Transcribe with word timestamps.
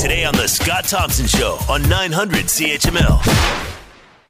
Today 0.00 0.24
on 0.24 0.34
The 0.34 0.46
Scott 0.48 0.84
Thompson 0.84 1.26
Show 1.26 1.58
on 1.68 1.86
900 1.86 2.46
CHML. 2.46 3.76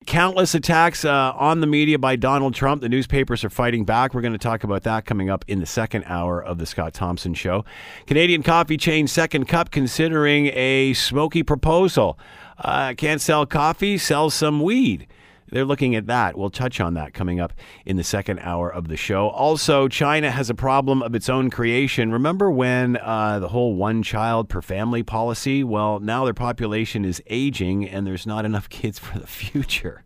Countless 0.04 0.57
attacks 0.57 1.04
uh, 1.04 1.33
on 1.36 1.60
the 1.60 1.68
media 1.68 1.96
by 1.96 2.17
Donald 2.17 2.57
Trump. 2.57 2.83
The 2.83 2.89
newspapers 2.89 3.44
are 3.44 3.50
fighting 3.50 3.84
back. 3.84 4.12
We're 4.12 4.20
going 4.20 4.33
to 4.33 4.38
talk 4.38 4.64
about 4.64 4.83
that 4.83 5.06
coming 5.06 5.30
up 5.30 5.44
in 5.46 5.60
the 5.60 5.67
second 5.67 6.02
hour 6.06 6.42
of 6.42 6.58
the 6.58 6.67
Scott 6.67 6.92
Thompson 6.92 7.34
Show. 7.34 7.64
Canadian 8.09 8.43
coffee 8.43 8.77
chain 8.77 9.06
Second 9.06 9.46
Cup 9.46 9.70
considering 9.70 10.46
a 10.46 10.93
smoky 10.95 11.45
proposal. 11.45 12.18
Uh, 12.59 12.93
can't 12.96 13.21
sell 13.21 13.46
coffee, 13.46 13.96
sell 13.96 14.29
some 14.29 14.61
weed. 14.61 15.07
They're 15.50 15.64
looking 15.64 15.94
at 15.94 16.06
that. 16.06 16.36
We'll 16.38 16.50
touch 16.50 16.80
on 16.80 16.94
that 16.94 17.14
coming 17.14 17.40
up 17.40 17.52
in 17.84 17.96
the 17.96 18.04
second 18.04 18.40
hour 18.40 18.72
of 18.72 18.88
the 18.88 18.96
show. 18.96 19.28
Also, 19.28 19.88
China 19.88 20.30
has 20.30 20.48
a 20.50 20.54
problem 20.54 21.02
of 21.02 21.14
its 21.14 21.28
own 21.28 21.50
creation. 21.50 22.12
Remember 22.12 22.50
when 22.50 22.96
uh, 22.96 23.38
the 23.38 23.48
whole 23.48 23.74
one 23.74 24.02
child 24.02 24.48
per 24.48 24.62
family 24.62 25.02
policy? 25.02 25.64
Well, 25.64 26.00
now 26.00 26.24
their 26.24 26.34
population 26.34 27.05
is 27.05 27.22
aging 27.27 27.88
and 27.88 28.06
there's 28.06 28.27
not 28.27 28.44
enough 28.44 28.68
kids 28.70 28.98
for 28.98 29.18
the 29.18 29.27
future. 29.27 30.05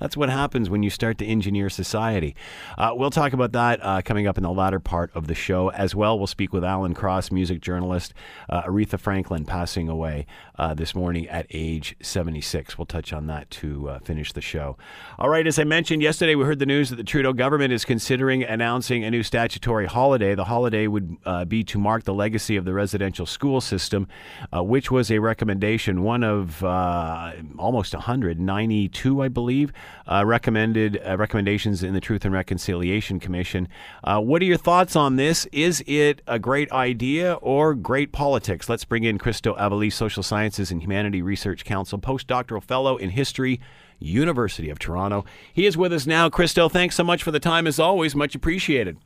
That's 0.00 0.16
what 0.16 0.30
happens 0.30 0.70
when 0.70 0.82
you 0.82 0.88
start 0.88 1.18
to 1.18 1.26
engineer 1.26 1.68
society. 1.68 2.34
Uh, 2.78 2.92
we'll 2.94 3.10
talk 3.10 3.34
about 3.34 3.52
that 3.52 3.80
uh, 3.82 4.00
coming 4.02 4.26
up 4.26 4.38
in 4.38 4.42
the 4.42 4.50
latter 4.50 4.80
part 4.80 5.10
of 5.14 5.26
the 5.26 5.34
show 5.34 5.70
as 5.72 5.94
well. 5.94 6.18
We'll 6.18 6.26
speak 6.26 6.54
with 6.54 6.64
Alan 6.64 6.94
Cross, 6.94 7.30
music 7.30 7.60
journalist. 7.60 8.14
Uh, 8.48 8.62
Aretha 8.62 8.98
Franklin 8.98 9.44
passing 9.44 9.90
away 9.90 10.26
uh, 10.58 10.72
this 10.72 10.94
morning 10.94 11.28
at 11.28 11.46
age 11.50 11.96
76. 12.00 12.78
We'll 12.78 12.86
touch 12.86 13.12
on 13.12 13.26
that 13.26 13.50
to 13.50 13.90
uh, 13.90 13.98
finish 13.98 14.32
the 14.32 14.40
show. 14.40 14.78
All 15.18 15.28
right, 15.28 15.46
as 15.46 15.58
I 15.58 15.64
mentioned 15.64 16.00
yesterday, 16.00 16.34
we 16.34 16.44
heard 16.44 16.60
the 16.60 16.66
news 16.66 16.88
that 16.88 16.96
the 16.96 17.04
Trudeau 17.04 17.34
government 17.34 17.72
is 17.72 17.84
considering 17.84 18.42
announcing 18.42 19.04
a 19.04 19.10
new 19.10 19.22
statutory 19.22 19.84
holiday. 19.84 20.34
The 20.34 20.44
holiday 20.44 20.86
would 20.86 21.18
uh, 21.26 21.44
be 21.44 21.62
to 21.64 21.78
mark 21.78 22.04
the 22.04 22.14
legacy 22.14 22.56
of 22.56 22.64
the 22.64 22.72
residential 22.72 23.26
school 23.26 23.60
system, 23.60 24.08
which 24.54 24.90
was 24.90 25.10
a 25.10 25.18
recommendation, 25.18 26.02
one 26.02 26.24
of 26.24 26.64
almost 26.64 27.92
192, 27.92 29.22
I 29.22 29.28
believe 29.28 29.74
uh, 30.06 30.24
recommended 30.26 31.00
uh, 31.06 31.16
recommendations 31.16 31.82
in 31.82 31.94
the 31.94 32.00
Truth 32.00 32.24
and 32.24 32.34
Reconciliation 32.34 33.20
Commission. 33.20 33.68
Uh, 34.04 34.20
what 34.20 34.42
are 34.42 34.46
your 34.46 34.56
thoughts 34.56 34.96
on 34.96 35.16
this? 35.16 35.46
Is 35.52 35.82
it 35.86 36.22
a 36.26 36.38
great 36.38 36.70
idea 36.72 37.34
or 37.34 37.74
great 37.74 38.12
politics? 38.12 38.68
Let's 38.68 38.84
bring 38.84 39.04
in 39.04 39.18
Christo 39.18 39.54
Aivalis, 39.54 39.92
Social 39.92 40.22
Sciences 40.22 40.70
and 40.70 40.82
Humanity 40.82 41.22
Research 41.22 41.64
Council, 41.64 41.98
postdoctoral 41.98 42.62
fellow 42.62 42.96
in 42.96 43.10
history. 43.10 43.60
University 44.02 44.70
of 44.70 44.78
Toronto. 44.78 45.26
He 45.52 45.66
is 45.66 45.76
with 45.76 45.92
us 45.92 46.06
now. 46.06 46.30
Christo, 46.30 46.70
thanks 46.70 46.96
so 46.96 47.04
much 47.04 47.22
for 47.22 47.30
the 47.30 47.38
time 47.38 47.66
as 47.66 47.78
always. 47.78 48.16
Much 48.16 48.34
appreciated. 48.34 48.96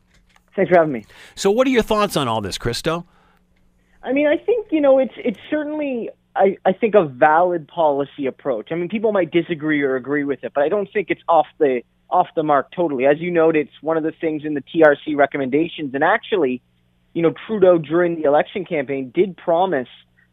Thanks 0.54 0.70
for 0.70 0.76
having 0.76 0.92
me. 0.92 1.04
So, 1.34 1.50
what 1.50 1.66
are 1.66 1.70
your 1.70 1.82
thoughts 1.82 2.16
on 2.16 2.28
all 2.28 2.40
this, 2.40 2.58
Christo? 2.58 3.04
I 4.04 4.12
mean, 4.12 4.26
I 4.26 4.36
think 4.36 4.68
you 4.70 4.80
know 4.80 4.98
it's 4.98 5.14
it's 5.16 5.40
certainly 5.50 6.10
I, 6.36 6.56
I 6.64 6.72
think 6.72 6.94
a 6.94 7.04
valid 7.04 7.68
policy 7.68 8.26
approach. 8.26 8.68
I 8.72 8.74
mean, 8.74 8.88
people 8.88 9.12
might 9.12 9.30
disagree 9.30 9.82
or 9.82 9.96
agree 9.96 10.24
with 10.24 10.42
it, 10.42 10.52
but 10.54 10.62
I 10.62 10.68
don't 10.68 10.90
think 10.92 11.10
it's 11.10 11.22
off 11.28 11.46
the 11.58 11.82
off 12.10 12.28
the 12.36 12.42
mark 12.42 12.70
totally. 12.74 13.06
As 13.06 13.18
you 13.18 13.30
noted, 13.30 13.68
it's 13.68 13.82
one 13.82 13.96
of 13.96 14.02
the 14.02 14.12
things 14.12 14.42
in 14.44 14.54
the 14.54 14.62
TRC 14.62 15.16
recommendations, 15.16 15.94
and 15.94 16.04
actually, 16.04 16.60
you 17.12 17.22
know, 17.22 17.32
Trudeau 17.46 17.78
during 17.78 18.16
the 18.16 18.24
election 18.24 18.64
campaign 18.64 19.10
did 19.14 19.36
promise 19.36 19.88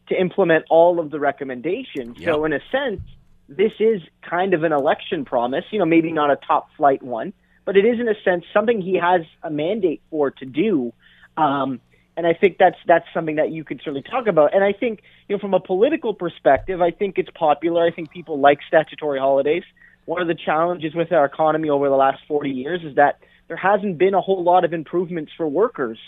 to 0.10 0.20
implement 0.20 0.66
all 0.70 1.00
of 1.00 1.12
the 1.12 1.20
recommendations. 1.20 2.18
Yep. 2.18 2.26
So 2.26 2.46
in 2.46 2.54
a 2.54 2.60
sense, 2.72 3.02
this 3.48 3.72
is 3.80 4.02
kind 4.22 4.54
of 4.54 4.64
an 4.64 4.72
election 4.72 5.26
promise. 5.26 5.66
You 5.72 5.80
know, 5.80 5.86
maybe 5.86 6.12
not 6.12 6.32
a 6.32 6.36
top 6.36 6.70
flight 6.78 7.02
one, 7.02 7.34
but 7.66 7.78
it 7.78 7.86
is 7.86 8.00
in 8.00 8.08
a 8.08 8.16
sense 8.24 8.44
something 8.54 8.82
he 8.82 8.96
has 8.96 9.22
a 9.44 9.50
mandate 9.50 10.02
for 10.10 10.32
to 10.32 10.46
do. 10.46 10.94
Um, 11.38 11.80
and 12.18 12.28
I 12.28 12.34
think 12.34 12.58
that's 12.58 12.78
that's 12.88 13.06
something 13.14 13.38
that 13.38 13.52
you 13.52 13.64
could 13.64 13.80
certainly 13.80 14.04
talk 14.04 14.28
about. 14.28 14.54
And 14.54 14.64
I 14.64 14.74
think 14.74 15.02
you 15.28 15.36
know 15.36 15.40
from 15.40 15.54
a 15.54 15.60
political 15.60 16.14
perspective, 16.14 16.82
I 16.82 16.92
think 16.92 17.18
it's 17.18 17.30
popular. 17.34 17.86
I 17.86 17.92
think 17.92 18.12
people 18.12 18.40
like 18.40 18.60
statutory 18.68 19.20
holidays. 19.20 19.64
One 20.06 20.22
of 20.22 20.28
the 20.28 20.36
challenges 20.36 20.94
with 20.96 21.12
our 21.12 21.26
economy 21.26 21.70
over 21.70 21.88
the 21.88 21.96
last 21.96 22.20
40 22.28 22.50
years 22.50 22.82
is 22.84 22.96
that 22.96 23.20
there 23.48 23.58
hasn't 23.58 23.98
been 23.98 24.14
a 24.14 24.22
whole 24.22 24.44
lot 24.44 24.66
of 24.66 24.74
improvements 24.74 25.32
for 25.38 25.48
workers. 25.48 26.00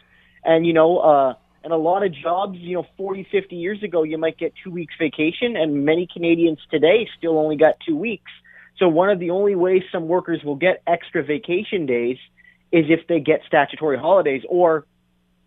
And 0.44 0.66
you 0.66 0.74
know, 0.74 0.98
uh, 0.98 1.34
and 1.64 1.72
a 1.72 1.78
lot 1.78 2.06
of 2.06 2.14
jobs, 2.14 2.58
you 2.60 2.76
know, 2.76 2.86
40, 2.98 3.28
50 3.32 3.56
years 3.56 3.82
ago, 3.84 4.04
you 4.04 4.18
might 4.18 4.38
get 4.38 4.54
two 4.64 4.72
weeks 4.72 4.94
vacation, 5.00 5.56
and 5.56 5.86
many 5.86 6.08
Canadians 6.12 6.60
today 6.70 7.08
still 7.18 7.40
only 7.40 7.56
got 7.56 7.76
two 7.88 7.96
weeks. 7.96 8.32
So 8.78 8.90
one 8.90 9.10
of 9.10 9.20
the 9.20 9.30
only 9.30 9.56
ways 9.56 9.84
some 9.92 10.08
workers 10.08 10.44
will 10.44 10.56
get 10.56 10.82
extra 10.86 11.24
vacation 11.24 11.86
days 11.86 12.18
is 12.72 12.86
if 12.90 13.08
they 13.08 13.20
get 13.20 13.42
statutory 13.48 13.98
holidays 13.98 14.42
or 14.50 14.86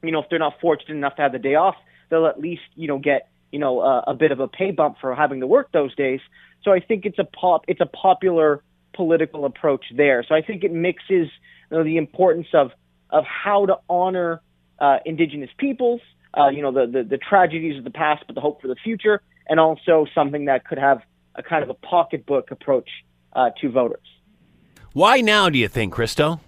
you 0.03 0.13
know, 0.13 0.21
if 0.21 0.29
they're 0.29 0.39
not 0.39 0.61
fortunate 0.61 0.95
enough 0.95 1.17
to 1.17 1.23
have 1.23 1.33
the 1.33 1.39
day 1.39 1.55
off, 1.55 1.77
they'll 2.11 2.27
at 2.27 2.41
least, 2.41 2.63
you 2.75 2.89
know, 2.89 2.99
get, 2.99 3.29
you 3.51 3.59
know, 3.59 3.81
uh, 3.81 4.03
a 4.07 4.15
bit 4.15 4.33
of 4.33 4.41
a 4.41 4.49
pay 4.49 4.71
bump 4.71 4.97
for 5.01 5.15
having 5.15 5.41
to 5.41 5.47
work 5.47 5.73
those 5.73 5.95
days. 5.95 6.21
So 6.63 6.73
I 6.73 6.81
think 6.81 7.07
it's 7.07 7.19
a 7.19 7.25
pop, 7.25 7.65
it's 7.69 7.81
a 7.81 7.87
popular 7.87 8.63
political 8.95 9.45
approach 9.45 9.85
there. 9.95 10.25
So 10.27 10.35
I 10.35 10.43
think 10.43 10.65
it 10.65 10.73
mixes 10.73 11.29
you 11.71 11.77
know, 11.77 11.85
the 11.85 11.97
importance 11.97 12.49
of 12.53 12.71
of 13.11 13.25
how 13.25 13.67
to 13.67 13.77
honor 13.89 14.41
uh, 14.81 14.99
indigenous 15.05 15.51
peoples, 15.59 16.01
uh, 16.37 16.49
you 16.49 16.63
know, 16.63 16.73
the, 16.73 16.87
the 16.91 17.05
the 17.05 17.19
tragedies 17.19 17.79
of 17.79 17.85
the 17.85 17.91
past, 17.91 18.25
but 18.27 18.35
the 18.35 18.41
hope 18.41 18.61
for 18.61 18.69
the 18.69 18.77
future, 18.77 19.23
and 19.49 19.61
also 19.61 20.07
something 20.15 20.47
that 20.47 20.65
could 20.67 20.79
have 20.79 21.03
a 21.35 21.43
kind 21.43 21.63
of 21.63 21.71
a 21.71 21.75
pocketbook 21.75 22.51
approach 22.51 22.89
uh, 23.35 23.51
to 23.61 23.71
voters. 23.71 24.07
Why 24.93 25.21
now, 25.21 25.51
do 25.51 25.59
you 25.59 25.69
think, 25.69 25.93
Christo? 25.93 26.41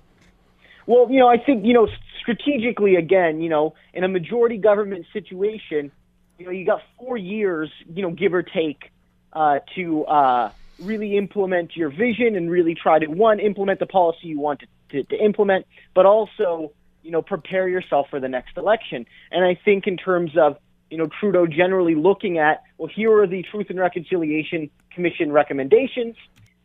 Well, 0.86 1.06
you 1.10 1.18
know, 1.18 1.28
I 1.28 1.36
think 1.36 1.64
you 1.64 1.74
know 1.74 1.86
strategically, 2.28 2.96
again, 2.96 3.40
you 3.40 3.48
know, 3.48 3.74
in 3.94 4.04
a 4.04 4.08
majority 4.08 4.58
government 4.58 5.06
situation, 5.12 5.90
you 6.38 6.44
know, 6.44 6.50
you 6.50 6.66
got 6.66 6.82
four 6.98 7.16
years, 7.16 7.70
you 7.92 8.02
know, 8.02 8.10
give 8.10 8.34
or 8.34 8.42
take, 8.42 8.90
uh, 9.32 9.60
to 9.74 10.04
uh, 10.04 10.50
really 10.78 11.16
implement 11.16 11.74
your 11.74 11.88
vision 11.88 12.36
and 12.36 12.50
really 12.50 12.74
try 12.74 12.98
to 12.98 13.06
one 13.06 13.40
implement 13.40 13.80
the 13.80 13.86
policy 13.86 14.28
you 14.28 14.38
want 14.38 14.60
to, 14.60 14.66
to, 14.90 15.04
to 15.04 15.24
implement, 15.24 15.66
but 15.94 16.04
also, 16.04 16.70
you 17.02 17.10
know, 17.10 17.22
prepare 17.22 17.66
yourself 17.66 18.08
for 18.10 18.20
the 18.20 18.28
next 18.28 18.58
election. 18.58 19.06
And 19.32 19.44
I 19.44 19.58
think 19.64 19.86
in 19.86 19.96
terms 19.96 20.32
of 20.36 20.58
you 20.90 20.96
know 20.96 21.08
Trudeau 21.20 21.46
generally 21.46 21.94
looking 21.94 22.38
at 22.38 22.62
well, 22.78 22.90
here 22.94 23.12
are 23.20 23.26
the 23.26 23.42
Truth 23.42 23.66
and 23.68 23.78
Reconciliation 23.78 24.70
Commission 24.94 25.32
recommendations. 25.32 26.16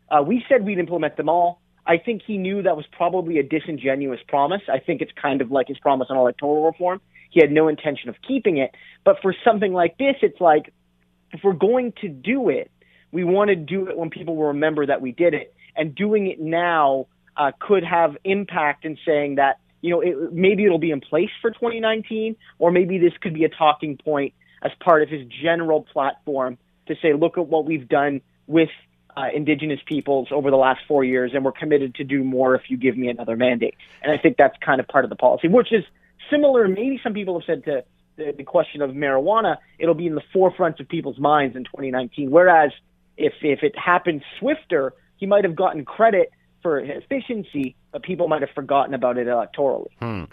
Uh, 0.10 0.24
we 0.24 0.46
said 0.48 0.66
we'd 0.66 0.80
implement 0.80 1.18
them 1.18 1.28
all. 1.28 1.60
I 1.86 1.98
think 1.98 2.22
he 2.26 2.38
knew 2.38 2.62
that 2.64 2.78
was 2.78 2.86
probably 2.92 3.40
a 3.40 3.44
disingenuous 3.44 4.22
promise. 4.28 4.62
I 4.72 4.80
think 4.80 5.02
it's 5.02 5.12
kind 5.22 5.42
of 5.42 5.52
like 5.52 5.68
his 5.68 5.78
promise 5.80 6.08
on 6.10 6.18
electoral 6.18 6.66
reform. 6.66 7.02
He 7.30 7.42
had 7.42 7.52
no 7.52 7.68
intention 7.68 8.10
of 8.10 8.16
keeping 8.26 8.58
it. 8.58 8.76
But 9.04 9.18
for 9.22 9.36
something 9.44 9.74
like 9.74 9.98
this, 9.98 10.16
it's 10.22 10.40
like 10.40 10.74
if 11.32 11.42
we're 11.44 11.54
going 11.54 11.94
to 12.02 12.08
do 12.08 12.50
it, 12.50 12.72
we 13.12 13.24
want 13.24 13.50
to 13.50 13.56
do 13.56 13.88
it 13.90 13.98
when 13.98 14.10
people 14.10 14.36
will 14.36 14.48
remember 14.48 14.86
that 14.86 15.02
we 15.02 15.12
did 15.12 15.34
it. 15.34 15.54
And 15.76 15.94
doing 15.94 16.28
it 16.28 16.40
now 16.40 17.08
uh, 17.36 17.52
could 17.60 17.84
have 17.84 18.16
impact 18.24 18.86
in 18.86 18.98
saying 19.06 19.36
that, 19.36 19.60
you 19.82 19.90
know, 19.90 20.02
it, 20.02 20.32
maybe 20.32 20.64
it'll 20.64 20.80
be 20.80 20.92
in 20.92 21.02
place 21.02 21.32
for 21.42 21.52
2019, 21.52 22.36
or 22.60 22.72
maybe 22.72 22.98
this 22.98 23.14
could 23.20 23.34
be 23.34 23.44
a 23.44 23.50
talking 23.50 23.98
point 23.98 24.34
as 24.62 24.72
part 24.80 25.02
of 25.02 25.10
his 25.10 25.28
general 25.44 25.82
platform 25.82 26.58
to 26.88 26.96
say, 27.02 27.14
look 27.14 27.38
at 27.38 27.48
what 27.48 27.66
we've 27.66 27.90
done 27.90 28.22
with 28.48 28.70
uh, 29.16 29.28
indigenous 29.34 29.80
peoples 29.86 30.30
over 30.32 30.50
the 30.50 30.58
last 30.58 30.82
four 30.88 31.04
years, 31.04 31.32
and 31.34 31.44
we're 31.46 31.52
committed 31.52 31.96
to 31.96 32.04
do 32.04 32.24
more 32.24 32.56
if 32.56 32.64
you 32.70 32.78
give 32.78 32.98
me 32.98 33.10
another 33.10 33.36
mandate. 33.36 33.76
And 34.02 34.12
I 34.12 34.18
think 34.18 34.38
that's 34.38 34.58
kind 34.64 34.80
of 34.80 34.88
part 34.88 35.06
of 35.06 35.10
the 35.10 35.16
policy, 35.16 35.48
which 35.48 35.72
is 35.72 35.84
similar. 36.30 36.68
Maybe 36.68 37.00
some 37.04 37.14
people 37.14 37.40
have 37.40 37.46
said 37.46 37.66
to 37.66 37.84
the, 38.16 38.34
the 38.38 38.44
question 38.44 38.82
of 38.82 38.92
marijuana, 38.92 39.58
it'll 39.80 39.96
be 39.96 40.08
in 40.08 40.16
the 40.16 40.24
forefront 40.32 40.80
of 40.80 40.88
people's 40.88 41.20
minds 41.20 41.56
in 41.56 41.64
2019. 41.64 42.32
Whereas 42.32 42.72
if 43.18 43.34
if 43.42 43.64
it 43.64 43.78
happened 43.78 44.24
swifter, 44.40 44.94
he 45.18 45.26
might 45.26 45.44
have 45.44 45.56
gotten 45.56 45.86
credit 45.86 46.32
for 46.62 46.80
efficiency, 46.80 47.76
but 47.92 48.04
people 48.04 48.28
might 48.28 48.42
have 48.42 48.50
forgotten 48.52 48.94
about 48.94 49.18
it 49.18 49.28
electorally. 49.28 49.90
Hmm. 50.00 50.24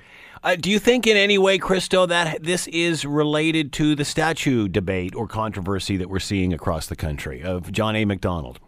Uh, 0.43 0.57
do 0.57 0.71
you 0.71 0.79
think 0.79 1.07
in 1.07 1.17
any 1.17 1.37
way, 1.37 1.59
Christo, 1.59 2.07
that 2.07 2.43
this 2.43 2.67
is 2.69 3.05
related 3.05 3.73
to 3.75 3.95
the 3.95 4.07
statue 4.07 4.69
debate 4.69 5.15
or 5.15 5.27
controversy 5.27 5.99
that 5.99 6.09
we're 6.09 6.19
seeing 6.19 6.55
across 6.55 6.87
the 6.87 6.97
country 6.97 7.43
of 7.43 7.71
John 7.73 7.95
A. 7.95 8.07
Macdonald? 8.07 8.59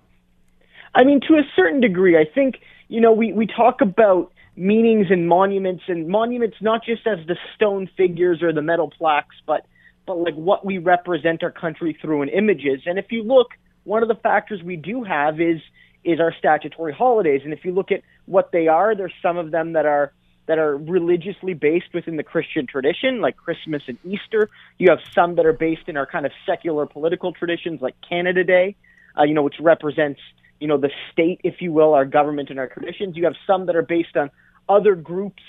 I 0.95 1.05
mean, 1.05 1.21
to 1.29 1.35
a 1.35 1.43
certain 1.57 1.81
degree, 1.81 2.17
I 2.19 2.25
think, 2.25 2.57
you 2.89 3.01
know, 3.01 3.13
we, 3.13 3.33
we 3.33 3.47
talk 3.47 3.81
about 3.81 4.33
meanings 4.57 5.07
and 5.11 5.27
monuments 5.27 5.85
and 5.89 6.09
monuments 6.09 6.57
not 6.61 6.85
just 6.85 7.07
as 7.07 7.27
the 7.27 7.37
stone 7.55 7.89
figures 7.97 8.43
or 8.43 8.53
the 8.53 8.61
metal 8.63 8.91
plaques, 8.91 9.37
but, 9.47 9.67
but 10.07 10.19
like 10.19 10.35
what 10.35 10.65
we 10.65 10.79
represent 10.79 11.43
our 11.43 11.51
country 11.51 11.97
through 12.01 12.23
in 12.23 12.29
images. 12.29 12.83
And 12.85 12.99
if 12.99 13.11
you 13.11 13.23
look, 13.23 13.49
one 13.85 14.03
of 14.03 14.09
the 14.09 14.15
factors 14.15 14.63
we 14.63 14.77
do 14.77 15.03
have 15.05 15.41
is, 15.41 15.61
is 16.05 16.21
our 16.21 16.35
statutory 16.39 16.93
holidays. 16.93 17.41
And 17.45 17.53
if 17.53 17.65
you 17.65 17.73
look 17.73 17.91
at 17.91 18.03
what 18.27 18.53
they 18.53 18.69
are, 18.69 18.95
there's 18.95 19.15
some 19.23 19.39
of 19.39 19.51
them 19.51 19.73
that 19.73 19.87
are, 19.87 20.13
that 20.47 20.59
are 20.59 20.77
religiously 20.77 21.55
based 21.55 21.95
within 21.95 22.17
the 22.17 22.23
Christian 22.23 22.67
tradition, 22.67 23.21
like 23.21 23.37
Christmas 23.37 23.83
and 23.87 23.97
Easter. 24.05 24.51
You 24.79 24.91
have 24.91 24.99
some 25.15 25.37
that 25.37 25.47
are 25.47 25.53
based 25.53 25.89
in 25.89 25.97
our 25.97 26.05
kind 26.05 26.27
of 26.27 26.33
secular 26.45 26.85
political 26.85 27.33
traditions, 27.33 27.81
like 27.81 27.95
Canada 28.07 28.45
Day, 28.45 28.77
uh, 29.17 29.23
you 29.23 29.35
know, 29.35 29.43
which 29.43 29.61
represents 29.61 30.21
you 30.63 30.69
know, 30.69 30.79
the 30.79 30.91
state, 31.11 31.41
if 31.43 31.57
you 31.61 31.73
will, 31.73 31.93
our 31.93 32.05
government 32.05 32.49
and 32.49 32.61
our 32.61 32.69
traditions. 32.69 33.17
You 33.17 33.25
have 33.25 33.35
some 33.49 33.67
that 33.67 33.75
are 33.75 33.83
based 33.83 34.17
on 34.17 34.31
other 34.69 34.95
groups, 34.95 35.43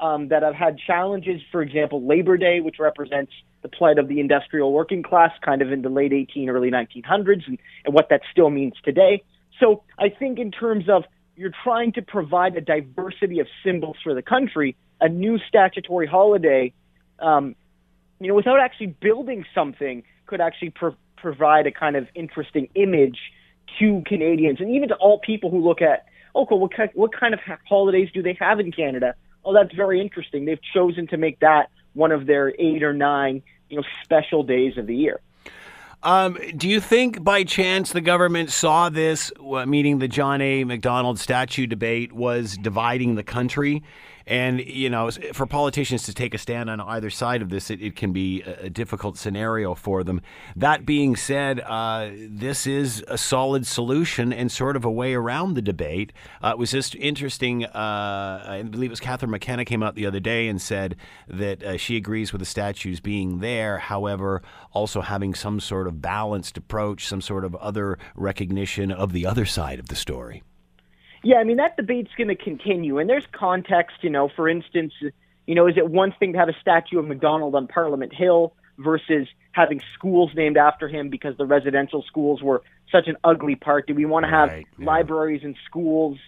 um, 0.00 0.28
that 0.28 0.42
have 0.42 0.56
had 0.56 0.78
challenges. 0.84 1.40
For 1.52 1.62
example, 1.62 2.04
Labor 2.04 2.36
Day, 2.36 2.58
which 2.58 2.80
represents 2.80 3.30
the 3.62 3.68
plight 3.68 4.00
of 4.00 4.08
the 4.08 4.18
industrial 4.18 4.72
working 4.72 5.04
class, 5.04 5.30
kind 5.44 5.62
of 5.62 5.70
in 5.70 5.82
the 5.82 5.88
late 5.88 6.12
18, 6.12 6.50
early 6.50 6.72
1900s, 6.72 7.46
and, 7.46 7.58
and 7.84 7.94
what 7.94 8.08
that 8.10 8.22
still 8.32 8.50
means 8.50 8.74
today. 8.82 9.22
So 9.60 9.84
I 9.96 10.08
think 10.08 10.40
in 10.40 10.50
terms 10.50 10.88
of 10.88 11.04
you're 11.36 11.52
trying 11.62 11.92
to 11.92 12.02
provide 12.02 12.56
a 12.56 12.60
diversity 12.60 13.38
of 13.38 13.46
symbols 13.64 13.96
for 14.02 14.12
the 14.12 14.22
country, 14.22 14.74
a 15.00 15.08
new 15.08 15.38
statutory 15.46 16.08
holiday, 16.08 16.72
um, 17.20 17.54
you 18.18 18.26
know, 18.26 18.34
without 18.34 18.58
actually 18.58 18.88
building 19.00 19.44
something, 19.54 20.02
could 20.26 20.40
actually 20.40 20.70
pro- 20.70 20.96
provide 21.16 21.68
a 21.68 21.70
kind 21.70 21.94
of 21.94 22.08
interesting 22.16 22.68
image 22.74 23.18
to 23.78 24.02
Canadians 24.06 24.60
and 24.60 24.74
even 24.74 24.88
to 24.88 24.94
all 24.96 25.18
people 25.18 25.50
who 25.50 25.60
look 25.66 25.82
at, 25.82 26.06
oh, 26.34 26.46
cool, 26.46 26.60
what 26.60 26.74
kind, 26.74 26.90
what 26.94 27.12
kind 27.12 27.34
of 27.34 27.40
holidays 27.68 28.08
do 28.12 28.22
they 28.22 28.36
have 28.40 28.60
in 28.60 28.72
Canada? 28.72 29.14
Oh, 29.44 29.54
that's 29.54 29.74
very 29.74 30.00
interesting. 30.00 30.44
They've 30.44 30.60
chosen 30.74 31.06
to 31.08 31.16
make 31.16 31.40
that 31.40 31.70
one 31.94 32.12
of 32.12 32.26
their 32.26 32.52
eight 32.58 32.82
or 32.82 32.92
nine, 32.92 33.42
you 33.68 33.76
know, 33.76 33.84
special 34.04 34.42
days 34.42 34.76
of 34.76 34.86
the 34.86 34.96
year. 34.96 35.20
Um, 36.02 36.38
do 36.56 36.68
you 36.68 36.80
think 36.80 37.24
by 37.24 37.42
chance 37.42 37.92
the 37.92 38.00
government 38.00 38.50
saw 38.50 38.88
this, 38.88 39.32
meaning 39.40 39.98
the 39.98 40.06
John 40.06 40.40
A. 40.40 40.62
Macdonald 40.62 41.18
statue 41.18 41.66
debate, 41.66 42.12
was 42.12 42.56
dividing 42.56 43.16
the 43.16 43.24
country? 43.24 43.82
And, 44.28 44.60
you 44.60 44.90
know, 44.90 45.10
for 45.32 45.46
politicians 45.46 46.02
to 46.02 46.12
take 46.12 46.34
a 46.34 46.38
stand 46.38 46.68
on 46.68 46.82
either 46.82 47.08
side 47.08 47.40
of 47.40 47.48
this, 47.48 47.70
it, 47.70 47.80
it 47.80 47.96
can 47.96 48.12
be 48.12 48.42
a, 48.42 48.68
difficult 48.68 49.16
scenario 49.16 49.74
for 49.74 50.04
them. 50.04 50.20
That 50.54 50.84
being 50.84 51.16
said, 51.16 51.60
uh, 51.60 52.10
this 52.14 52.66
is 52.66 53.02
a 53.08 53.16
solid 53.16 53.66
solution 53.66 54.30
and 54.30 54.52
sort 54.52 54.76
of 54.76 54.84
a 54.84 54.90
way 54.90 55.14
around 55.14 55.54
the 55.54 55.62
debate. 55.62 56.12
Uh, 56.42 56.50
it 56.50 56.58
was 56.58 56.70
just 56.70 56.94
interesting. 56.96 57.64
Uh, 57.64 58.44
I 58.46 58.62
believe 58.62 58.90
it 58.90 58.92
was 58.92 59.00
Catherine 59.00 59.30
McKenna 59.30 59.64
came 59.64 59.82
out 59.82 59.94
the 59.94 60.04
other 60.04 60.20
day 60.20 60.48
and 60.48 60.60
said 60.60 60.96
that 61.28 61.62
uh, 61.62 61.76
she 61.78 61.96
agrees 61.96 62.30
with 62.30 62.40
the 62.40 62.46
statues 62.46 63.00
being 63.00 63.38
there. 63.40 63.78
However, 63.78 64.42
also 64.72 65.00
having 65.00 65.34
some 65.34 65.58
sort 65.58 65.86
of 65.86 66.02
balanced 66.02 66.58
approach, 66.58 67.06
some 67.06 67.22
sort 67.22 67.46
of 67.46 67.56
other 67.56 67.98
recognition 68.14 68.92
of 68.92 69.14
the 69.14 69.24
other 69.24 69.46
side 69.46 69.78
of 69.78 69.88
the 69.88 69.96
story. 69.96 70.42
Yeah, 71.22 71.36
I 71.36 71.44
mean 71.44 71.56
that 71.56 71.76
debate's 71.76 72.10
going 72.16 72.28
to 72.28 72.36
continue, 72.36 72.98
and 72.98 73.08
there's 73.08 73.26
context. 73.32 73.96
You 74.02 74.10
know, 74.10 74.28
for 74.34 74.48
instance, 74.48 74.92
you 75.46 75.54
know, 75.54 75.66
is 75.66 75.76
it 75.76 75.88
one 75.88 76.14
thing 76.18 76.32
to 76.34 76.38
have 76.38 76.48
a 76.48 76.56
statue 76.60 76.98
of 76.98 77.06
Macdonald 77.06 77.54
on 77.54 77.66
Parliament 77.66 78.14
Hill 78.14 78.54
versus 78.78 79.26
having 79.52 79.80
schools 79.94 80.30
named 80.34 80.56
after 80.56 80.88
him 80.88 81.08
because 81.08 81.36
the 81.36 81.46
residential 81.46 82.04
schools 82.06 82.42
were 82.42 82.62
such 82.92 83.08
an 83.08 83.16
ugly 83.24 83.56
part? 83.56 83.86
Do 83.86 83.94
we 83.94 84.04
want 84.04 84.24
to 84.24 84.30
have 84.30 84.48
right, 84.50 84.66
yeah. 84.78 84.86
libraries 84.86 85.42
and 85.42 85.56
schools, 85.66 86.18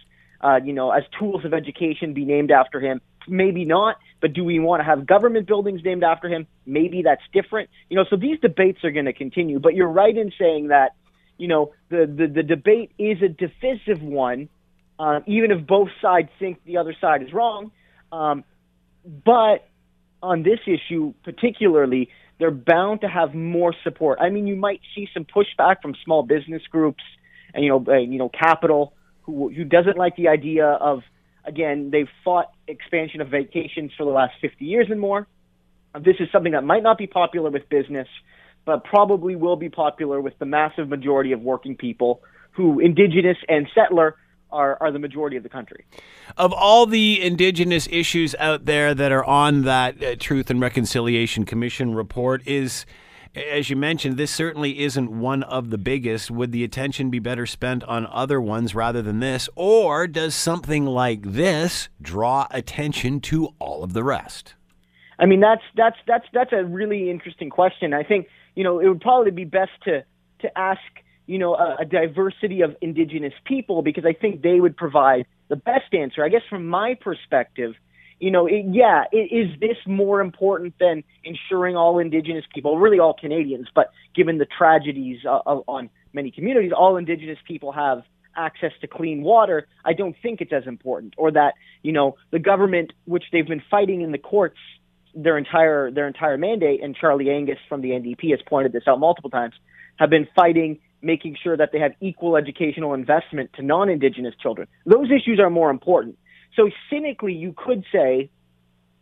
uh, 0.41 0.61
you 0.65 0.73
know, 0.73 0.91
as 0.91 1.05
tools 1.19 1.45
of 1.45 1.55
education 1.55 2.15
be 2.15 2.25
named 2.25 2.51
after 2.51 2.81
him? 2.81 3.01
Maybe 3.29 3.65
not. 3.65 3.97
But 4.21 4.33
do 4.33 4.45
we 4.45 4.59
want 4.59 4.81
to 4.81 4.85
have 4.85 5.07
government 5.07 5.47
buildings 5.47 5.83
named 5.85 6.03
after 6.03 6.29
him? 6.29 6.47
Maybe 6.67 7.03
that's 7.03 7.23
different. 7.33 7.71
You 7.89 7.97
know, 7.97 8.05
so 8.09 8.17
these 8.17 8.39
debates 8.41 8.85
are 8.85 8.91
going 8.91 9.07
to 9.07 9.13
continue. 9.13 9.61
But 9.61 9.75
you're 9.75 9.89
right 9.89 10.17
in 10.17 10.33
saying 10.39 10.69
that, 10.69 10.95
you 11.39 11.49
know, 11.49 11.73
the, 11.89 12.07
the, 12.07 12.27
the 12.27 12.43
debate 12.43 12.93
is 12.99 13.23
a 13.23 13.29
divisive 13.29 14.03
one 14.03 14.49
um, 15.01 15.25
even 15.27 15.51
if 15.51 15.67
both 15.67 15.89
sides 16.03 16.29
think 16.39 16.63
the 16.67 16.77
other 16.77 16.95
side 17.01 17.23
is 17.23 17.33
wrong. 17.33 17.73
Um, 18.13 18.45
but 19.25 19.67
on 20.23 20.43
this 20.43 20.59
issue, 20.67 21.15
particularly, 21.25 22.11
they're 22.39 22.51
bound 22.51 23.01
to 23.01 23.09
have 23.09 23.35
more 23.35 23.75
support. 23.83 24.19
I 24.21 24.29
mean, 24.29 24.47
you 24.47 24.57
might 24.57 24.83
see 24.95 25.09
some 25.15 25.25
pushback 25.25 25.77
from 25.81 25.95
small 26.05 26.23
business 26.23 26.63
groups, 26.71 27.03
and 27.55 27.65
you 27.65 27.71
know, 27.71 27.85
uh, 27.89 27.97
you 27.97 28.19
know, 28.19 28.29
capital, 28.29 28.93
who 29.23 29.49
who 29.49 29.65
doesn't 29.65 29.97
like 29.97 30.17
the 30.17 30.29
idea 30.29 30.67
of 30.67 31.01
again 31.47 31.89
they've 31.91 32.09
fought 32.23 32.53
expansion 32.69 33.23
of 33.23 33.29
vacations 33.29 33.93
for 33.97 34.05
the 34.05 34.13
last 34.13 34.35
50 34.43 34.67
years 34.67 34.89
and 34.91 35.01
more. 35.01 35.27
This 35.95 36.17
is 36.21 36.29
something 36.31 36.53
that 36.53 36.63
might 36.63 36.83
not 36.83 36.99
be 36.99 37.07
popular 37.07 37.51
with 37.51 37.71
business, 37.71 38.07
but 38.67 38.85
probably 38.85 39.35
will 39.35 39.57
be 39.57 39.71
popular 39.71 40.21
with 40.21 40.39
the 40.39 40.45
massive 40.45 40.91
majority 40.91 41.33
of 41.33 41.41
working 41.41 41.75
people 41.75 42.23
who, 42.53 42.81
indigenous 42.81 43.39
and 43.49 43.67
settler, 43.75 44.17
are, 44.53 44.77
are 44.81 44.91
the 44.91 44.99
majority 44.99 45.37
of 45.37 45.43
the 45.43 45.49
country. 45.49 45.85
Of 46.37 46.53
all 46.53 46.87
the 46.87 47.23
indigenous 47.23 47.89
issues 47.91 48.35
out 48.39 48.65
there 48.65 48.95
that 48.95 49.13
are 49.13 49.25
on 49.25 49.63
that 49.63 50.03
uh, 50.03 50.17
Truth 50.19 50.51
and 50.51 50.61
Reconciliation 50.61 51.45
Commission 51.45 51.95
report, 51.95 52.47
is 52.47 52.87
as 53.35 53.71
you 53.71 53.77
mentioned, 53.77 54.17
this 54.17 54.31
certainly 54.31 54.81
isn't 54.81 55.11
one 55.11 55.45
of 55.45 55.71
the 55.71 55.79
biggest. 55.79 56.31
Would 56.31 56.51
the 56.51 56.65
attention 56.65 57.11
be 57.11 57.21
better 57.21 57.47
spent 57.47 57.85
on 57.85 58.07
other 58.07 58.41
ones 58.41 58.75
rather 58.75 59.03
than 59.03 59.21
this? 59.21 59.49
Or 59.55 60.09
does 60.09 60.35
something 60.35 60.85
like 60.85 61.23
this 61.23 61.89
draw 62.03 62.49
attention 62.51 63.21
to 63.21 63.55
all 63.61 63.85
of 63.85 63.93
the 63.93 64.03
rest? 64.03 64.55
I 65.19 65.27
mean, 65.27 65.41
that's 65.41 65.63
that's 65.77 65.99
that's 66.07 66.25
that's 66.33 66.53
a 66.53 66.65
really 66.65 67.11
interesting 67.11 67.51
question. 67.51 67.95
I 67.95 68.03
think 68.03 68.27
you 68.57 68.65
know 68.65 68.81
it 68.81 68.89
would 68.89 69.03
probably 69.03 69.31
be 69.31 69.45
best 69.45 69.73
to 69.85 70.03
to 70.41 70.59
ask 70.59 70.81
you 71.31 71.39
know, 71.39 71.55
a, 71.55 71.77
a 71.83 71.85
diversity 71.85 72.63
of 72.63 72.75
indigenous 72.81 73.33
people 73.45 73.83
because 73.83 74.05
I 74.05 74.13
think 74.13 74.43
they 74.43 74.59
would 74.59 74.77
provide 74.77 75.27
the 75.47 75.55
best 75.55 75.95
answer. 75.95 76.25
I 76.25 76.29
guess 76.29 76.43
from 76.51 76.67
my 76.67 76.97
perspective, 77.01 77.75
you 78.19 78.33
know, 78.33 78.49
it, 78.49 78.65
yeah, 78.69 79.05
it, 79.13 79.31
is 79.33 79.61
this 79.61 79.77
more 79.87 80.21
important 80.21 80.75
than 80.81 81.05
ensuring 81.23 81.77
all 81.77 82.01
indigenous 82.01 82.45
people, 82.53 82.79
really 82.79 82.99
all 82.99 83.15
Canadians, 83.15 83.69
but 83.73 83.93
given 84.13 84.39
the 84.39 84.45
tragedies 84.45 85.21
uh, 85.25 85.39
on 85.69 85.89
many 86.13 86.33
communities, 86.33 86.73
all 86.77 86.97
indigenous 86.97 87.39
people 87.47 87.71
have 87.71 88.03
access 88.37 88.73
to 88.81 88.89
clean 88.89 89.23
water, 89.23 89.69
I 89.85 89.93
don't 89.93 90.17
think 90.21 90.41
it's 90.41 90.53
as 90.53 90.67
important. 90.67 91.15
Or 91.17 91.31
that, 91.31 91.55
you 91.85 91.93
know, 91.93 92.17
the 92.33 92.41
government, 92.41 92.93
which 93.05 93.25
they've 93.31 93.47
been 93.47 93.63
fighting 93.71 94.01
in 94.01 94.11
the 94.11 94.19
courts 94.19 94.59
their 95.15 95.39
entire 95.39 95.93
their 95.93 96.09
entire 96.09 96.39
mandate, 96.39 96.83
and 96.83 96.97
Charlie 96.97 97.31
Angus 97.31 97.59
from 97.69 97.83
the 97.83 97.91
NDP 97.91 98.31
has 98.31 98.41
pointed 98.49 98.73
this 98.73 98.85
out 98.89 98.99
multiple 98.99 99.31
times, 99.31 99.55
have 99.97 100.11
been 100.11 100.27
fighting 100.35 100.81
making 101.03 101.37
sure 101.43 101.57
that 101.57 101.71
they 101.73 101.79
have 101.79 101.93
equal 102.01 102.37
educational 102.37 102.95
investment 102.95 103.51
to 103.55 103.63
non-indigenous 103.63 104.35
children. 104.41 104.69
Those 104.87 105.11
issues 105.11 105.41
are 105.41 105.51
more 105.51 105.71
important. 105.71 106.19
So 106.57 106.71
cynically, 106.91 107.33
you 107.33 107.55
could 107.57 107.85
say 107.93 108.31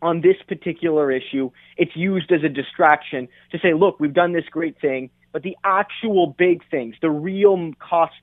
on 0.00 0.20
this 0.20 0.36
particular 0.46 1.10
issue, 1.10 1.50
it's 1.76 1.96
used 1.96 2.30
as 2.30 2.44
a 2.44 2.48
distraction 2.48 3.28
to 3.52 3.58
say, 3.58 3.74
look, 3.74 3.98
we've 3.98 4.14
done 4.14 4.32
this 4.32 4.44
great 4.50 4.80
thing, 4.80 5.10
but 5.32 5.42
the 5.42 5.56
actual 5.64 6.34
big 6.38 6.62
things, 6.70 6.94
the 7.02 7.10
real 7.10 7.72
cost 7.78 8.14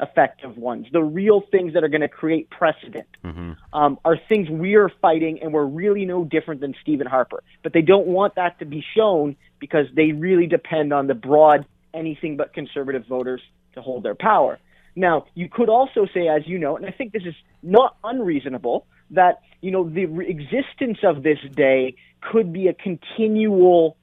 effective 0.00 0.56
ones, 0.56 0.86
the 0.92 1.02
real 1.02 1.42
things 1.50 1.74
that 1.74 1.84
are 1.84 1.88
going 1.88 2.00
to 2.02 2.08
create 2.08 2.50
precedent, 2.50 3.06
mm-hmm. 3.24 3.52
um, 3.72 3.98
are 4.04 4.16
things 4.28 4.48
we're 4.50 4.90
fighting, 5.00 5.38
and 5.40 5.52
we're 5.52 5.64
really 5.64 6.04
no 6.04 6.24
different 6.24 6.60
than 6.60 6.74
Stephen 6.82 7.06
Harper. 7.06 7.42
But 7.62 7.72
they 7.72 7.82
don't 7.82 8.08
want 8.08 8.34
that 8.34 8.58
to 8.58 8.64
be 8.64 8.84
shown 8.96 9.36
because 9.60 9.86
they 9.94 10.12
really 10.12 10.46
depend 10.46 10.92
on 10.92 11.06
the 11.06 11.14
broad 11.14 11.66
anything 11.94 12.36
but 12.36 12.52
conservative 12.52 13.06
voters 13.06 13.40
to 13.74 13.82
hold 13.82 14.02
their 14.02 14.14
power. 14.14 14.58
Now, 14.94 15.26
you 15.34 15.48
could 15.48 15.68
also 15.68 16.06
say, 16.12 16.28
as 16.28 16.46
you 16.46 16.58
know, 16.58 16.76
and 16.76 16.84
I 16.84 16.90
think 16.90 17.12
this 17.12 17.22
is 17.24 17.34
not 17.62 17.96
unreasonable, 18.04 18.86
that 19.10 19.40
you 19.60 19.70
know 19.70 19.88
the 19.88 20.04
existence 20.26 20.98
of 21.02 21.22
this 21.22 21.38
day 21.54 21.94
could 22.20 22.52
be 22.52 22.68
a 22.68 22.74
continual 22.74 23.96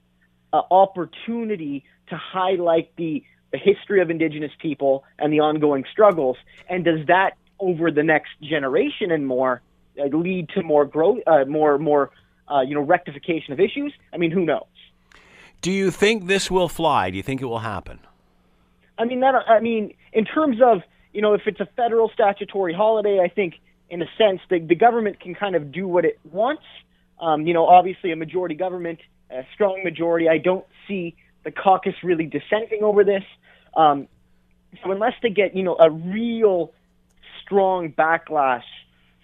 uh, 0.52 0.62
opportunity 0.72 1.84
to 2.10 2.16
highlight 2.16 2.96
the, 2.96 3.24
the 3.52 3.58
history 3.58 4.02
of 4.02 4.10
Indigenous 4.10 4.52
people 4.60 5.04
and 5.20 5.32
the 5.32 5.42
ongoing 5.42 5.86
struggles. 5.92 6.38
And 6.68 6.84
does 6.84 7.06
that, 7.08 7.32
over 7.60 7.92
the 7.92 8.04
next 8.04 8.32
generation 8.42 9.12
and 9.12 9.28
more, 9.28 9.62
uh, 10.00 10.06
lead 10.06 10.50
to 10.56 10.64
more 10.64 10.86
growth, 10.86 11.20
uh, 11.28 11.46
more 11.46 11.78
more 11.78 12.12
uh, 12.48 12.62
you 12.62 12.74
know 12.74 12.82
rectification 12.82 13.54
of 13.54 13.60
issues? 13.60 13.94
I 14.14 14.18
mean, 14.18 14.32
who 14.32 14.46
knows? 14.46 14.64
Do 15.62 15.72
you 15.72 15.92
think 15.92 16.28
this 16.28 16.50
will 16.50 16.70
fly? 16.70 17.10
Do 17.10 17.18
you 17.18 17.24
think 17.24 17.42
it 17.42 17.46
will 17.46 17.60
happen? 17.60 18.00
I 18.98 19.06
mean, 19.06 19.20
that. 19.22 19.36
I 19.48 19.60
mean, 19.60 19.94
in 20.14 20.26
terms 20.26 20.58
of 20.62 20.82
you 21.14 21.22
know, 21.22 21.34
if 21.34 21.42
it's 21.48 21.60
a 21.60 21.68
federal 21.76 22.10
statutory 22.14 22.74
holiday, 22.74 23.20
I 23.20 23.28
think 23.28 23.56
in 23.90 24.02
a 24.02 24.08
sense 24.18 24.42
the 24.50 24.60
the 24.60 24.76
government 24.76 25.20
can 25.20 25.36
kind 25.36 25.56
of 25.56 25.72
do 25.72 25.88
what 25.88 26.06
it 26.06 26.20
wants. 26.32 26.64
Um, 27.20 27.46
you 27.46 27.54
know, 27.54 27.66
obviously 27.66 28.12
a 28.12 28.16
majority 28.16 28.56
government, 28.56 29.00
a 29.30 29.44
strong 29.54 29.84
majority. 29.84 30.30
I 30.30 30.38
don't 30.38 30.66
see 30.88 31.16
the 31.44 31.52
caucus 31.52 31.96
really 32.04 32.26
dissenting 32.26 32.84
over 32.84 33.04
this. 33.04 33.24
Um, 33.76 34.08
so 34.84 34.92
unless 34.92 35.14
they 35.22 35.30
get 35.30 35.56
you 35.56 35.64
know 35.64 35.76
a 35.80 35.90
real 35.90 36.72
strong 37.42 37.92
backlash 37.92 38.64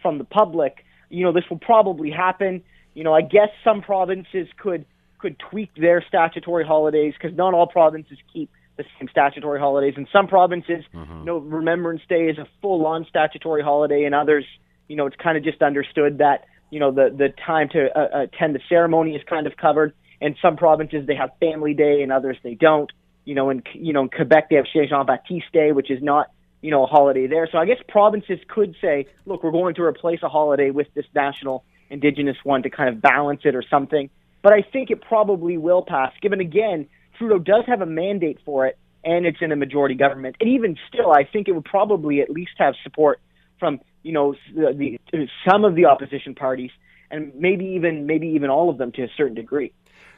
from 0.02 0.18
the 0.18 0.24
public, 0.24 0.84
you 1.10 1.24
know, 1.24 1.32
this 1.32 1.44
will 1.50 1.60
probably 1.60 2.12
happen. 2.12 2.64
You 2.94 3.04
know, 3.04 3.14
I 3.14 3.22
guess 3.22 3.50
some 3.64 3.82
provinces 3.82 4.48
could 4.58 4.86
could 5.26 5.40
tweak 5.40 5.72
their 5.76 6.06
statutory 6.08 6.64
holidays 6.64 7.16
because 7.20 7.36
not 7.36 7.56
all 7.56 7.66
provinces 7.66 8.18
keep 8.32 8.52
the 8.78 8.84
same 9.00 9.08
statutory 9.10 9.60
holidays. 9.60 9.96
In 9.98 10.08
some 10.14 10.28
provinces, 10.28 10.84
mm-hmm. 10.94 11.20
you 11.20 11.26
know, 11.26 11.38
Remembrance 11.38 12.02
Day 12.08 12.26
is 12.28 12.38
a 12.38 12.48
full-on 12.62 13.08
statutory 13.10 13.64
holiday. 13.64 14.04
In 14.04 14.14
others, 14.14 14.46
you 14.88 14.96
know, 14.96 15.08
it's 15.08 15.16
kind 15.16 15.36
of 15.36 15.44
just 15.44 15.64
understood 15.64 16.20
that 16.20 16.46
you 16.70 16.80
know 16.80 16.92
the 16.92 17.10
the 17.10 17.30
time 17.44 17.70
to 17.70 17.88
uh, 17.98 18.22
attend 18.24 18.54
the 18.54 18.60
ceremony 18.70 19.16
is 19.16 19.24
kind 19.28 19.48
of 19.48 19.58
covered. 19.58 19.94
In 20.22 20.36
some 20.42 20.58
provinces, 20.58 21.08
they 21.08 21.16
have 21.16 21.32
Family 21.40 21.74
Day, 21.74 22.04
and 22.04 22.12
others 22.12 22.38
they 22.44 22.54
don't. 22.54 22.92
You 23.24 23.34
know, 23.34 23.50
in 23.50 23.64
you 23.74 23.94
know 23.94 24.04
in 24.04 24.10
Quebec, 24.10 24.50
they 24.52 24.58
have 24.58 24.66
Saint 24.72 24.90
Jean 24.90 25.08
Baptiste 25.08 25.52
Day, 25.54 25.72
which 25.72 25.90
is 25.90 26.04
not 26.04 26.28
you 26.62 26.72
know, 26.72 26.84
a 26.84 26.88
holiday 26.88 27.28
there. 27.28 27.48
So 27.52 27.60
I 27.60 27.66
guess 27.66 27.78
provinces 27.88 28.40
could 28.48 28.76
say, 28.82 29.06
look, 29.28 29.44
we're 29.44 29.52
going 29.52 29.76
to 29.76 29.84
replace 29.84 30.24
a 30.24 30.30
holiday 30.30 30.72
with 30.72 30.88
this 30.96 31.06
national 31.14 31.64
Indigenous 31.92 32.38
one 32.44 32.64
to 32.64 32.72
kind 32.72 32.90
of 32.90 33.02
balance 33.02 33.42
it 33.46 33.56
or 33.56 33.64
something. 33.70 34.10
But 34.46 34.54
I 34.54 34.62
think 34.62 34.92
it 34.92 35.02
probably 35.02 35.58
will 35.58 35.82
pass, 35.82 36.14
given 36.22 36.40
again, 36.40 36.86
Trudeau 37.18 37.40
does 37.40 37.64
have 37.66 37.82
a 37.82 37.86
mandate 37.88 38.38
for 38.46 38.68
it 38.68 38.78
and 39.04 39.26
it's 39.26 39.40
in 39.42 39.52
a 39.52 39.56
majority 39.56 39.96
government. 39.96 40.36
And 40.40 40.48
even 40.48 40.78
still, 40.88 41.12
I 41.12 41.24
think 41.24 41.48
it 41.48 41.54
would 41.54 41.66
probably 41.66 42.22
at 42.22 42.30
least 42.30 42.52
have 42.60 42.76
support 42.84 43.20
from, 43.60 43.80
you 44.04 44.12
know, 44.12 44.36
the, 44.54 45.00
the, 45.12 45.28
some 45.50 45.66
of 45.66 45.74
the 45.74 45.86
opposition 45.86 46.36
parties 46.36 46.70
and 47.10 47.34
maybe 47.34 47.66
even 47.66 48.06
maybe 48.06 48.28
even 48.28 48.52
all 48.52 48.70
of 48.70 48.78
them 48.78 48.92
to 48.92 49.02
a 49.02 49.08
certain 49.18 49.34
degree. 49.34 49.74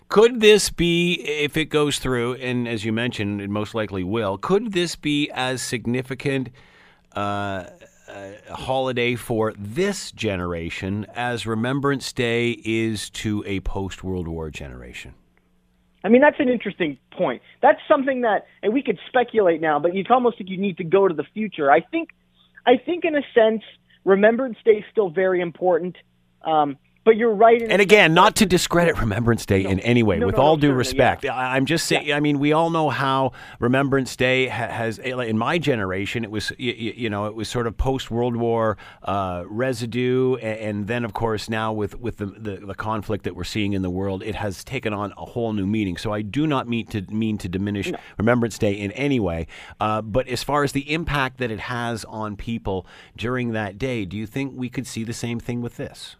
Could 0.09 0.41
this 0.41 0.71
be, 0.71 1.13
if 1.21 1.55
it 1.55 1.67
goes 1.67 1.97
through, 1.97 2.33
and 2.33 2.67
as 2.67 2.83
you 2.83 2.91
mentioned, 2.91 3.39
it 3.39 3.49
most 3.49 3.73
likely 3.73 4.03
will, 4.03 4.37
could 4.37 4.73
this 4.73 4.97
be 4.97 5.31
as 5.33 5.61
significant 5.61 6.49
uh, 7.13 7.67
holiday 8.49 9.15
for 9.15 9.53
this 9.57 10.11
generation 10.11 11.05
as 11.15 11.45
Remembrance 11.45 12.13
Day 12.13 12.51
is 12.63 13.09
to 13.11 13.43
a 13.45 13.59
post 13.61 14.03
World 14.03 14.27
War 14.27 14.49
generation? 14.49 15.13
I 16.03 16.09
mean, 16.09 16.21
that's 16.21 16.39
an 16.39 16.49
interesting 16.49 16.97
point. 17.11 17.41
That's 17.61 17.79
something 17.87 18.21
that, 18.21 18.45
and 18.63 18.73
we 18.73 18.81
could 18.81 18.99
speculate 19.07 19.59
now, 19.59 19.79
but 19.79 19.95
it's 19.95 20.09
almost 20.09 20.39
like 20.39 20.49
you 20.49 20.57
need 20.57 20.77
to 20.77 20.83
go 20.83 21.07
to 21.07 21.13
the 21.13 21.25
future. 21.33 21.71
I 21.71 21.81
think, 21.81 22.09
I 22.65 22.77
think 22.77 23.03
in 23.03 23.15
a 23.15 23.21
sense, 23.33 23.63
Remembrance 24.05 24.57
Day 24.63 24.77
is 24.77 24.85
still 24.91 25.09
very 25.09 25.41
important. 25.41 25.97
Um, 26.43 26.77
but 27.07 27.15
you're 27.15 27.33
right. 27.33 27.61
and 27.61 27.81
again, 27.81 28.13
not 28.13 28.35
to 28.35 28.45
discredit 28.45 28.99
Remembrance 28.99 29.45
Day 29.45 29.63
no, 29.63 29.69
in 29.69 29.79
any 29.79 30.03
way, 30.03 30.19
no, 30.19 30.25
with 30.25 30.35
no, 30.35 30.41
all 30.41 30.57
due 30.57 30.73
respect. 30.73 31.23
yeah. 31.23 31.33
I, 31.33 31.55
am 31.55 31.65
just 31.65 31.87
saying. 31.87 32.07
Yeah. 32.07 32.17
I 32.17 32.19
mean, 32.19 32.37
we 32.37 32.51
all 32.51 32.69
know 32.69 32.89
how 32.89 33.31
Remembrance 33.59 34.17
Day 34.17 34.47
has, 34.47 34.99
in 34.99 35.37
my 35.37 35.57
generation, 35.57 36.25
it 36.25 36.31
was 36.31 36.51
you, 36.57 37.09
know 37.09 37.27
it 37.27 37.33
was 37.33 37.47
sort 37.47 37.65
of 37.65 37.77
post 37.77 38.11
World 38.11 38.35
War 38.35 38.77
uh, 39.03 39.45
residue, 39.47 40.35
and, 40.35 40.59
and, 40.59 40.87
then 40.87 41.05
of 41.05 41.13
course 41.13 41.49
now 41.49 41.71
with 41.71 41.97
with 41.97 42.17
the, 42.17 42.25
the, 42.25 42.57
the 42.57 42.75
conflict 42.75 43.23
that 43.23 43.37
we're 43.37 43.45
seeing 43.45 43.71
in 43.71 43.83
the 43.83 43.89
world, 43.89 44.21
it 44.21 44.35
has 44.35 44.65
taken 44.65 44.91
on 44.91 45.13
a 45.15 45.23
whole 45.23 45.53
new 45.53 45.65
meaning. 45.65 45.95
So 45.95 46.11
I 46.11 46.21
do 46.21 46.45
not 46.45 46.67
mean 46.67 46.87
to 46.87 47.03
mean 47.03 47.37
to 47.37 47.47
diminish 47.47 47.89
Remembrance 48.17 48.57
Day 48.57 48.73
in 48.73 48.91
any 48.91 49.21
way, 49.21 49.47
uh, 49.79 50.01
but 50.01 50.27
as 50.27 50.43
far 50.43 50.65
as 50.65 50.73
the 50.73 50.91
impact 50.91 51.37
that 51.37 51.51
it 51.51 51.61
has 51.61 52.03
on 52.03 52.35
people 52.35 52.85
during 53.15 53.53
that 53.53 53.77
day, 53.77 54.03
do 54.03 54.17
you 54.17 54.27
think 54.27 54.51
we 54.57 54.67
could 54.67 54.85
see 54.85 55.05
the 55.05 55.13
same 55.13 55.39
thing 55.39 55.61
with 55.61 55.77
this? 55.77 56.17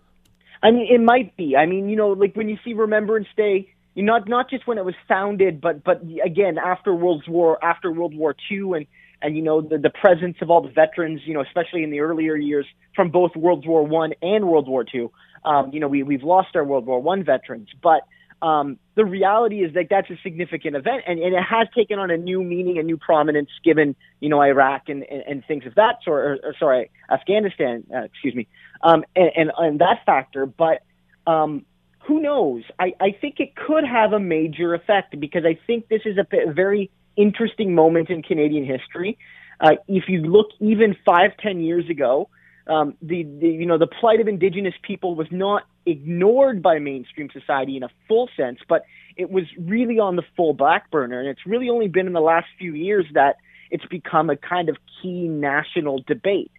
I 0.61 0.71
mean, 0.71 0.87
it 0.91 1.01
might 1.01 1.35
be. 1.37 1.55
I 1.55 1.65
mean, 1.65 1.89
you 1.89 1.95
know, 1.95 2.09
like 2.09 2.35
when 2.35 2.49
you 2.49 2.57
see 2.63 2.73
Remembrance 2.73 3.27
Day, 3.35 3.73
you 3.95 4.03
know, 4.03 4.13
not 4.13 4.27
not 4.27 4.49
just 4.49 4.67
when 4.67 4.77
it 4.77 4.85
was 4.85 4.95
founded, 5.07 5.61
but 5.61 5.83
but 5.83 6.01
again 6.23 6.57
after 6.57 6.93
World 6.93 7.23
War 7.27 7.63
after 7.63 7.91
World 7.91 8.15
War 8.15 8.35
II, 8.51 8.73
and 8.75 8.85
and 9.21 9.35
you 9.35 9.41
know 9.43 9.61
the 9.61 9.77
the 9.77 9.89
presence 9.89 10.37
of 10.41 10.49
all 10.49 10.61
the 10.61 10.69
veterans, 10.69 11.21
you 11.25 11.33
know, 11.33 11.41
especially 11.41 11.83
in 11.83 11.89
the 11.89 11.99
earlier 12.01 12.35
years 12.35 12.65
from 12.95 13.09
both 13.09 13.35
World 13.35 13.65
War 13.65 13.85
One 13.85 14.13
and 14.21 14.47
World 14.47 14.67
War 14.67 14.83
Two. 14.83 15.11
Um, 15.43 15.71
you 15.73 15.79
know, 15.79 15.87
we 15.87 16.03
we've 16.03 16.23
lost 16.23 16.55
our 16.55 16.63
World 16.63 16.85
War 16.85 17.01
One 17.01 17.23
veterans, 17.23 17.69
but 17.81 18.01
um, 18.41 18.77
the 18.95 19.03
reality 19.03 19.63
is 19.63 19.73
that 19.73 19.87
that's 19.89 20.09
a 20.11 20.17
significant 20.21 20.75
event, 20.75 21.03
and, 21.07 21.19
and 21.19 21.33
it 21.33 21.41
has 21.41 21.67
taken 21.75 21.97
on 21.97 22.11
a 22.11 22.17
new 22.17 22.43
meaning, 22.43 22.77
a 22.77 22.83
new 22.83 22.97
prominence, 22.97 23.49
given 23.63 23.95
you 24.19 24.29
know 24.29 24.41
Iraq 24.41 24.89
and, 24.89 25.03
and, 25.03 25.23
and 25.27 25.45
things 25.47 25.65
of 25.65 25.73
that 25.75 25.97
sort, 26.03 26.23
or, 26.23 26.49
or 26.49 26.55
sorry, 26.59 26.91
Afghanistan, 27.11 27.83
uh, 27.93 28.03
excuse 28.03 28.35
me, 28.35 28.47
um, 28.81 29.03
and, 29.15 29.31
and, 29.35 29.51
and 29.57 29.79
that 29.79 30.05
factor. 30.05 30.45
But 30.45 30.83
um, 31.25 31.65
who 32.07 32.21
knows? 32.21 32.63
I, 32.79 32.93
I 32.99 33.11
think 33.19 33.39
it 33.39 33.55
could 33.55 33.85
have 33.85 34.13
a 34.13 34.19
major 34.19 34.73
effect 34.73 35.19
because 35.19 35.43
I 35.45 35.59
think 35.67 35.89
this 35.89 36.01
is 36.05 36.17
a, 36.17 36.51
very 36.51 36.89
interesting 37.15 37.75
moment 37.75 38.09
in 38.09 38.23
Canadian 38.23 38.65
history. 38.65 39.17
Uh, 39.59 39.71
if 39.87 40.05
you 40.07 40.21
look 40.21 40.47
even 40.59 40.95
five, 41.05 41.31
ten 41.41 41.59
years 41.59 41.89
ago, 41.89 42.29
um, 42.67 42.95
the, 43.01 43.23
the 43.23 43.47
you 43.47 43.65
know 43.65 43.77
the 43.77 43.87
plight 43.87 44.19
of 44.19 44.27
Indigenous 44.27 44.75
people 44.83 45.15
was 45.15 45.27
not 45.31 45.63
ignored 45.85 46.61
by 46.61 46.79
mainstream 46.79 47.29
society 47.31 47.77
in 47.77 47.83
a 47.83 47.89
full 48.07 48.29
sense, 48.37 48.59
but 48.67 48.83
it 49.15 49.31
was 49.31 49.45
really 49.57 49.99
on 49.99 50.15
the 50.15 50.23
full 50.35 50.53
back 50.53 50.91
burner, 50.91 51.19
and 51.19 51.27
it's 51.27 51.45
really 51.45 51.69
only 51.69 51.87
been 51.87 52.07
in 52.07 52.13
the 52.13 52.21
last 52.21 52.47
few 52.59 52.73
years 52.73 53.05
that 53.13 53.37
it's 53.71 53.85
become 53.85 54.29
a 54.29 54.37
kind 54.37 54.69
of 54.69 54.77
key 55.01 55.27
national 55.27 56.03
debate. 56.05 56.51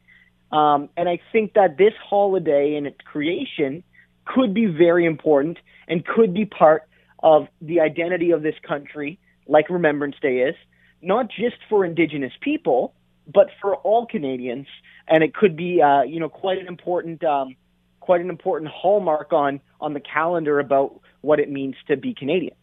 Um, 0.53 0.89
and 0.97 1.09
I 1.09 1.21
think 1.33 1.55
that 1.55 1.77
this 1.77 1.93
holiday 2.03 2.75
and 2.77 2.87
its 2.87 2.99
creation 3.05 3.83
could 4.25 4.55
be 4.55 4.67
very 4.67 5.05
important 5.05 5.59
and 5.89 6.05
could 6.05 6.33
be 6.35 6.45
part 6.45 6.89
of 7.23 7.49
the 7.61 7.81
identity 7.81 8.31
of 8.31 8.43
this 8.43 8.55
country, 8.67 9.19
like 9.47 9.69
Remembrance 9.71 10.17
Day 10.21 10.39
is, 10.39 10.55
not 11.03 11.29
just 11.31 11.57
for 11.69 11.85
Indigenous 11.85 12.33
people, 12.41 12.95
but 13.33 13.49
for 13.61 13.77
all 13.77 14.07
Canadians. 14.07 14.67
And 15.07 15.23
it 15.23 15.35
could 15.35 15.57
be, 15.57 15.83
uh, 15.83 16.03
you 16.03 16.21
know, 16.21 16.29
quite 16.29 16.59
an 16.59 16.67
important, 16.67 17.25
um, 17.25 17.57
quite 18.01 18.21
an 18.21 18.31
important 18.31 18.71
hallmark 18.71 19.33
on 19.33 19.61
on 19.81 19.93
the 19.95 20.01
calendar 20.01 20.59
about 20.59 21.01
what 21.21 21.41
it 21.41 21.51
means 21.51 21.77
to 21.89 21.97
be 21.97 22.15
Canadian. 22.15 22.55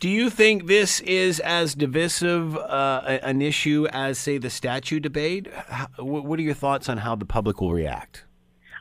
Do 0.00 0.08
you 0.10 0.28
think 0.28 0.66
this 0.66 1.00
is 1.00 1.40
as 1.40 1.74
divisive 1.74 2.56
uh, 2.56 3.18
an 3.22 3.40
issue 3.40 3.86
as, 3.90 4.18
say, 4.18 4.38
the 4.38 4.50
statue 4.50 5.00
debate? 5.00 5.48
What 5.98 6.38
are 6.38 6.42
your 6.42 6.54
thoughts 6.54 6.88
on 6.88 6.98
how 6.98 7.14
the 7.14 7.24
public 7.24 7.60
will 7.60 7.72
react? 7.72 8.24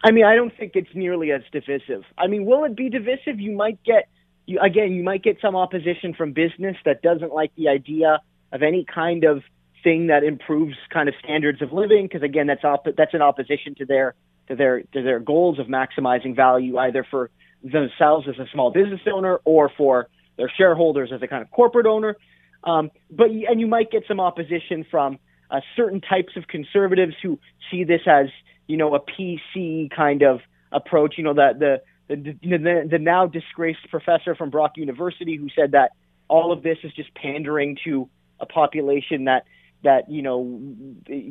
I 0.03 0.11
mean, 0.11 0.25
I 0.25 0.35
don't 0.35 0.51
think 0.57 0.73
it's 0.75 0.93
nearly 0.93 1.31
as 1.31 1.41
divisive. 1.51 2.03
I 2.17 2.27
mean, 2.27 2.45
will 2.45 2.65
it 2.65 2.75
be 2.75 2.89
divisive? 2.89 3.39
You 3.39 3.55
might 3.55 3.81
get, 3.83 4.09
you, 4.45 4.59
again, 4.59 4.91
you 4.91 5.03
might 5.03 5.23
get 5.23 5.37
some 5.41 5.55
opposition 5.55 6.13
from 6.13 6.33
business 6.33 6.75
that 6.83 7.01
doesn't 7.01 7.33
like 7.33 7.55
the 7.55 7.69
idea 7.69 8.19
of 8.51 8.63
any 8.63 8.83
kind 8.83 9.23
of 9.23 9.43
thing 9.81 10.07
that 10.07 10.23
improves 10.23 10.75
kind 10.91 11.07
of 11.07 11.15
standards 11.23 11.61
of 11.61 11.71
living, 11.71 12.05
because 12.05 12.23
again, 12.23 12.47
that's 12.47 12.63
op- 12.65 12.87
that's 12.97 13.13
in 13.13 13.21
opposition 13.21 13.75
to 13.75 13.85
their 13.85 14.15
to 14.47 14.55
their 14.55 14.81
to 14.81 15.01
their 15.01 15.19
goals 15.19 15.57
of 15.59 15.67
maximizing 15.67 16.35
value, 16.35 16.77
either 16.77 17.05
for 17.09 17.29
themselves 17.63 18.27
as 18.27 18.37
a 18.39 18.47
small 18.51 18.71
business 18.71 19.01
owner 19.13 19.39
or 19.45 19.71
for 19.77 20.07
their 20.37 20.51
shareholders 20.57 21.11
as 21.13 21.21
a 21.21 21.27
kind 21.27 21.41
of 21.41 21.51
corporate 21.51 21.85
owner. 21.85 22.15
Um, 22.63 22.91
but 23.11 23.27
and 23.29 23.59
you 23.59 23.67
might 23.67 23.91
get 23.91 24.03
some 24.07 24.19
opposition 24.19 24.85
from 24.89 25.19
uh, 25.51 25.59
certain 25.75 26.01
types 26.01 26.33
of 26.35 26.47
conservatives 26.47 27.13
who 27.21 27.39
see 27.69 27.83
this 27.83 28.01
as 28.07 28.27
you 28.67 28.77
know 28.77 28.95
a 28.95 28.99
PC 28.99 29.91
kind 29.91 30.23
of 30.23 30.39
approach. 30.71 31.15
You 31.17 31.25
know 31.25 31.33
that 31.33 31.59
the 31.59 31.81
the, 32.07 32.37
the 32.41 32.87
the 32.89 32.99
now 32.99 33.27
disgraced 33.27 33.89
professor 33.89 34.35
from 34.35 34.49
Brock 34.49 34.73
University 34.77 35.35
who 35.35 35.49
said 35.55 35.71
that 35.71 35.91
all 36.27 36.51
of 36.51 36.63
this 36.63 36.77
is 36.83 36.93
just 36.93 37.13
pandering 37.15 37.77
to 37.83 38.09
a 38.39 38.45
population 38.45 39.25
that 39.25 39.45
that 39.83 40.09
you 40.09 40.21
know 40.21 40.59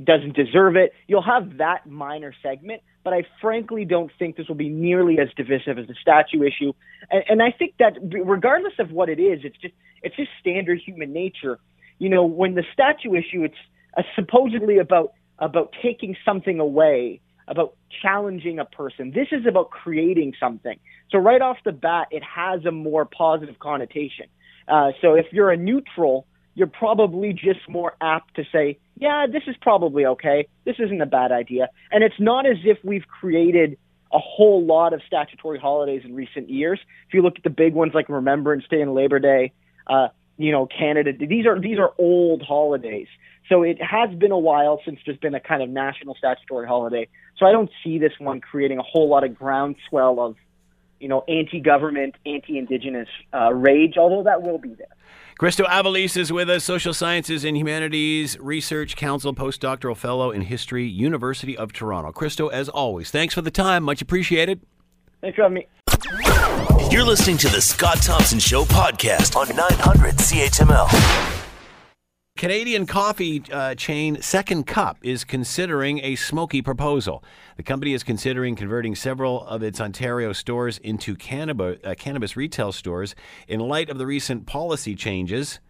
doesn't 0.05 0.37
deserve 0.37 0.77
it. 0.77 0.93
You'll 1.07 1.23
have 1.23 1.59
that 1.59 1.87
minor 1.87 2.35
segment, 2.43 2.83
but 3.05 3.13
I 3.13 3.25
frankly 3.41 3.85
don't 3.85 4.11
think 4.19 4.37
this 4.37 4.49
will 4.49 4.55
be 4.55 4.69
nearly 4.69 5.19
as 5.19 5.29
divisive 5.37 5.79
as 5.79 5.87
the 5.87 5.95
statue 6.01 6.43
issue. 6.43 6.73
And, 7.11 7.25
and 7.29 7.43
I 7.43 7.51
think 7.51 7.75
that 7.79 7.95
regardless 8.03 8.75
of 8.79 8.91
what 8.91 9.09
it 9.09 9.19
is, 9.19 9.41
it's 9.45 9.57
just 9.59 9.75
it's 10.03 10.17
just 10.17 10.31
standard 10.41 10.81
human 10.85 11.13
nature. 11.13 11.59
You 11.99 12.09
know, 12.09 12.25
when 12.25 12.55
the 12.55 12.65
statue 12.73 13.15
issue, 13.15 13.45
it's 13.45 13.55
uh, 13.97 14.03
supposedly 14.15 14.79
about 14.79 15.13
about 15.39 15.75
taking 15.83 16.17
something 16.25 16.61
away, 16.61 17.21
about 17.49 17.75
challenging 18.03 18.59
a 18.59 18.65
person. 18.65 19.13
This 19.13 19.29
is 19.33 19.47
about 19.47 19.71
creating 19.71 20.35
something. 20.39 20.79
So 21.11 21.19
right 21.19 21.41
off 21.41 21.59
the 21.65 21.73
bat, 21.73 22.09
it 22.11 22.23
has 22.23 22.65
a 22.65 22.71
more 22.71 23.05
positive 23.05 23.59
connotation. 23.59 24.27
Uh, 24.69 24.93
so 25.01 25.15
if 25.15 25.27
you're 25.33 25.51
a 25.51 25.57
neutral 25.57 26.27
you're 26.55 26.67
probably 26.67 27.33
just 27.33 27.69
more 27.69 27.95
apt 28.01 28.35
to 28.37 28.45
say, 28.53 28.79
yeah, 28.99 29.27
this 29.31 29.43
is 29.47 29.57
probably 29.61 30.05
okay. 30.05 30.47
This 30.65 30.77
isn't 30.79 31.01
a 31.01 31.07
bad 31.07 31.33
idea. 31.33 31.69
And 31.91 32.05
it's 32.05 32.21
not 32.21 32.47
as 32.47 32.59
if 32.65 32.79
we've 32.85 33.07
created 33.09 33.79
a 34.13 34.19
whole 34.19 34.65
lot 34.65 34.93
of 34.93 35.01
statutory 35.07 35.59
holidays 35.59 36.03
in 36.05 36.15
recent 36.15 36.51
years. 36.51 36.79
If 37.09 37.15
you 37.15 37.23
look 37.23 37.35
at 37.37 37.43
the 37.43 37.51
big 37.51 37.75
ones 37.75 37.93
like 37.95 38.09
Remembrance 38.09 38.65
Day 38.71 38.83
and 38.83 38.95
Labor 38.95 39.19
Day, 39.19 39.53
uh, 39.87 40.09
you 40.37 40.53
know, 40.53 40.67
Canada, 40.67 41.13
these 41.19 41.47
are 41.47 41.59
these 41.59 41.79
are 41.79 41.93
old 41.99 42.43
holidays. 42.43 43.09
So 43.49 43.63
it 43.63 43.79
has 43.83 44.15
been 44.15 44.33
a 44.33 44.39
while 44.39 44.81
since 44.85 44.99
there's 45.05 45.19
been 45.19 45.35
a 45.35 45.41
kind 45.41 45.63
of 45.63 45.69
national 45.69 46.15
statutory 46.15 46.67
holiday. 46.67 47.09
So 47.39 47.47
I 47.47 47.53
don't 47.53 47.71
see 47.83 47.99
this 47.99 48.13
one 48.19 48.41
creating 48.41 48.79
a 48.79 48.83
whole 48.83 49.09
lot 49.09 49.25
of 49.25 49.37
groundswell 49.37 50.21
of, 50.21 50.37
you 51.03 51.09
know, 51.09 51.25
anti-government, 51.29 52.15
anti-indigenous 52.25 53.09
uh, 53.35 53.53
rage, 53.53 53.99
although 53.99 54.23
that 54.23 54.43
will 54.43 54.59
be 54.59 54.75
there. 54.75 54.87
Christo 55.39 55.65
Aivalis 55.65 56.17
is 56.17 56.33
with 56.33 56.49
us, 56.49 56.63
Social 56.63 56.95
Sciences 56.95 57.45
and 57.45 57.57
Humanities 57.57 58.39
Research 58.39 58.95
Council 58.95 59.35
Postdoctoral 59.35 59.97
Fellow 59.97 60.31
in 60.31 60.43
History, 60.43 60.87
University 60.87 61.57
of 61.57 61.73
Toronto. 61.73 62.13
Christo, 62.13 62.47
as 62.49 62.69
always, 62.69 63.11
thanks 63.11 63.35
for 63.35 63.43
the 63.43 63.51
time. 63.51 63.83
Much 63.83 64.01
appreciated. 64.01 64.61
Thanks 65.21 65.35
for 65.35 65.43
having 65.43 65.55
me. 65.55 65.67
You're 66.91 67.05
listening 67.05 67.39
to 67.39 67.49
the 67.49 67.61
Scott 67.61 67.97
Thompson 68.03 68.39
Show 68.39 68.65
podcast 68.65 69.35
on 69.35 69.49
900 69.57 70.17
CHML. 70.17 71.32
Canadian 72.43 72.87
coffee 72.87 73.41
uh, 73.53 73.73
chain 73.77 74.21
Second 74.21 74.67
Cup 74.67 74.99
is 75.01 75.23
considering 75.23 76.01
a 76.01 76.17
smoky 76.17 76.61
proposal. 76.61 77.23
The 77.57 77.63
company 77.63 77.93
is 77.93 78.03
considering 78.03 78.57
converting 78.57 78.97
several 78.97 79.47
of 79.47 79.63
its 79.63 79.81
Ontario 79.81 80.33
stores 80.33 80.79
into 80.79 81.15
cannabis, 81.15 81.79
uh, 81.85 81.95
cannabis 81.97 82.37
retail 82.37 82.73
stores 82.73 83.15
in 83.47 83.61
light 83.61 83.89
of 83.89 83.99
the 83.99 84.07
recent 84.07 84.45
policy 84.45 84.97
changes. 84.97 85.61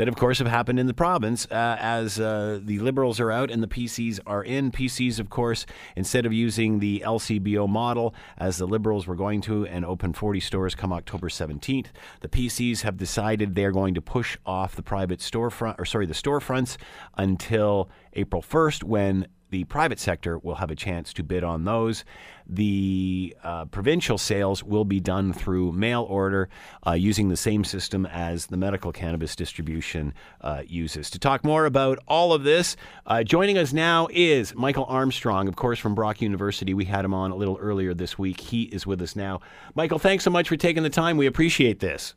That, 0.00 0.08
of 0.08 0.16
course, 0.16 0.38
have 0.38 0.48
happened 0.48 0.80
in 0.80 0.86
the 0.86 0.94
province 0.94 1.46
uh, 1.50 1.76
as 1.78 2.18
uh, 2.18 2.58
the 2.64 2.78
Liberals 2.78 3.20
are 3.20 3.30
out 3.30 3.50
and 3.50 3.62
the 3.62 3.68
PCs 3.68 4.18
are 4.26 4.42
in. 4.42 4.70
PCs, 4.70 5.20
of 5.20 5.28
course, 5.28 5.66
instead 5.94 6.24
of 6.24 6.32
using 6.32 6.78
the 6.78 7.02
LCBO 7.04 7.68
model 7.68 8.14
as 8.38 8.56
the 8.56 8.66
Liberals 8.66 9.06
were 9.06 9.14
going 9.14 9.42
to 9.42 9.66
and 9.66 9.84
open 9.84 10.14
40 10.14 10.40
stores 10.40 10.74
come 10.74 10.90
October 10.90 11.28
17th, 11.28 11.88
the 12.22 12.28
PCs 12.28 12.80
have 12.80 12.96
decided 12.96 13.54
they're 13.54 13.72
going 13.72 13.92
to 13.92 14.00
push 14.00 14.38
off 14.46 14.74
the 14.74 14.82
private 14.82 15.18
storefront, 15.18 15.78
or 15.78 15.84
sorry, 15.84 16.06
the 16.06 16.14
storefronts 16.14 16.78
until 17.18 17.90
April 18.14 18.40
1st 18.40 18.82
when 18.82 19.26
the 19.50 19.64
private 19.64 19.98
sector 19.98 20.38
will 20.38 20.56
have 20.56 20.70
a 20.70 20.76
chance 20.76 21.12
to 21.14 21.22
bid 21.22 21.44
on 21.44 21.64
those. 21.64 22.04
The 22.46 23.36
uh, 23.44 23.66
provincial 23.66 24.18
sales 24.18 24.64
will 24.64 24.84
be 24.84 24.98
done 24.98 25.32
through 25.32 25.72
mail 25.72 26.02
order 26.08 26.48
uh, 26.86 26.92
using 26.92 27.28
the 27.28 27.36
same 27.36 27.62
system 27.62 28.06
as 28.06 28.46
the 28.46 28.56
medical 28.56 28.90
cannabis 28.92 29.36
distribution 29.36 30.14
uh, 30.40 30.62
uses. 30.66 31.10
To 31.10 31.18
talk 31.18 31.44
more 31.44 31.64
about 31.64 31.98
all 32.08 32.32
of 32.32 32.42
this, 32.42 32.76
uh, 33.06 33.22
joining 33.22 33.58
us 33.58 33.72
now 33.72 34.08
is 34.10 34.54
Michael 34.54 34.86
Armstrong, 34.86 35.46
of 35.46 35.56
course, 35.56 35.78
from 35.78 35.94
Brock 35.94 36.20
University. 36.20 36.74
We 36.74 36.86
had 36.86 37.04
him 37.04 37.14
on 37.14 37.30
a 37.30 37.36
little 37.36 37.58
earlier 37.60 37.94
this 37.94 38.18
week. 38.18 38.40
He 38.40 38.62
is 38.64 38.86
with 38.86 39.00
us 39.02 39.14
now. 39.14 39.40
Michael, 39.74 39.98
thanks 39.98 40.24
so 40.24 40.30
much 40.30 40.48
for 40.48 40.56
taking 40.56 40.82
the 40.82 40.90
time. 40.90 41.16
We 41.16 41.26
appreciate 41.26 41.80
this. 41.80 42.14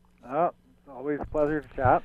Always 1.03 1.19
a 1.19 1.25
pleasure 1.25 1.59
to 1.59 1.75
chat. 1.75 2.01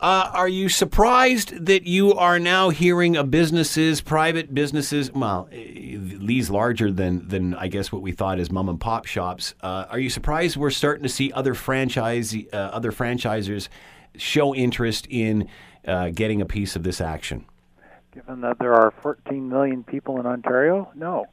Uh, 0.00 0.28
are 0.32 0.48
you 0.48 0.68
surprised 0.68 1.66
that 1.66 1.84
you 1.84 2.14
are 2.14 2.40
now 2.40 2.70
hearing 2.70 3.14
of 3.14 3.30
businesses, 3.30 4.00
private 4.00 4.52
businesses, 4.52 5.12
well, 5.12 5.48
eh, 5.52 5.96
these 6.00 6.50
larger 6.50 6.90
than, 6.90 7.28
than 7.28 7.54
I 7.54 7.68
guess 7.68 7.92
what 7.92 8.02
we 8.02 8.10
thought 8.10 8.40
as 8.40 8.50
mom 8.50 8.68
and 8.68 8.80
pop 8.80 9.06
shops? 9.06 9.54
Uh, 9.62 9.84
are 9.88 10.00
you 10.00 10.10
surprised 10.10 10.56
we're 10.56 10.70
starting 10.70 11.04
to 11.04 11.08
see 11.08 11.30
other 11.30 11.54
franchise, 11.54 12.34
uh, 12.52 12.56
other 12.56 12.90
franchisers 12.90 13.68
show 14.16 14.52
interest 14.52 15.06
in 15.08 15.46
uh, 15.86 16.10
getting 16.12 16.40
a 16.40 16.46
piece 16.46 16.74
of 16.74 16.82
this 16.82 17.00
action? 17.00 17.44
Given 18.12 18.40
that 18.40 18.58
there 18.58 18.74
are 18.74 18.92
14 19.00 19.48
million 19.48 19.84
people 19.84 20.18
in 20.18 20.26
Ontario, 20.26 20.90
no. 20.96 21.26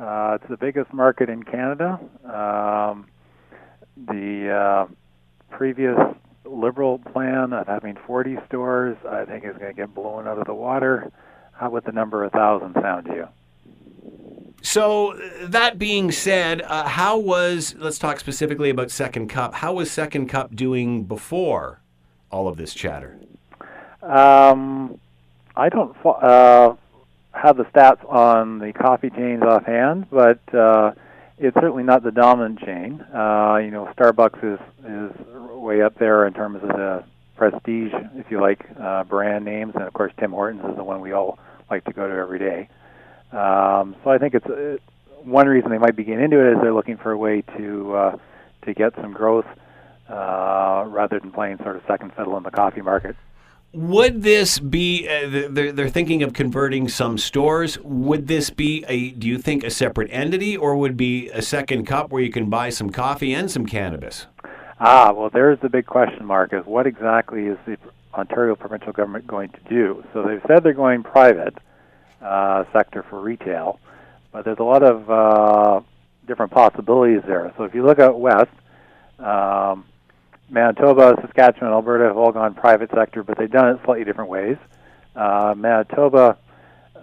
Uh, 0.00 0.38
it's 0.40 0.48
the 0.48 0.56
biggest 0.56 0.92
market 0.92 1.28
in 1.28 1.42
Canada. 1.42 1.98
Um, 2.24 3.08
the 3.96 4.52
uh, 4.52 4.86
previous 5.50 5.98
liberal 6.44 6.98
plan 6.98 7.52
of 7.52 7.66
having 7.66 7.96
40 8.06 8.36
stores, 8.46 8.96
I 9.08 9.24
think 9.24 9.44
is 9.44 9.56
going 9.56 9.74
to 9.74 9.74
get 9.74 9.94
blown 9.94 10.28
out 10.28 10.38
of 10.38 10.46
the 10.46 10.54
water. 10.54 11.10
How 11.52 11.70
would 11.70 11.84
the 11.84 11.92
number 11.92 12.24
of 12.24 12.32
thousand 12.32 12.74
sound 12.80 13.06
to 13.06 13.14
you? 13.14 13.28
So 14.62 15.18
that 15.42 15.78
being 15.78 16.10
said, 16.10 16.62
uh, 16.62 16.88
how 16.88 17.18
was 17.18 17.74
let's 17.78 17.98
talk 17.98 18.20
specifically 18.20 18.70
about 18.70 18.90
Second 18.90 19.28
Cup. 19.28 19.54
How 19.54 19.74
was 19.74 19.90
Second 19.90 20.28
Cup 20.28 20.54
doing 20.54 21.04
before 21.04 21.80
all 22.30 22.48
of 22.48 22.56
this 22.56 22.74
chatter? 22.74 23.18
Um, 24.02 24.98
I 25.56 25.68
don't 25.68 25.96
uh, 26.04 26.74
have 27.32 27.56
the 27.56 27.64
stats 27.64 28.04
on 28.10 28.58
the 28.58 28.72
coffee 28.72 29.10
chains 29.10 29.42
offhand, 29.42 30.06
but 30.10 30.40
uh, 30.54 30.92
it's 31.38 31.54
certainly 31.54 31.82
not 31.82 32.02
the 32.02 32.10
dominant 32.10 32.60
chain. 32.60 33.04
Uh, 33.14 33.56
you 33.62 33.70
know, 33.70 33.92
Starbucks 33.96 34.54
is 34.54 34.60
is 34.84 35.26
way 35.52 35.82
up 35.82 35.98
there 35.98 36.26
in 36.26 36.32
terms 36.32 36.62
of 36.62 36.68
the 36.68 37.04
prestige, 37.36 37.92
if 38.14 38.30
you 38.30 38.40
like, 38.40 38.64
uh, 38.80 39.04
brand 39.04 39.44
names, 39.44 39.74
and 39.74 39.84
of 39.84 39.92
course 39.92 40.12
Tim 40.18 40.32
Hortons 40.32 40.64
is 40.70 40.76
the 40.76 40.84
one 40.84 41.00
we 41.00 41.12
all 41.12 41.38
like 41.70 41.84
to 41.84 41.92
go 41.92 42.06
to 42.06 42.14
every 42.14 42.38
day. 42.38 42.68
Um, 43.32 43.96
so 44.02 44.10
I 44.10 44.18
think 44.18 44.34
it's 44.34 44.46
uh, 44.46 44.76
one 45.24 45.48
reason 45.48 45.70
they 45.70 45.78
might 45.78 45.96
be 45.96 46.04
getting 46.04 46.24
into 46.24 46.38
it 46.38 46.52
is 46.54 46.58
they're 46.62 46.72
looking 46.72 46.96
for 46.96 47.10
a 47.12 47.18
way 47.18 47.42
to 47.58 47.94
uh, 47.94 48.16
to 48.64 48.74
get 48.74 48.94
some 49.00 49.12
growth 49.12 49.46
uh, 50.08 50.84
rather 50.86 51.18
than 51.20 51.32
playing 51.32 51.58
sort 51.58 51.76
of 51.76 51.82
second 51.86 52.12
fiddle 52.14 52.36
in 52.36 52.42
the 52.44 52.50
coffee 52.50 52.82
market. 52.82 53.16
Would 53.72 54.22
this 54.22 54.58
be? 54.58 55.06
Uh, 55.06 55.48
they're, 55.50 55.72
they're 55.72 55.88
thinking 55.88 56.22
of 56.22 56.32
converting 56.32 56.88
some 56.88 57.18
stores. 57.18 57.78
Would 57.80 58.26
this 58.26 58.48
be 58.48 58.84
a? 58.88 59.10
Do 59.10 59.26
you 59.26 59.38
think 59.38 59.64
a 59.64 59.70
separate 59.70 60.08
entity, 60.10 60.56
or 60.56 60.76
would 60.76 60.96
be 60.96 61.28
a 61.30 61.42
second 61.42 61.84
cup 61.84 62.10
where 62.10 62.22
you 62.22 62.30
can 62.30 62.48
buy 62.48 62.70
some 62.70 62.90
coffee 62.90 63.34
and 63.34 63.50
some 63.50 63.66
cannabis? 63.66 64.26
Ah, 64.80 65.12
well, 65.12 65.30
there's 65.30 65.58
the 65.60 65.68
big 65.68 65.86
question 65.86 66.24
mark: 66.24 66.52
is 66.54 66.64
what 66.64 66.86
exactly 66.86 67.46
is 67.46 67.58
the 67.66 67.76
Ontario 68.14 68.56
provincial 68.56 68.92
government 68.92 69.26
going 69.26 69.50
to 69.50 69.60
do? 69.68 70.02
So 70.12 70.22
they've 70.22 70.42
said 70.46 70.62
they're 70.62 70.72
going 70.72 71.02
private 71.02 71.58
uh, 72.22 72.64
sector 72.72 73.04
for 73.10 73.20
retail, 73.20 73.78
but 74.32 74.44
there's 74.46 74.58
a 74.58 74.64
lot 74.64 74.82
of 74.82 75.10
uh, 75.10 75.80
different 76.26 76.52
possibilities 76.52 77.22
there. 77.26 77.52
So 77.58 77.64
if 77.64 77.74
you 77.74 77.84
look 77.84 77.98
out 77.98 78.18
west. 78.18 78.50
Um, 79.18 79.86
Manitoba, 80.48 81.16
Saskatchewan, 81.20 81.72
Alberta 81.72 82.04
have 82.04 82.16
all 82.16 82.32
gone 82.32 82.54
private 82.54 82.90
sector, 82.94 83.22
but 83.22 83.36
they've 83.36 83.50
done 83.50 83.74
it 83.74 83.80
slightly 83.84 84.04
different 84.04 84.30
ways. 84.30 84.56
Uh, 85.14 85.54
Manitoba 85.56 86.38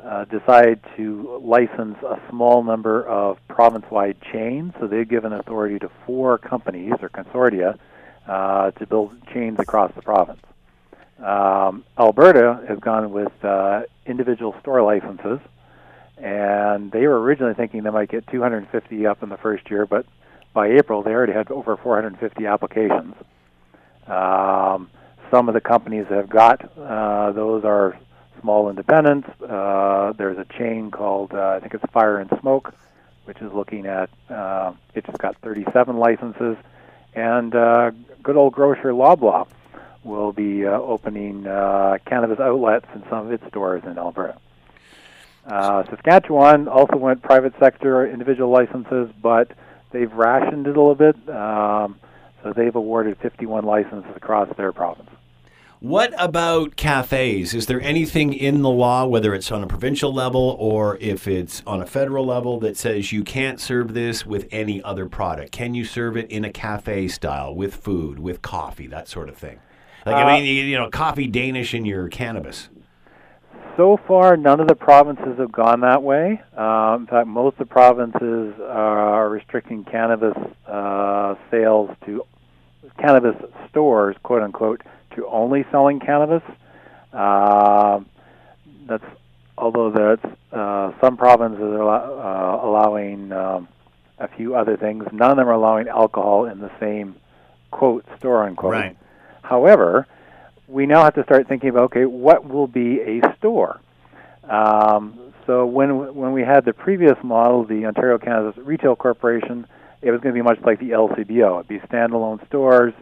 uh, 0.04 0.26
decided 0.26 0.80
to 0.96 1.42
license 1.44 1.98
a 2.04 2.20
small 2.30 2.64
number 2.64 3.06
of 3.06 3.38
province-wide 3.48 4.18
chains, 4.32 4.74
so 4.80 4.88
they've 4.88 5.08
given 5.08 5.34
authority 5.34 5.80
to 5.80 5.90
four 6.06 6.38
companies 6.38 6.94
or 7.02 7.10
consortia 7.10 7.78
uh, 8.28 8.72
to 8.72 8.88
build 8.88 9.12
chains 9.34 9.60
across 9.60 9.92
the 9.96 10.02
province. 10.02 10.42
Um, 11.20 11.84
Alberta 11.98 12.64
has 12.68 12.80
gone 12.80 13.12
with 13.12 13.32
uh, 13.44 13.84
individual 14.06 14.56
store 14.62 14.82
licenses, 14.82 15.40
and 16.18 16.92
they 16.92 17.08
were 17.08 17.22
originally 17.22 17.54
thinking 17.54 17.84
they 17.84 17.90
might 17.90 18.10
get 18.10 18.28
250 18.28 19.06
up 19.06 19.24
in 19.24 19.30
the 19.30 19.38
first 19.38 19.70
year, 19.70 19.86
but 19.86 20.06
by 20.54 20.68
April 20.68 21.02
they 21.02 21.12
already 21.12 21.34
had 21.34 21.50
over 21.52 21.78
450 21.78 22.46
applications. 22.46 23.16
Um, 24.08 24.90
some 25.32 25.48
of 25.48 25.54
the 25.54 25.62
companies 25.62 26.06
that 26.10 26.18
have 26.18 26.30
got 26.30 26.78
uh, 26.78 27.32
those 27.32 27.64
are 27.64 27.98
small 28.42 28.70
independents. 28.70 29.28
Uh, 29.42 30.14
there's 30.18 30.38
a 30.38 30.46
chain 30.58 30.92
called 30.92 31.34
uh, 31.34 31.56
I 31.56 31.60
think 31.60 31.74
it's 31.74 31.84
Fire 31.92 32.18
and 32.18 32.30
Smoke, 32.40 32.74
which 33.26 33.42
is 33.42 33.52
looking 33.52 33.86
at 33.86 34.10
uh, 34.30 34.74
it's 34.94 35.10
got 35.18 35.38
37 35.38 35.98
licenses, 35.98 36.58
and 37.16 37.56
uh, 37.56 37.92
good 38.22 38.36
old 38.36 38.54
grocer 38.54 38.92
Loblaw 38.92 39.48
will 40.04 40.34
be 40.34 40.66
uh, 40.66 40.72
opening 40.72 41.48
uh, 41.48 41.98
cannabis 42.06 42.40
outlets 42.40 42.86
in 42.94 43.02
some 43.10 43.26
of 43.26 43.32
its 43.32 43.46
stores 43.48 43.84
in 43.86 43.98
Alberta. 43.98 44.38
Uh, 45.46 45.84
Saskatchewan 45.90 46.68
also 46.68 46.98
went 46.98 47.22
private 47.22 47.54
sector 47.60 48.08
individual 48.08 48.50
licenses, 48.50 49.10
but 49.22 49.52
they've 49.92 50.12
rationed 50.14 50.68
it 50.68 50.78
a 50.78 50.82
little 50.82 50.96
bit. 50.96 51.16
Um, 51.30 52.00
so 52.44 52.54
they've 52.54 52.76
awarded 52.76 53.18
51 53.20 53.66
licenses 53.66 54.12
across 54.16 54.50
their 54.58 54.72
province. 54.72 55.10
What 55.80 56.14
about 56.18 56.78
cafes? 56.78 57.54
Is 57.54 57.66
there 57.66 57.82
anything 57.82 58.34
in 58.34 58.62
the 58.62 58.70
law, 58.70 59.06
whether 59.06 59.34
it's 59.34 59.52
on 59.52 59.64
a 59.64 59.68
provincial 59.68 60.14
level 60.14 60.56
or 60.58 60.98
if 61.02 61.28
it's 61.28 61.62
on 61.68 61.82
a 61.82 61.86
federal 61.86 62.26
level, 62.26 62.58
that 62.62 62.78
says 62.78 63.12
you 63.12 63.22
can't 63.24 63.60
serve 63.60 63.94
this 63.94 64.26
with 64.26 64.48
any 64.50 64.82
other 64.82 65.10
product? 65.10 65.52
Can 65.52 65.74
you 65.74 65.84
serve 65.84 66.16
it 66.16 66.32
in 66.32 66.46
a 66.46 66.52
cafe 66.52 67.10
style 67.10 67.54
with 67.54 67.76
food, 67.76 68.18
with 68.18 68.42
coffee, 68.42 68.88
that 68.88 69.10
sort 69.10 69.28
of 69.28 69.36
thing? 69.36 69.60
Like, 70.06 70.16
uh, 70.16 70.20
I 70.20 70.40
mean, 70.40 70.68
you 70.68 70.78
know, 70.78 70.90
coffee 70.90 71.28
Danish 71.28 71.74
in 71.74 71.84
your 71.84 72.08
cannabis. 72.08 72.70
So 73.76 73.98
far, 74.08 74.38
none 74.38 74.60
of 74.60 74.68
the 74.68 74.76
provinces 74.76 75.40
have 75.40 75.52
gone 75.52 75.82
that 75.82 76.04
way. 76.04 76.40
Uh, 76.56 76.98
in 77.00 77.08
fact, 77.08 77.28
most 77.28 77.54
of 77.54 77.60
the 77.60 77.66
provinces 77.66 78.54
are 78.62 79.28
restricting 79.30 79.84
cannabis 79.84 80.38
uh, 80.68 81.36
sales 81.50 81.90
to 82.06 82.24
cannabis 83.00 83.36
stores, 83.70 84.16
quote 84.22 84.44
unquote, 84.44 84.82
to 85.16 85.26
only 85.28 85.66
selling 85.72 86.00
cannabis. 86.00 86.44
Uh, 87.12 88.02
that's 88.88 89.04
although 89.58 89.92
that's 89.92 90.36
uh, 90.52 90.92
some 91.02 91.18
provinces 91.18 91.62
are 91.62 91.90
uh, 91.90 92.66
allowing 92.68 93.32
um, 93.32 93.68
a 94.20 94.28
few 94.28 94.56
other 94.56 94.78
things. 94.78 95.04
None 95.12 95.32
of 95.32 95.38
them 95.38 95.48
are 95.48 95.54
allowing 95.54 95.88
alcohol 95.88 96.46
in 96.46 96.60
the 96.60 96.72
same 96.80 97.16
quote 97.72 98.06
store 98.20 98.44
unquote. 98.44 98.74
Right. 98.74 98.98
However, 99.42 100.08
we 100.74 100.88
now 100.88 101.04
have 101.04 101.14
to 101.14 101.24
start 101.24 101.48
thinking 101.48 101.70
about 101.70 101.84
okay, 101.84 102.06
what 102.06 102.50
will 102.50 102.68
be 102.68 103.00
a 103.00 103.22
store? 103.38 103.80
Um, 104.50 105.20
so 105.46 105.66
when 105.66 106.16
when 106.16 106.34
we 106.34 106.42
had 106.42 106.66
the 106.66 106.74
previous 106.74 107.18
model, 107.24 107.64
the 107.64 107.86
Ontario 107.86 108.18
Cannabis 108.18 108.58
Retail 108.58 108.96
Corporation, 108.96 109.68
it 110.02 110.12
was 110.12 110.20
going 110.20 110.34
to 110.34 110.38
be 110.38 110.44
much 110.44 110.60
like 110.66 110.80
the 110.80 110.92
LCBO. 110.92 111.60
It'd 111.60 111.68
be 111.68 111.80
standalone 111.80 112.46
stores. 112.48 112.94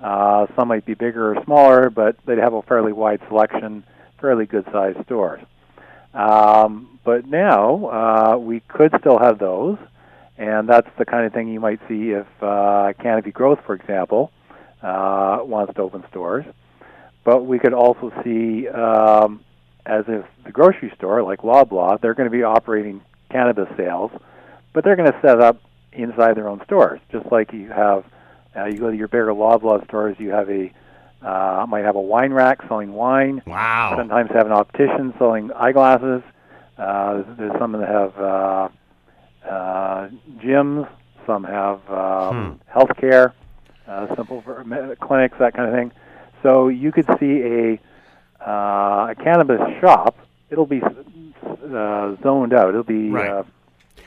Uh, 0.00 0.46
some 0.54 0.68
might 0.68 0.86
be 0.86 0.94
bigger 0.94 1.36
or 1.36 1.44
smaller, 1.44 1.90
but 1.90 2.16
they'd 2.26 2.38
have 2.38 2.52
a 2.52 2.62
fairly 2.62 2.92
wide 2.92 3.20
selection, 3.28 3.82
fairly 4.20 4.44
good-sized 4.44 5.02
stores. 5.06 5.40
Um, 6.12 6.98
but 7.02 7.26
now 7.26 7.86
uh, 7.86 8.36
we 8.36 8.60
could 8.68 8.94
still 9.00 9.18
have 9.18 9.38
those, 9.38 9.78
and 10.36 10.68
that's 10.68 10.88
the 10.98 11.06
kind 11.06 11.26
of 11.26 11.32
thing 11.32 11.48
you 11.48 11.60
might 11.60 11.80
see 11.88 12.10
if 12.10 12.26
uh, 12.42 12.92
Canopy 13.02 13.30
Growth, 13.32 13.60
for 13.64 13.74
example, 13.74 14.30
uh, 14.82 15.38
wants 15.40 15.72
to 15.74 15.80
open 15.80 16.04
stores. 16.10 16.44
But 17.26 17.44
we 17.44 17.58
could 17.58 17.74
also 17.74 18.12
see, 18.22 18.68
um, 18.68 19.40
as 19.84 20.04
if 20.06 20.24
the 20.44 20.52
grocery 20.52 20.92
store, 20.96 21.24
like 21.24 21.40
Loblaw, 21.40 22.00
they're 22.00 22.14
going 22.14 22.30
to 22.30 22.36
be 22.36 22.44
operating 22.44 23.02
cannabis 23.30 23.68
sales, 23.76 24.12
but 24.72 24.84
they're 24.84 24.94
going 24.94 25.10
to 25.10 25.18
set 25.20 25.40
up 25.40 25.60
inside 25.92 26.36
their 26.36 26.48
own 26.48 26.62
stores, 26.64 27.00
just 27.10 27.26
like 27.32 27.52
you 27.52 27.68
have. 27.68 28.04
Uh, 28.56 28.66
you 28.66 28.78
go 28.78 28.90
to 28.90 28.96
your 28.96 29.08
bigger 29.08 29.34
Loblaw 29.34 29.84
stores, 29.86 30.16
you 30.20 30.30
have 30.30 30.48
a 30.48 30.72
uh, 31.20 31.66
might 31.68 31.84
have 31.84 31.96
a 31.96 32.00
wine 32.00 32.32
rack 32.32 32.60
selling 32.68 32.92
wine. 32.92 33.42
Wow. 33.44 33.94
Sometimes 33.98 34.30
have 34.30 34.46
an 34.46 34.52
optician 34.52 35.12
selling 35.18 35.50
eyeglasses. 35.52 36.22
Uh, 36.78 37.22
there's 37.36 37.58
some 37.58 37.72
that 37.72 37.88
have 37.88 38.16
uh, 38.18 38.68
uh, 39.50 40.08
gyms. 40.38 40.88
Some 41.26 41.42
have 41.42 41.80
um, 41.90 42.60
healthcare, 42.72 43.32
uh, 43.88 44.14
simple 44.14 44.42
for 44.42 44.62
me- 44.62 44.94
clinics, 45.00 45.36
that 45.40 45.54
kind 45.54 45.68
of 45.68 45.74
thing. 45.74 45.90
So 46.46 46.68
you 46.68 46.92
could 46.92 47.06
see 47.18 47.42
a 47.42 47.80
uh, 48.48 49.08
a 49.10 49.14
cannabis 49.16 49.60
shop. 49.80 50.16
It'll 50.48 50.64
be 50.64 50.80
uh, 50.80 52.14
zoned 52.22 52.52
out. 52.52 52.68
It'll 52.68 52.84
be 52.84 53.10
Right. 53.10 53.28
uh, 53.30 53.42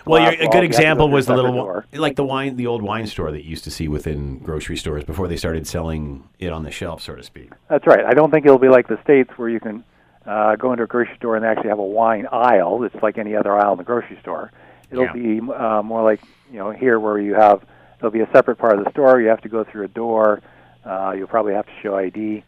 Well, 0.06 0.26
a 0.26 0.30
good 0.32 0.38
You 0.40 0.44
have 0.46 0.52
to 0.54 0.64
example 0.64 1.10
was 1.10 1.26
the 1.26 1.36
little, 1.36 1.52
wa- 1.54 1.82
like 1.92 2.16
the 2.16 2.24
wine, 2.24 2.56
the 2.56 2.68
old 2.68 2.82
wine 2.82 3.08
store 3.08 3.32
that 3.32 3.44
you 3.44 3.50
used 3.50 3.66
to 3.66 3.72
see 3.72 3.90
within 3.90 4.38
grocery 4.40 4.78
stores 4.78 5.04
before 5.04 5.28
they 5.28 5.36
started 5.36 5.68
selling 5.68 6.24
it 6.40 6.54
on 6.54 6.64
the 6.64 6.72
shelf, 6.72 7.02
so 7.02 7.14
to 7.16 7.24
speak. 7.24 7.52
That's 7.70 7.86
right. 7.86 8.06
I 8.06 8.14
don't 8.14 8.32
think 8.32 8.46
it'll 8.46 8.58
be 8.58 8.70
like 8.70 8.88
the 8.88 8.98
states 9.04 9.32
where 9.36 9.50
you 9.50 9.60
can 9.60 9.84
uh, 10.26 10.56
go 10.56 10.72
into 10.72 10.86
a 10.86 10.88
grocery 10.88 11.18
store 11.18 11.36
and 11.36 11.44
actually 11.46 11.68
have 11.70 11.80
a 11.80 11.84
wine 11.84 12.26
aisle. 12.32 12.82
It's 12.86 12.96
like 13.04 13.18
any 13.18 13.36
other 13.36 13.52
aisle 13.58 13.74
in 13.74 13.78
the 13.80 13.84
grocery 13.84 14.18
store. 14.22 14.54
It'll 14.92 15.04
Yeah. 15.04 15.12
be 15.14 15.42
uh, 15.54 15.82
more 15.84 16.04
like 16.04 16.22
you 16.54 16.60
know 16.60 16.72
here 16.72 16.98
where 17.02 17.20
you 17.20 17.34
have 17.34 17.66
there'll 18.00 18.14
be 18.14 18.22
a 18.22 18.30
separate 18.32 18.58
part 18.58 18.80
of 18.80 18.86
the 18.86 18.92
store. 18.92 19.20
You 19.20 19.28
have 19.28 19.42
to 19.42 19.50
go 19.50 19.66
through 19.66 19.84
a 19.84 19.90
door. 19.90 20.40
Uh, 20.86 21.14
you'll 21.18 21.28
probably 21.28 21.54
have 21.54 21.66
to 21.66 21.72
show 21.82 21.96
ID. 21.96 22.44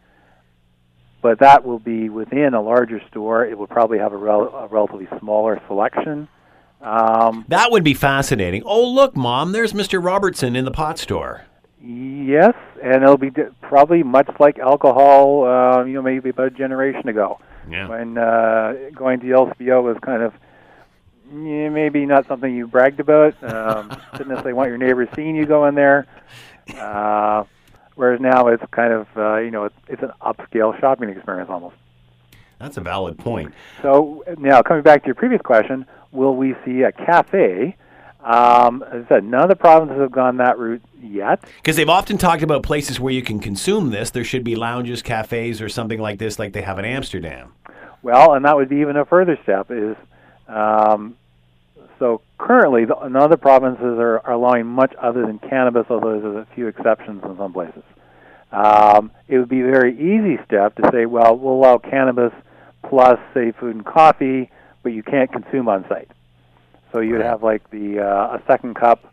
But 1.20 1.38
that 1.38 1.64
will 1.64 1.78
be 1.78 2.08
within 2.08 2.54
a 2.54 2.60
larger 2.60 3.00
store. 3.08 3.44
It 3.46 3.56
will 3.56 3.68
probably 3.68 3.98
have 3.98 4.12
a, 4.12 4.16
rel- 4.16 4.54
a 4.54 4.66
relatively 4.66 5.06
smaller 5.20 5.60
selection. 5.68 6.26
Um, 6.80 7.44
That 7.48 7.70
would 7.70 7.84
be 7.84 7.94
fascinating. 7.94 8.62
Oh, 8.66 8.84
look, 8.88 9.16
Mom, 9.16 9.52
there's 9.52 9.72
Mr. 9.72 10.04
Robertson 10.04 10.56
in 10.56 10.64
the 10.64 10.72
pot 10.72 10.98
store. 10.98 11.44
Yes, 11.80 12.54
and 12.82 13.02
it'll 13.04 13.16
be 13.18 13.30
d- 13.30 13.42
probably 13.60 14.02
much 14.02 14.28
like 14.40 14.58
alcohol. 14.58 15.44
Uh, 15.44 15.84
you 15.84 15.94
know, 15.94 16.02
maybe 16.02 16.30
about 16.30 16.46
a 16.48 16.50
generation 16.50 17.08
ago. 17.08 17.38
Yeah. 17.70 17.86
when 17.88 18.18
uh, 18.18 18.74
going 18.92 19.20
to 19.20 19.26
the 19.26 19.32
LCBO 19.34 19.84
was 19.84 19.96
kind 20.02 20.20
of 20.22 20.34
yeah, 21.32 21.68
maybe 21.68 22.04
not 22.04 22.26
something 22.26 22.54
you 22.54 22.66
bragged 22.66 22.98
about. 22.98 23.40
Um, 23.44 23.88
didn't 24.12 24.28
necessarily 24.28 24.52
want 24.52 24.68
your 24.68 24.78
neighbors 24.78 25.08
seeing 25.14 25.36
you 25.36 25.46
go 25.46 25.66
in 25.66 25.74
there. 25.76 26.06
Uh, 26.76 27.44
whereas 27.94 28.20
now 28.20 28.48
it's 28.48 28.62
kind 28.70 28.92
of 28.92 29.06
uh, 29.16 29.36
you 29.36 29.50
know 29.50 29.64
it's, 29.64 29.76
it's 29.88 30.02
an 30.02 30.12
upscale 30.20 30.78
shopping 30.80 31.08
experience 31.08 31.50
almost. 31.50 31.76
That's 32.58 32.76
a 32.76 32.80
valid 32.80 33.18
point. 33.18 33.52
So 33.82 34.24
now 34.38 34.62
coming 34.62 34.82
back 34.82 35.02
to 35.02 35.06
your 35.06 35.16
previous 35.16 35.42
question, 35.42 35.84
will 36.12 36.36
we 36.36 36.54
see 36.64 36.82
a 36.82 36.92
cafe? 36.92 37.76
Um, 38.22 38.84
as 38.84 39.04
I 39.06 39.08
said, 39.08 39.24
none 39.24 39.42
of 39.42 39.48
the 39.48 39.56
provinces 39.56 39.98
have 39.98 40.12
gone 40.12 40.36
that 40.36 40.56
route 40.56 40.82
yet. 41.02 41.42
Because 41.56 41.74
they've 41.74 41.88
often 41.88 42.18
talked 42.18 42.42
about 42.42 42.62
places 42.62 43.00
where 43.00 43.12
you 43.12 43.22
can 43.22 43.40
consume 43.40 43.90
this. 43.90 44.10
There 44.10 44.22
should 44.22 44.44
be 44.44 44.54
lounges, 44.54 45.02
cafes, 45.02 45.60
or 45.60 45.68
something 45.68 45.98
like 45.98 46.20
this, 46.20 46.38
like 46.38 46.52
they 46.52 46.62
have 46.62 46.78
in 46.78 46.84
Amsterdam. 46.84 47.52
Well, 48.02 48.34
and 48.34 48.44
that 48.44 48.54
would 48.54 48.68
be 48.68 48.76
even 48.76 48.96
a 48.96 49.04
further 49.04 49.36
step. 49.42 49.72
Is 49.72 49.96
um, 50.46 51.16
so 52.02 52.20
currently 52.36 52.84
the, 52.84 52.96
none 53.06 53.22
of 53.22 53.30
the 53.30 53.36
provinces 53.36 53.96
are, 54.00 54.18
are 54.26 54.32
allowing 54.32 54.66
much 54.66 54.92
other 55.00 55.24
than 55.24 55.38
cannabis, 55.38 55.86
although 55.88 56.20
there's 56.20 56.34
a 56.48 56.48
few 56.52 56.66
exceptions 56.66 57.22
in 57.22 57.36
some 57.36 57.52
places. 57.52 57.84
Um, 58.50 59.12
it 59.28 59.38
would 59.38 59.48
be 59.48 59.60
a 59.60 59.64
very 59.64 59.94
easy 59.94 60.42
step 60.44 60.74
to 60.76 60.90
say, 60.92 61.06
well, 61.06 61.36
we'll 61.36 61.54
allow 61.54 61.78
cannabis 61.78 62.32
plus, 62.88 63.20
say, 63.32 63.52
food 63.52 63.76
and 63.76 63.86
coffee, 63.86 64.50
but 64.82 64.90
you 64.90 65.04
can't 65.04 65.30
consume 65.30 65.68
on 65.68 65.86
site. 65.88 66.10
So 66.92 66.98
you'd 66.98 67.18
Right. 67.18 67.24
have 67.26 67.44
like 67.44 67.70
the 67.70 68.00
uh, 68.00 68.36
a 68.36 68.42
second 68.48 68.74
cup 68.74 69.04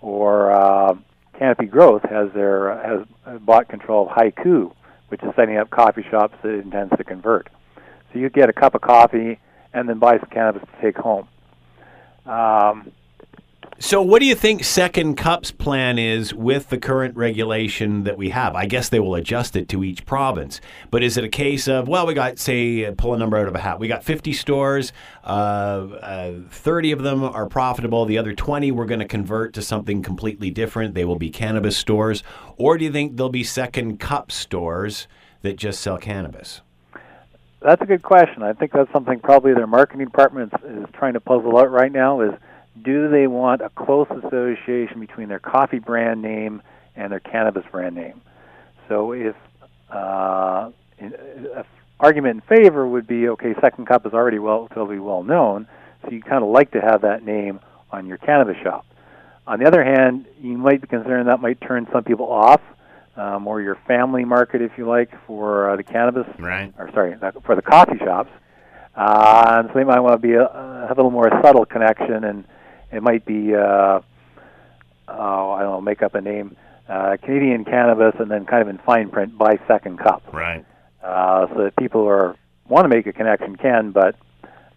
or 0.00 0.52
uh, 0.52 0.94
Canopy 1.40 1.66
Growth 1.66 2.02
has 2.02 2.32
their 2.32 2.78
has 2.78 3.40
bought 3.40 3.68
control 3.68 4.08
of 4.08 4.16
Hiku, 4.16 4.72
which 5.08 5.20
is 5.24 5.34
setting 5.34 5.56
up 5.56 5.68
coffee 5.70 6.04
shops 6.08 6.36
that 6.42 6.50
it 6.50 6.64
intends 6.64 6.96
to 6.96 7.02
convert. 7.02 7.48
So 8.12 8.20
you 8.20 8.30
get 8.30 8.48
a 8.48 8.52
cup 8.52 8.76
of 8.76 8.82
coffee 8.82 9.40
and 9.74 9.88
then 9.88 9.98
buy 9.98 10.18
some 10.20 10.30
cannabis 10.30 10.62
to 10.62 10.80
take 10.80 10.96
home. 10.96 11.26
Um, 12.26 12.92
So, 13.78 14.00
what 14.00 14.20
do 14.20 14.26
you 14.26 14.34
think 14.34 14.64
Second 14.64 15.16
Cup's 15.16 15.50
plan 15.50 15.98
is 15.98 16.32
with 16.32 16.70
the 16.70 16.78
current 16.78 17.14
regulation 17.14 18.04
that 18.04 18.16
we 18.16 18.30
have? 18.30 18.54
I 18.54 18.64
guess 18.64 18.88
they 18.88 19.00
will 19.00 19.14
adjust 19.14 19.54
it 19.54 19.68
to 19.68 19.84
each 19.84 20.06
province. 20.06 20.62
But 20.90 21.02
is 21.02 21.18
it 21.18 21.24
a 21.24 21.28
case 21.28 21.68
of, 21.68 21.86
well, 21.86 22.06
we 22.06 22.14
got, 22.14 22.38
say, 22.38 22.90
pull 22.96 23.12
a 23.12 23.18
number 23.18 23.36
out 23.36 23.48
of 23.48 23.54
a 23.54 23.58
hat. 23.58 23.78
We 23.78 23.86
got 23.86 24.02
50 24.02 24.32
stores, 24.32 24.94
uh, 25.24 25.26
uh, 25.26 26.32
30 26.48 26.92
of 26.92 27.02
them 27.02 27.22
are 27.22 27.46
profitable. 27.46 28.06
The 28.06 28.16
other 28.16 28.32
20 28.32 28.72
we're 28.72 28.86
going 28.86 29.00
to 29.00 29.06
convert 29.06 29.52
to 29.54 29.62
something 29.62 30.02
completely 30.02 30.50
different. 30.50 30.94
They 30.94 31.04
will 31.04 31.18
be 31.18 31.28
cannabis 31.28 31.76
stores. 31.76 32.22
Or 32.56 32.78
do 32.78 32.84
you 32.86 32.92
think 32.92 33.18
there'll 33.18 33.28
be 33.28 33.44
Second 33.44 34.00
Cup 34.00 34.32
stores 34.32 35.06
that 35.42 35.56
just 35.56 35.82
sell 35.82 35.98
cannabis? 35.98 36.62
That's 37.60 37.80
a 37.80 37.86
good 37.86 38.02
question. 38.02 38.42
I 38.42 38.52
think 38.52 38.72
that's 38.72 38.92
something 38.92 39.18
probably 39.18 39.54
their 39.54 39.66
marketing 39.66 40.06
department 40.06 40.52
is, 40.64 40.86
trying 40.92 41.14
to 41.14 41.20
puzzle 41.20 41.56
out 41.58 41.70
right 41.70 41.90
now. 41.90 42.20
Is 42.20 42.32
do 42.82 43.08
they 43.08 43.26
want 43.26 43.62
a 43.62 43.70
close 43.70 44.08
association 44.10 45.00
between 45.00 45.28
their 45.28 45.38
coffee 45.38 45.78
brand 45.78 46.20
name 46.20 46.62
and 46.94 47.10
their 47.10 47.20
cannabis 47.20 47.64
brand 47.70 47.94
name? 47.94 48.20
So 48.88 49.12
if 49.12 49.34
uh, 49.90 50.70
in, 50.98 51.14
a 51.54 51.64
argument 51.98 52.42
in 52.50 52.56
favor 52.56 52.86
would 52.86 53.06
be 53.06 53.28
okay, 53.30 53.54
Second 53.60 53.86
Cup 53.86 54.06
is 54.06 54.12
already 54.12 54.38
relatively 54.38 54.98
well 54.98 55.22
known, 55.22 55.66
so 56.02 56.10
you 56.10 56.20
kind 56.20 56.44
of 56.44 56.50
like 56.50 56.72
to 56.72 56.80
have 56.80 57.02
that 57.02 57.24
name 57.24 57.60
on 57.90 58.06
your 58.06 58.18
cannabis 58.18 58.56
shop. 58.62 58.84
On 59.46 59.58
the 59.58 59.66
other 59.66 59.82
hand, 59.82 60.26
you 60.40 60.58
might 60.58 60.80
be 60.80 60.88
concerned 60.88 61.28
that 61.28 61.40
might 61.40 61.60
turn 61.60 61.86
some 61.92 62.04
people 62.04 62.30
off, 62.30 62.60
um, 63.16 63.46
or 63.46 63.60
your 63.60 63.76
family 63.86 64.24
market, 64.24 64.60
if 64.62 64.72
you 64.76 64.86
like, 64.86 65.10
for 65.26 65.70
uh, 65.70 65.76
the 65.76 65.82
cannabis 65.82 66.26
Right. 66.38 66.72
or 66.78 66.90
sorry, 66.92 67.14
for 67.44 67.54
the 67.56 67.62
coffee 67.62 67.98
shops. 67.98 68.30
Uh, 68.94 69.56
and 69.58 69.68
so 69.68 69.74
they 69.74 69.84
might 69.84 70.00
want 70.00 70.14
to 70.14 70.26
be 70.26 70.34
a, 70.34 70.44
uh, 70.44 70.88
have 70.88 70.96
a 70.98 71.00
little 71.02 71.10
more 71.10 71.28
subtle 71.42 71.66
connection, 71.66 72.24
and 72.24 72.44
it 72.92 73.02
might 73.02 73.24
be, 73.26 73.54
uh, 73.54 74.00
oh, 75.08 75.50
I 75.50 75.62
don't 75.62 75.72
know, 75.72 75.80
make 75.80 76.02
up 76.02 76.14
a 76.14 76.20
name, 76.20 76.56
uh, 76.88 77.16
Canadian 77.22 77.64
cannabis, 77.64 78.14
and 78.18 78.30
then 78.30 78.46
kind 78.46 78.62
of 78.62 78.68
in 78.68 78.78
fine 78.78 79.10
print, 79.10 79.36
buy 79.36 79.58
second 79.68 79.98
cup, 79.98 80.22
Right. 80.32 80.64
uh, 81.02 81.46
so 81.48 81.64
that 81.64 81.76
people 81.76 82.02
who 82.02 82.08
are 82.08 82.36
want 82.68 82.84
to 82.84 82.88
make 82.88 83.06
a 83.06 83.12
connection 83.12 83.56
can, 83.56 83.90
but 83.92 84.16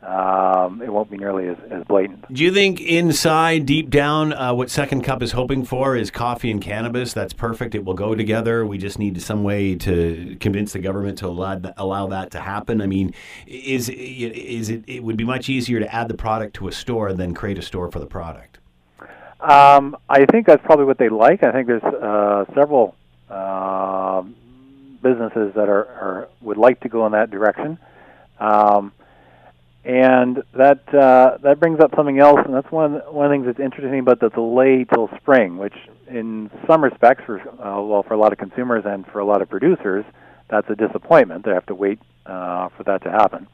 um, 0.10 0.82
it 0.82 0.92
won't 0.92 1.12
be 1.12 1.18
nearly 1.18 1.48
as, 1.48 1.58
as 1.70 1.84
blatant. 1.84 2.34
Do 2.34 2.44
you 2.44 2.52
think 2.52 2.82
inside, 2.82 3.68
deep 3.68 3.92
down, 3.92 4.34
uh, 4.34 4.54
what 4.54 4.72
Second 4.72 5.04
Cup 5.04 5.22
is 5.22 5.34
hoping 5.34 5.64
for 5.64 5.96
is 5.96 6.10
coffee 6.10 6.50
and 6.50 6.60
cannabis? 6.60 7.14
That's 7.14 7.34
perfect. 7.34 7.76
It 7.76 7.86
will 7.86 7.94
go 7.94 8.16
together. 8.16 8.66
We 8.66 8.80
just 8.80 8.98
need 8.98 9.22
some 9.22 9.44
way 9.44 9.76
to 9.76 10.36
convince 10.40 10.74
the 10.74 10.80
government 10.80 11.20
to 11.20 11.28
allow, 11.28 11.62
allow 11.78 12.08
that 12.08 12.32
to 12.32 12.40
happen. 12.40 12.82
I 12.82 12.88
mean, 12.88 13.14
is 13.46 13.88
is 13.90 14.70
it? 14.70 14.84
It 14.88 15.04
would 15.04 15.18
be 15.18 15.26
much 15.26 15.48
easier 15.48 15.80
to 15.80 15.94
add 15.94 16.08
the 16.08 16.18
product 16.18 16.56
to 16.56 16.68
a 16.68 16.72
store 16.72 17.14
than 17.14 17.36
create 17.36 17.60
a 17.60 17.62
store 17.62 17.92
for 17.92 18.00
the 18.00 18.08
product. 18.08 18.58
Um, 19.40 19.96
I 20.10 20.26
think 20.26 20.48
that's 20.48 20.64
probably 20.66 20.86
what 20.86 20.98
they 20.98 21.10
like. 21.10 21.44
I 21.44 21.52
think 21.52 21.68
there's 21.68 21.84
uh, 21.84 22.46
several 22.56 22.96
uh, 23.30 24.24
businesses 25.02 25.54
that 25.56 25.70
are, 25.70 25.86
are 25.86 26.30
would 26.42 26.58
like 26.58 26.80
to 26.82 26.90
go 26.90 27.06
in 27.06 27.12
that 27.14 27.32
direction, 27.32 27.78
um, 28.40 28.92
and 29.86 30.44
that 30.54 30.94
uh, 30.94 31.38
that 31.42 31.60
brings 31.60 31.80
up 31.80 31.96
something 31.96 32.20
else, 32.20 32.40
and 32.46 32.54
that's 32.54 32.72
one 32.72 32.94
one 33.12 33.26
of 33.26 33.32
the 33.32 33.34
things 33.34 33.46
that's 33.46 33.60
interesting 33.60 34.00
about 34.00 34.20
the 34.20 34.30
delay 34.30 34.84
till 34.84 35.10
spring, 35.18 35.58
which 35.58 35.76
in 36.08 36.52
some 36.68 36.84
respects, 36.84 37.24
for 37.26 37.40
uh, 37.40 37.82
well, 37.82 38.04
for 38.04 38.14
a 38.14 38.18
lot 38.18 38.32
of 38.32 38.38
consumers 38.38 38.84
and 38.86 39.06
for 39.08 39.20
a 39.20 39.26
lot 39.26 39.42
of 39.42 39.50
producers, 39.50 40.04
that's 40.50 40.70
a 40.70 40.76
disappointment. 40.76 41.46
They 41.46 41.52
have 41.52 41.66
to 41.68 41.76
wait 41.76 42.00
uh, 42.26 42.70
for 42.70 42.84
that 42.84 43.04
to 43.04 43.12
happen. 43.12 43.48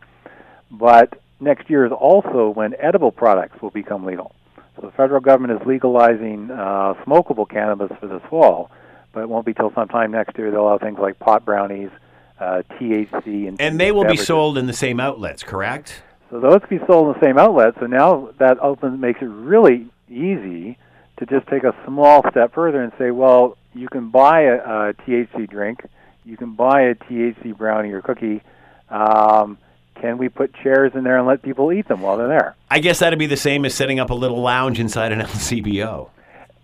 But 0.72 1.22
next 1.40 1.70
year 1.70 1.86
is 1.86 1.92
also 1.92 2.50
when 2.50 2.76
edible 2.80 3.12
products 3.12 3.62
will 3.62 3.70
become 3.70 4.06
legal. 4.06 4.34
So 4.76 4.88
the 4.88 4.92
federal 4.92 5.22
government 5.22 5.62
is 5.62 5.68
legalizing 5.68 6.50
uh, 6.52 6.96
smokable 7.06 7.48
cannabis 7.48 7.92
for 8.00 8.08
this 8.08 8.22
fall, 8.30 8.72
but 9.14 9.22
it 9.22 9.30
won't 9.30 9.46
be 9.46 9.54
till 9.54 9.72
sometime 9.74 10.12
next 10.12 10.38
year 10.38 10.52
they'll 10.52 10.70
have 10.70 10.82
things 10.82 11.00
like 11.00 11.20
pot 11.20 11.46
brownies, 11.46 11.92
uh, 12.40 12.64
THC, 12.72 13.48
and 13.48 13.62
And 13.62 13.80
they 13.80 13.92
will 13.92 14.06
be 14.06 14.18
sold 14.18 14.58
in 14.58 14.68
the 14.68 14.74
same 14.74 15.00
outlets, 15.00 15.44
correct? 15.44 16.02
So 16.30 16.40
those 16.40 16.60
can 16.68 16.80
be 16.80 16.86
sold 16.86 17.16
in 17.16 17.22
the 17.22 17.26
same 17.26 17.38
outlet. 17.38 17.76
So 17.80 17.86
now 17.86 18.30
that 18.40 18.60
opens 18.60 19.00
makes 19.00 19.22
it 19.22 19.26
really 19.26 19.88
easy 20.10 20.78
to 21.18 21.26
just 21.26 21.48
take 21.48 21.64
a 21.64 21.76
small 21.86 22.24
step 22.30 22.54
further 22.54 22.82
and 22.82 22.92
say, 22.98 23.12
well, 23.12 23.58
you 23.74 23.88
can 23.88 24.10
buy 24.10 24.42
a, 24.42 24.56
a 24.56 24.94
THC 24.94 25.50
drink, 25.50 25.86
you 26.26 26.38
can 26.38 26.56
buy 26.56 26.82
a 26.82 26.96
THC 26.96 27.56
brownie 27.56 27.92
or 27.92 28.02
cookie. 28.02 28.42
Um, 28.90 29.58
can 30.02 30.18
we 30.18 30.30
put 30.30 30.54
chairs 30.56 30.92
in 30.94 31.04
there 31.04 31.18
and 31.18 31.26
let 31.26 31.42
people 31.42 31.72
eat 31.72 31.88
them 31.88 32.02
while 32.02 32.18
they're 32.18 32.28
there? 32.28 32.56
I 32.70 32.80
guess 32.80 33.00
that'd 33.00 33.18
be 33.18 33.28
the 33.28 33.38
same 33.38 33.64
as 33.66 33.74
setting 33.74 34.00
up 34.00 34.10
a 34.10 34.14
little 34.14 34.42
lounge 34.42 34.80
inside 34.80 35.12
an 35.12 35.20
LCBO. 35.22 36.10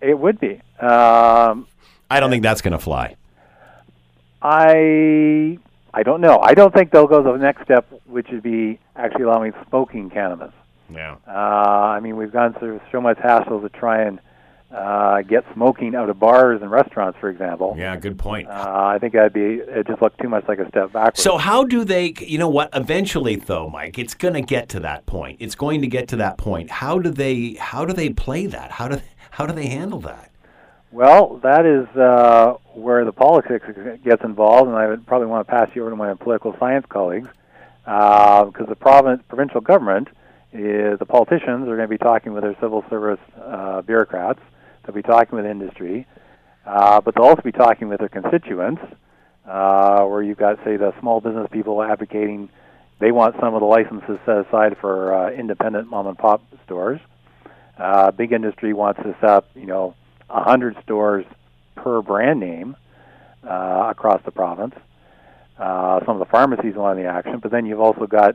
It 0.00 0.18
would 0.18 0.38
be. 0.38 0.60
Um, 0.80 1.66
I 2.10 2.20
don't 2.20 2.30
think 2.30 2.42
that's 2.42 2.60
going 2.60 2.72
to 2.72 2.78
fly. 2.78 3.16
I 4.42 5.58
I 5.94 6.02
don't 6.02 6.20
know. 6.20 6.40
I 6.42 6.54
don't 6.54 6.74
think 6.74 6.90
they'll 6.90 7.06
go 7.06 7.22
the 7.22 7.36
next 7.36 7.64
step, 7.64 7.86
which 8.12 8.28
would 8.30 8.42
be 8.42 8.78
actually 8.96 9.24
allowing 9.24 9.52
smoking 9.68 10.10
cannabis. 10.10 10.52
Yeah. 10.90 11.16
Uh, 11.26 11.30
I 11.30 12.00
mean, 12.00 12.16
we've 12.16 12.32
gone 12.32 12.54
through 12.54 12.80
so 12.90 13.00
much 13.00 13.18
hassle 13.18 13.60
to 13.62 13.68
try 13.70 14.02
and 14.02 14.20
uh, 14.70 15.22
get 15.22 15.44
smoking 15.54 15.94
out 15.94 16.08
of 16.08 16.18
bars 16.18 16.60
and 16.62 16.70
restaurants, 16.70 17.18
for 17.18 17.28
example. 17.28 17.74
Yeah, 17.78 17.96
good 17.96 18.18
point. 18.18 18.48
Uh, 18.48 18.52
I 18.94 18.98
think 18.98 19.12
that'd 19.12 19.32
be 19.32 19.60
it. 19.60 19.86
Just 19.86 20.00
looked 20.00 20.20
too 20.20 20.28
much 20.28 20.44
like 20.48 20.58
a 20.58 20.68
step 20.68 20.92
backwards. 20.92 21.22
So 21.22 21.36
how 21.36 21.64
do 21.64 21.84
they? 21.84 22.14
You 22.20 22.38
know 22.38 22.48
what? 22.48 22.70
Eventually, 22.74 23.36
though, 23.36 23.68
Mike, 23.68 23.98
it's 23.98 24.14
going 24.14 24.34
to 24.34 24.42
get 24.42 24.68
to 24.70 24.80
that 24.80 25.06
point. 25.06 25.38
It's 25.40 25.54
going 25.54 25.80
to 25.82 25.86
get 25.86 26.08
to 26.08 26.16
that 26.16 26.38
point. 26.38 26.70
How 26.70 26.98
do 26.98 27.10
they? 27.10 27.54
How 27.54 27.84
do 27.84 27.92
they 27.92 28.10
play 28.10 28.46
that? 28.46 28.70
How 28.70 28.88
do? 28.88 29.00
How 29.30 29.46
do 29.46 29.54
they 29.54 29.66
handle 29.66 30.00
that? 30.00 30.30
Well, 30.90 31.40
that 31.42 31.64
is 31.64 31.88
uh, 31.96 32.56
where 32.74 33.04
the 33.06 33.12
politics 33.12 33.64
gets 34.04 34.22
involved, 34.22 34.68
and 34.68 34.76
I 34.76 34.88
would 34.88 35.06
probably 35.06 35.26
want 35.26 35.46
to 35.46 35.50
pass 35.50 35.70
you 35.74 35.82
over 35.82 35.90
to 35.90 35.96
my 35.96 36.12
political 36.14 36.54
science 36.60 36.84
colleagues, 36.90 37.28
because 37.84 38.52
uh, 38.60 38.66
the 38.68 38.76
province, 38.76 39.22
provincial 39.28 39.60
government, 39.60 40.08
is 40.52 40.98
the 40.98 41.06
politicians 41.06 41.68
are 41.68 41.76
going 41.76 41.80
to 41.80 41.88
be 41.88 41.98
talking 41.98 42.32
with 42.32 42.42
their 42.42 42.56
civil 42.60 42.84
service 42.90 43.20
uh, 43.42 43.82
bureaucrats. 43.82 44.40
They'll 44.84 44.94
be 44.94 45.02
talking 45.02 45.36
with 45.36 45.46
industry, 45.46 46.06
uh, 46.66 47.00
but 47.00 47.14
they'll 47.14 47.24
also 47.24 47.42
be 47.42 47.52
talking 47.52 47.88
with 47.88 48.00
their 48.00 48.08
constituents, 48.08 48.82
uh, 49.46 50.04
where 50.04 50.22
you've 50.22 50.38
got, 50.38 50.58
say, 50.64 50.76
the 50.76 50.92
small 51.00 51.20
business 51.20 51.48
people 51.50 51.82
advocating 51.82 52.48
they 53.02 53.10
want 53.10 53.34
some 53.40 53.52
of 53.54 53.60
the 53.60 53.66
licenses 53.66 54.16
set 54.24 54.46
aside 54.46 54.76
for 54.80 55.12
uh, 55.12 55.30
independent 55.32 55.90
mom 55.90 56.06
and 56.06 56.16
pop 56.16 56.40
stores. 56.64 57.00
Uh, 57.76 58.12
big 58.12 58.30
industry 58.30 58.72
wants 58.72 59.02
to 59.02 59.16
set 59.20 59.28
up, 59.28 59.48
you 59.56 59.66
know, 59.66 59.96
100 60.28 60.76
stores 60.84 61.26
per 61.74 62.00
brand 62.00 62.38
name 62.38 62.76
uh, 63.42 63.88
across 63.90 64.22
the 64.24 64.30
province. 64.30 64.76
Uh, 65.62 66.04
some 66.04 66.16
of 66.16 66.18
the 66.18 66.30
pharmacies 66.30 66.74
want 66.74 66.98
the 66.98 67.04
action, 67.04 67.38
but 67.38 67.52
then 67.52 67.64
you've 67.64 67.78
also 67.78 68.04
got 68.04 68.34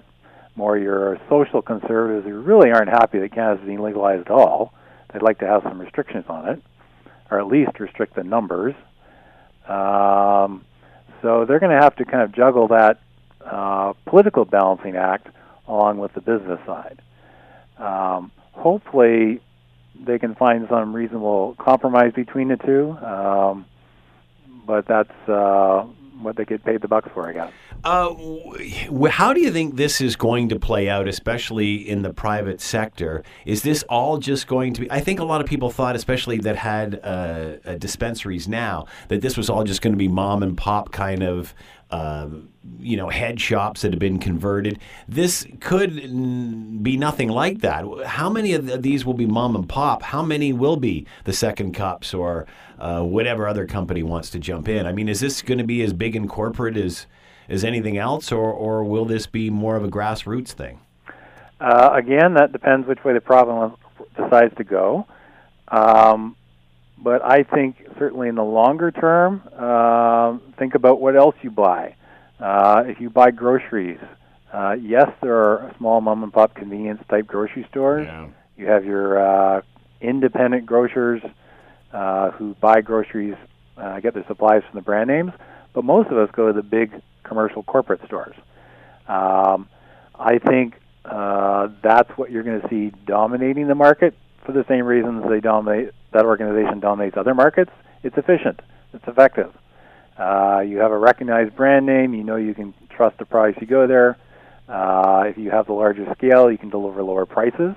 more 0.56 0.78
your 0.78 1.20
social 1.28 1.62
conservatives 1.62 2.26
who 2.26 2.40
really 2.40 2.72
aren't 2.72 2.88
happy 2.88 3.20
that 3.20 3.34
cannabis 3.34 3.62
is 3.62 3.68
being 3.68 3.82
legalized 3.82 4.22
at 4.22 4.32
all. 4.32 4.74
They'd 5.12 5.22
like 5.22 5.40
to 5.40 5.46
have 5.46 5.62
some 5.64 5.78
restrictions 5.78 6.24
on 6.30 6.48
it, 6.48 6.62
or 7.30 7.38
at 7.42 7.48
least 7.48 7.82
restrict 7.82 8.16
the 8.16 8.24
numbers. 8.24 8.76
Um, 9.68 10.64
so 11.22 11.44
they're 11.44 11.60
going 11.60 11.76
to 11.76 11.84
have 11.84 11.98
to 11.98 12.06
kind 12.06 12.24
of 12.24 12.32
juggle 12.32 12.70
that 12.70 13.02
uh, 13.46 13.92
political 14.06 14.46
balancing 14.46 14.96
act 14.96 15.28
along 15.68 15.98
with 15.98 16.14
the 16.14 16.22
business 16.22 16.62
side. 16.66 17.02
Um, 17.78 18.32
hopefully, 18.54 19.42
they 20.00 20.18
can 20.18 20.34
find 20.36 20.66
some 20.70 20.96
reasonable 20.96 21.58
compromise 21.60 22.14
between 22.14 22.48
the 22.48 22.56
two. 22.56 22.92
Um, 23.06 23.66
but 24.66 24.86
that's 24.86 25.30
uh, 25.30 25.86
what 26.22 26.36
they 26.36 26.46
get 26.46 26.64
paid 26.64 26.82
the 26.82 26.88
bucks 26.88 27.10
for, 27.14 27.30
I 27.30 27.34
guess. 27.34 27.52
Uh, 27.84 28.14
how 29.10 29.34
do 29.34 29.42
you 29.42 29.52
think 29.52 29.76
this 29.76 30.02
is 30.02 30.16
going 30.16 30.50
to 30.50 30.60
play 30.60 30.90
out, 30.90 31.08
especially 31.08 31.76
in 31.76 32.02
the 32.02 32.14
private 32.14 32.62
sector? 32.62 33.24
Is 33.46 33.64
this 33.64 33.84
all 33.84 34.18
just 34.18 34.48
going 34.48 34.74
to 34.74 34.82
be? 34.82 34.92
I 34.92 35.00
think 35.00 35.20
a 35.20 35.24
lot 35.24 35.42
of 35.42 35.48
people 35.48 35.70
thought, 35.70 35.96
especially 35.96 36.38
that 36.40 36.56
had 36.56 37.00
uh 37.04 37.76
dispensaries 37.78 38.48
now, 38.48 38.88
that 39.10 39.22
this 39.22 39.38
was 39.38 39.50
all 39.50 39.64
just 39.64 39.82
going 39.82 39.94
to 39.94 39.98
be 39.98 40.08
mom 40.08 40.44
and 40.44 40.58
pop 40.58 40.92
kind 40.92 41.24
of 41.24 41.54
uh, 41.90 42.28
you 42.80 42.98
know, 42.98 43.08
head 43.10 43.40
shops 43.40 43.82
that 43.82 43.94
have 43.94 44.00
been 44.00 44.20
converted. 44.20 44.80
This 45.08 45.48
could 45.62 45.96
be 46.84 46.98
nothing 46.98 47.30
like 47.30 47.60
that. 47.60 47.86
How 48.06 48.30
many 48.30 48.54
of 48.54 48.82
these 48.84 49.06
will 49.06 49.14
be 49.14 49.26
mom 49.26 49.56
and 49.56 49.68
pop? 49.68 50.04
How 50.04 50.22
many 50.22 50.52
will 50.52 50.76
be 50.76 51.06
the 51.24 51.34
second 51.34 51.74
cups 51.74 52.14
or 52.14 52.46
uh, 52.80 53.02
whatever 53.02 53.48
other 53.48 53.66
company 53.66 54.04
wants 54.04 54.30
to 54.32 54.40
jump 54.40 54.68
in? 54.68 54.86
I 54.86 54.92
mean, 54.92 55.10
is 55.10 55.20
this 55.20 55.42
going 55.42 55.58
to 55.58 55.64
be 55.64 55.82
as 55.82 55.94
big 55.94 56.16
and 56.16 56.30
corporate 56.30 56.78
as 56.78 57.06
as 57.50 57.64
anything 57.64 57.98
else, 57.98 58.32
or 58.32 58.52
or 58.52 58.84
will 58.84 59.06
this 59.06 59.28
be 59.28 59.50
more 59.50 59.76
of 59.76 59.84
a 59.84 59.88
grassroots 59.88 60.50
thing? 60.50 60.80
Uh, 61.60 61.90
again, 61.94 62.36
that 62.36 62.52
depends 62.52 62.88
which 62.88 63.04
way 63.04 63.14
the 63.14 63.22
province 63.22 63.78
decides 64.16 64.56
to 64.58 64.64
go. 64.64 65.08
Um, 65.70 66.36
but 66.98 67.24
I 67.24 67.44
think 67.44 67.78
certainly 67.98 68.28
in 68.28 68.36
the 68.36 68.44
longer 68.44 68.92
term, 68.92 69.44
uh, 69.56 70.38
think 70.58 70.76
about 70.76 71.00
what 71.00 71.16
else 71.16 71.36
you 71.42 71.52
buy. 71.52 71.96
Uh, 72.40 72.84
if 72.86 73.00
you 73.00 73.10
buy 73.10 73.32
groceries, 73.32 74.00
uh, 74.54 74.76
yes, 74.80 75.10
there 75.22 75.36
are 75.36 75.74
small 75.78 76.02
mom 76.02 76.24
and 76.24 76.32
pop 76.32 76.56
convenience 76.56 77.02
type 77.10 77.28
grocery 77.28 77.66
stores. 77.70 78.06
Yeah. 78.06 78.28
You 78.56 78.68
have 78.68 78.86
your 78.86 79.20
uh, 79.20 79.62
independent 80.02 80.66
grocers 80.66 81.22
uh, 81.94 82.32
who 82.32 82.56
buy 82.56 82.82
groceries, 82.82 83.36
uh, 83.78 84.00
get 84.00 84.14
their 84.14 84.26
supplies 84.28 84.64
from 84.70 84.76
the 84.76 84.82
brand 84.82 85.08
names, 85.10 85.32
but 85.74 85.84
most 85.84 86.10
of 86.10 86.18
us 86.18 86.30
go 86.34 86.48
to 86.48 86.54
the 86.54 86.64
big 86.64 86.92
commercial 87.24 87.64
corporate 87.64 88.02
stores. 88.06 88.36
Um, 89.08 89.70
I 90.20 90.40
think 90.40 90.76
uh, 91.06 91.70
that's 91.82 92.10
what 92.18 92.32
you're 92.32 92.44
going 92.44 92.62
to 92.62 92.68
see 92.70 92.92
dominating 93.06 93.68
the 93.68 93.76
market 93.76 94.14
for 94.46 94.52
the 94.52 94.66
same 94.68 94.86
reasons 94.86 95.24
they 95.30 95.40
dominate 95.40 95.92
that 96.14 96.26
organization 96.26 96.80
dominates 96.80 97.18
other 97.18 97.36
markets. 97.36 97.72
It's 98.04 98.18
efficient. 98.18 98.62
It's 98.94 99.08
effective. 99.08 99.54
Uh, 100.18 100.62
you 100.66 100.80
have 100.80 100.92
a 100.92 100.98
recognized 100.98 101.56
brand 101.56 101.86
name. 101.86 102.14
You 102.14 102.24
know 102.24 102.38
you 102.38 102.54
can 102.54 102.74
trust 102.90 103.18
the 103.20 103.26
price 103.26 103.56
you 103.62 103.68
go 103.68 103.88
there. 103.88 104.18
Uh, 104.68 105.26
if 105.28 105.38
you 105.38 105.52
have 105.52 105.68
the 105.68 105.74
larger 105.74 106.12
scale, 106.16 106.52
you 106.52 106.58
can 106.58 106.70
deliver 106.70 107.04
lower 107.04 107.26
prices, 107.26 107.76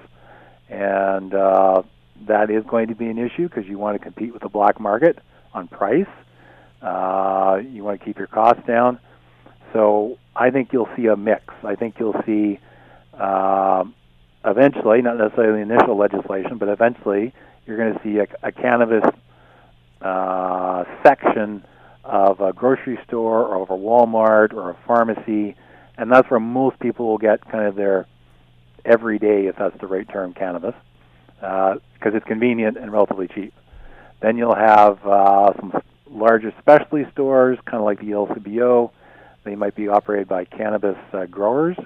and 0.69 1.35
uh, 1.35 1.83
that 2.27 2.51
is 2.51 2.65
going 2.65 2.89
to 2.89 2.95
be 2.95 3.07
an 3.07 3.19
issue 3.19 3.49
because 3.49 3.67
you 3.67 3.79
want 3.79 3.99
to 3.99 4.03
compete 4.03 4.33
with 4.33 4.43
the 4.43 4.49
black 4.49 4.81
market 4.81 5.19
on 5.53 5.69
price. 5.69 6.07
Uh, 6.83 7.61
you 7.69 7.85
want 7.85 7.99
to 7.99 8.05
keep 8.05 8.19
your 8.19 8.27
costs 8.27 8.63
down. 8.67 8.99
So 9.73 10.19
I 10.35 10.51
think 10.51 10.73
you'll 10.73 10.89
see 10.97 11.07
a 11.07 11.17
mix. 11.17 11.45
I 11.63 11.75
think 11.75 11.97
you'll 11.99 12.21
see 12.27 12.59
uh, 13.19 13.85
eventually, 14.45 15.03
not 15.03 15.17
necessarily 15.19 15.65
the 15.65 15.73
initial 15.73 15.97
legislation, 15.97 16.59
but 16.59 16.69
eventually 16.69 17.33
you're 17.67 17.77
going 17.77 17.95
to 17.95 18.01
see 18.03 18.19
a, 18.19 18.27
a 18.47 18.53
cannabis 18.53 19.05
uh, 20.01 20.85
section 21.05 21.65
of 22.05 22.41
a 22.41 22.53
grocery 22.53 22.99
store 23.07 23.47
or 23.47 23.63
of 23.63 23.71
a 23.71 23.77
Walmart 23.77 24.53
or 24.55 24.71
a 24.71 24.77
pharmacy, 24.87 25.55
and 25.97 26.11
that's 26.11 26.29
where 26.31 26.41
most 26.41 26.79
people 26.81 27.07
will 27.07 27.19
get 27.19 27.45
kind 27.51 27.67
of 27.67 27.77
their 27.77 28.07
everyday, 28.85 29.47
if 29.47 29.57
that's 29.57 29.79
the 29.81 29.87
right 29.87 30.09
term, 30.09 30.33
cannabis, 30.33 30.75
because 31.41 31.81
uh, 32.13 32.17
it's 32.17 32.27
convenient 32.27 32.77
and 32.77 32.93
relatively 32.93 33.29
cheap. 33.29 33.53
Then 34.21 34.37
you'll 34.37 34.55
have 34.55 35.05
uh, 35.07 35.53
some 35.59 35.83
larger 36.11 36.53
specialty 36.59 37.11
stores, 37.13 37.59
kind 37.65 37.79
of 37.79 37.85
like 37.85 38.01
the 38.01 38.11
LCBO. 38.11 38.91
They 39.45 39.57
might 39.57 39.75
be 39.75 39.89
operated 39.89 40.29
by 40.29 40.45
cannabis 40.45 40.99
uh, 41.13 41.25
growers, 41.27 41.77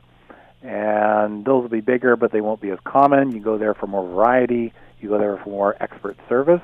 and 0.63 1.45
those 1.45 1.63
will 1.63 1.69
be 1.69 1.81
bigger, 1.81 2.17
but 2.17 2.33
they 2.33 2.41
won't 2.41 2.61
be 2.61 2.71
as 2.71 2.79
common. 2.85 3.33
You 3.33 3.41
go 3.41 3.59
there 3.59 3.75
for 3.75 3.87
more 3.87 4.07
variety. 4.07 4.73
You 5.01 5.09
go 5.09 5.19
there 5.19 5.37
for 5.39 5.51
more 5.51 5.77
expert 5.81 6.17
service. 6.29 6.63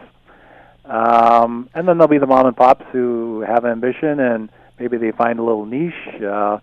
Um, 0.84 1.68
and 1.74 1.86
then 1.86 1.98
there'll 1.98 2.08
be 2.08 2.18
the 2.18 2.26
mom 2.26 2.46
and 2.46 2.56
pops 2.56 2.84
who 2.90 3.42
have 3.46 3.64
ambition 3.64 4.18
and 4.18 4.50
maybe 4.78 4.96
they 4.96 5.12
find 5.12 5.38
a 5.38 5.42
little 5.42 5.66
niche. 5.66 5.92
Uh, 6.14 6.58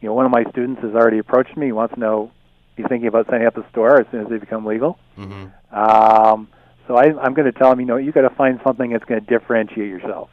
you 0.00 0.08
know, 0.08 0.14
one 0.14 0.26
of 0.26 0.30
my 0.30 0.44
students 0.50 0.82
has 0.82 0.94
already 0.94 1.18
approached 1.18 1.56
me. 1.56 1.66
He 1.66 1.72
wants 1.72 1.94
to 1.94 2.00
know. 2.00 2.30
He's 2.76 2.86
thinking 2.88 3.06
about 3.08 3.26
setting 3.26 3.46
up 3.46 3.56
a 3.56 3.68
store 3.70 4.00
as 4.00 4.06
soon 4.10 4.22
as 4.22 4.28
they 4.28 4.38
become 4.38 4.64
legal. 4.64 4.98
Mm-hmm. 5.18 5.74
Um, 5.76 6.48
so 6.88 6.96
I, 6.96 7.04
I'm 7.22 7.34
going 7.34 7.50
to 7.50 7.52
tell 7.52 7.70
them, 7.70 7.80
you 7.80 7.86
know, 7.86 7.96
you 7.96 8.12
got 8.12 8.22
to 8.22 8.34
find 8.34 8.60
something 8.64 8.90
that's 8.90 9.04
going 9.04 9.24
to 9.24 9.26
differentiate 9.26 9.88
yourself. 9.88 10.30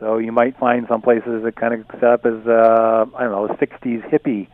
So 0.00 0.18
you 0.18 0.32
might 0.32 0.58
find 0.58 0.86
some 0.88 1.00
places 1.02 1.42
that 1.44 1.56
kind 1.56 1.74
of 1.74 1.86
set 1.94 2.04
up 2.04 2.26
as 2.26 2.46
uh, 2.46 3.06
I 3.16 3.22
don't 3.24 3.32
know, 3.32 3.46
a 3.46 3.56
'60s 3.56 4.06
hippie 4.10 4.48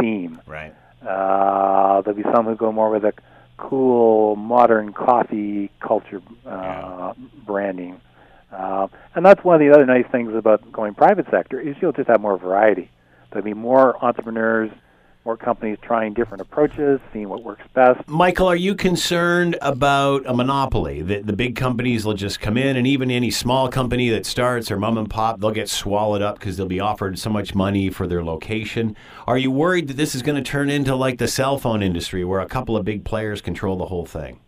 theme. 0.00 0.40
Right. 0.46 0.74
Uh, 1.06 2.00
there'll 2.02 2.16
be 2.16 2.22
some 2.34 2.46
who 2.46 2.56
go 2.56 2.72
more 2.72 2.90
with 2.90 3.04
a 3.04 3.12
cool 3.58 4.36
modern 4.36 4.92
coffee 4.92 5.70
culture 5.80 6.22
uh, 6.46 6.50
Yeah. 6.50 7.12
branding. 7.46 8.00
Uh, 8.52 8.86
and 9.14 9.24
that's 9.26 9.42
one 9.44 9.54
of 9.56 9.60
the 9.60 9.70
other 9.74 9.84
nice 9.84 10.06
things 10.10 10.34
about 10.34 10.70
going 10.72 10.94
private 10.94 11.26
sector 11.30 11.60
is 11.60 11.76
you'll 11.80 11.92
just 11.92 12.08
have 12.08 12.20
more 12.20 12.38
variety. 12.38 12.90
There'll 13.30 13.44
be 13.44 13.54
more 13.54 14.02
entrepreneurs, 14.02 14.70
more 15.26 15.36
companies 15.36 15.76
trying 15.82 16.14
different 16.14 16.40
approaches, 16.40 17.00
seeing 17.12 17.28
what 17.28 17.42
works 17.42 17.64
best. 17.74 18.06
Michael, 18.08 18.46
are 18.46 18.56
you 18.56 18.76
concerned 18.76 19.58
about 19.60 20.22
a 20.24 20.32
monopoly? 20.32 21.02
That 21.02 21.26
the 21.26 21.32
big 21.34 21.56
companies 21.56 22.06
will 22.06 22.14
just 22.14 22.40
come 22.40 22.56
in, 22.56 22.76
and 22.76 22.86
even 22.86 23.10
any 23.10 23.32
small 23.32 23.68
company 23.68 24.08
that 24.10 24.24
starts 24.24 24.70
or 24.70 24.78
mom 24.78 24.96
and 24.96 25.10
pop, 25.10 25.40
they'll 25.40 25.50
get 25.50 25.68
swallowed 25.68 26.22
up 26.22 26.38
because 26.38 26.56
they'll 26.56 26.66
be 26.66 26.80
offered 26.80 27.18
so 27.18 27.28
much 27.28 27.54
money 27.54 27.90
for 27.90 28.06
their 28.06 28.24
location. 28.24 28.96
Are 29.26 29.36
you 29.36 29.50
worried 29.50 29.88
that 29.88 29.96
this 29.96 30.14
is 30.14 30.22
going 30.22 30.42
to 30.42 30.48
turn 30.48 30.70
into 30.70 30.94
like 30.94 31.18
the 31.18 31.28
cell 31.28 31.58
phone 31.58 31.82
industry, 31.82 32.24
where 32.24 32.40
a 32.40 32.46
couple 32.46 32.76
of 32.76 32.84
big 32.84 33.04
players 33.04 33.40
control 33.40 33.76
the 33.76 33.86
whole 33.86 34.06
thing? 34.06 34.38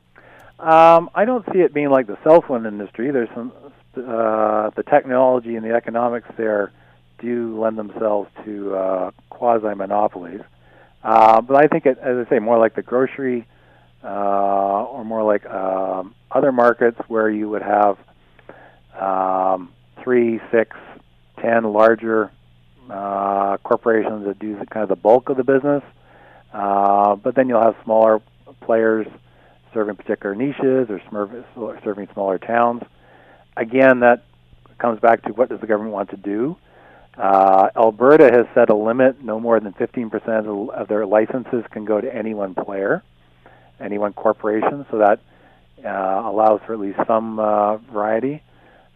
Um, 0.60 1.10
I 1.14 1.24
don't 1.24 1.44
see 1.52 1.58
it 1.58 1.74
being 1.74 1.90
like 1.90 2.06
the 2.06 2.18
cell 2.22 2.40
phone 2.40 2.66
industry. 2.66 3.10
There's 3.10 3.28
some 3.34 3.52
uh, 3.96 4.70
the 4.76 4.84
technology 4.88 5.56
and 5.56 5.64
the 5.64 5.74
economics 5.74 6.28
there 6.36 6.72
do 7.18 7.60
lend 7.60 7.76
themselves 7.76 8.30
to 8.44 8.76
uh, 8.76 9.10
quasi 9.28 9.74
monopolies. 9.74 10.42
Uh, 11.02 11.40
but 11.40 11.56
I 11.56 11.68
think, 11.68 11.86
it, 11.86 11.98
as 11.98 12.26
I 12.26 12.28
say, 12.28 12.38
more 12.38 12.58
like 12.58 12.74
the 12.74 12.82
grocery 12.82 13.46
uh, 14.02 14.84
or 14.84 15.04
more 15.04 15.22
like 15.22 15.46
um, 15.46 16.14
other 16.30 16.52
markets 16.52 16.98
where 17.08 17.30
you 17.30 17.48
would 17.48 17.62
have 17.62 17.98
um, 19.00 19.72
three, 20.02 20.40
six, 20.50 20.76
ten 21.40 21.64
larger 21.64 22.30
uh, 22.90 23.56
corporations 23.58 24.26
that 24.26 24.38
do 24.38 24.58
the, 24.58 24.66
kind 24.66 24.82
of 24.82 24.88
the 24.88 24.96
bulk 24.96 25.28
of 25.28 25.36
the 25.36 25.44
business. 25.44 25.82
Uh, 26.52 27.14
but 27.16 27.34
then 27.34 27.48
you'll 27.48 27.62
have 27.62 27.76
smaller 27.84 28.20
players, 28.62 29.06
serving 29.74 29.96
particular 29.96 30.34
niches 30.34 30.88
or 30.90 31.78
serving 31.84 32.08
smaller 32.12 32.38
towns. 32.38 32.82
Again, 33.56 34.00
that 34.00 34.24
comes 34.78 35.00
back 35.00 35.22
to 35.22 35.32
what 35.32 35.48
does 35.48 35.60
the 35.60 35.66
government 35.66 35.92
want 35.92 36.10
to 36.10 36.16
do. 36.16 36.56
Uh, 37.18 37.68
Alberta 37.76 38.30
has 38.30 38.46
set 38.54 38.70
a 38.70 38.74
limit: 38.74 39.22
no 39.22 39.40
more 39.40 39.58
than 39.58 39.72
15% 39.72 40.70
of 40.70 40.88
their 40.88 41.04
licenses 41.04 41.64
can 41.72 41.84
go 41.84 42.00
to 42.00 42.14
any 42.14 42.32
one 42.32 42.54
player, 42.54 43.02
any 43.80 43.98
one 43.98 44.12
corporation. 44.12 44.86
So 44.90 44.98
that 44.98 45.20
uh, 45.84 46.22
allows 46.24 46.60
for 46.64 46.74
at 46.74 46.80
least 46.80 46.98
some 47.06 47.40
uh, 47.40 47.78
variety. 47.78 48.42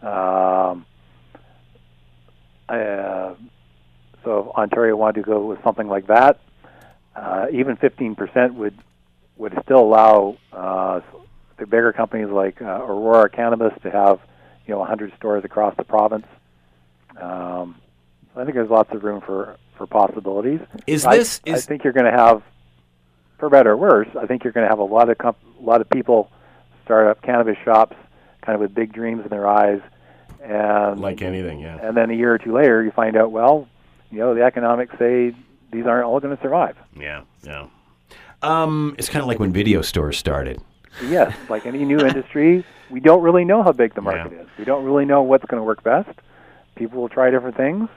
Um, 0.02 0.86
uh, 2.68 3.34
so 4.24 4.38
if 4.38 4.56
Ontario 4.56 4.96
wanted 4.96 5.24
to 5.24 5.26
go 5.26 5.46
with 5.46 5.58
something 5.64 5.88
like 5.88 6.06
that, 6.06 6.40
uh, 7.16 7.46
even 7.52 7.76
15% 7.76 8.54
would 8.54 8.78
would 9.36 9.58
still 9.64 9.80
allow 9.80 10.36
uh, 10.52 11.00
the 11.58 11.66
bigger 11.66 11.92
companies 11.92 12.28
like 12.28 12.62
uh, 12.62 12.84
Aurora 12.84 13.28
Cannabis 13.28 13.72
to 13.82 13.90
have 13.90 14.20
you 14.66 14.74
know 14.74 14.78
100 14.78 15.12
stores 15.16 15.44
across 15.44 15.74
the 15.76 15.84
province. 15.84 16.26
Um, 17.20 17.76
I 18.36 18.44
think 18.44 18.54
there's 18.54 18.70
lots 18.70 18.92
of 18.92 19.02
room 19.04 19.20
for 19.20 19.56
for 19.76 19.86
possibilities. 19.86 20.60
Is 20.86 21.04
I, 21.04 21.16
this 21.18 21.40
I 21.46 21.56
think 21.56 21.84
you're 21.84 21.92
going 21.92 22.10
to 22.10 22.16
have, 22.16 22.42
for 23.38 23.48
better 23.48 23.72
or 23.72 23.76
worse, 23.76 24.08
I 24.20 24.26
think 24.26 24.44
you're 24.44 24.52
going 24.52 24.64
to 24.64 24.70
have 24.70 24.78
a 24.78 24.84
lot 24.84 25.08
of 25.10 25.18
comp- 25.18 25.38
a 25.60 25.62
lot 25.62 25.80
of 25.80 25.88
people 25.90 26.30
start 26.84 27.06
up 27.08 27.22
cannabis 27.22 27.56
shops, 27.64 27.96
kind 28.42 28.54
of 28.54 28.60
with 28.60 28.74
big 28.74 28.92
dreams 28.92 29.22
in 29.24 29.28
their 29.30 29.46
eyes, 29.46 29.80
and 30.42 31.00
like 31.00 31.22
anything? 31.22 31.60
Yeah. 31.60 31.78
and 31.82 31.96
then 31.96 32.10
a 32.10 32.14
year 32.14 32.32
or 32.34 32.38
two 32.38 32.52
later, 32.52 32.82
you 32.82 32.90
find 32.90 33.16
out, 33.16 33.32
well, 33.32 33.68
you 34.10 34.18
know, 34.18 34.34
the 34.34 34.42
economics 34.42 34.94
say 34.98 35.34
these 35.72 35.86
aren't 35.86 36.04
all 36.04 36.20
going 36.20 36.36
to 36.36 36.42
survive. 36.42 36.76
Yeah. 36.98 37.22
Yeah. 37.42 37.66
Um, 38.42 38.94
it's 38.98 39.08
kind 39.08 39.22
of 39.22 39.28
like 39.28 39.38
when 39.38 39.52
video 39.52 39.82
stores 39.82 40.18
started. 40.18 40.60
Yes, 41.06 41.34
like 41.48 41.64
any 41.64 41.84
new 41.84 41.98
industry, 42.00 42.64
we 42.90 43.00
don't 43.00 43.22
really 43.22 43.44
know 43.44 43.62
how 43.62 43.72
big 43.72 43.94
the 43.94 44.02
market 44.02 44.32
Yeah. 44.32 44.42
is. 44.42 44.48
We 44.58 44.64
don't 44.64 44.84
really 44.84 45.04
know 45.06 45.22
what's 45.22 45.44
going 45.46 45.60
to 45.60 45.64
work 45.64 45.82
best. 45.82 46.10
People 46.74 47.00
will 47.00 47.08
try 47.08 47.30
different 47.30 47.56
things. 47.56 47.88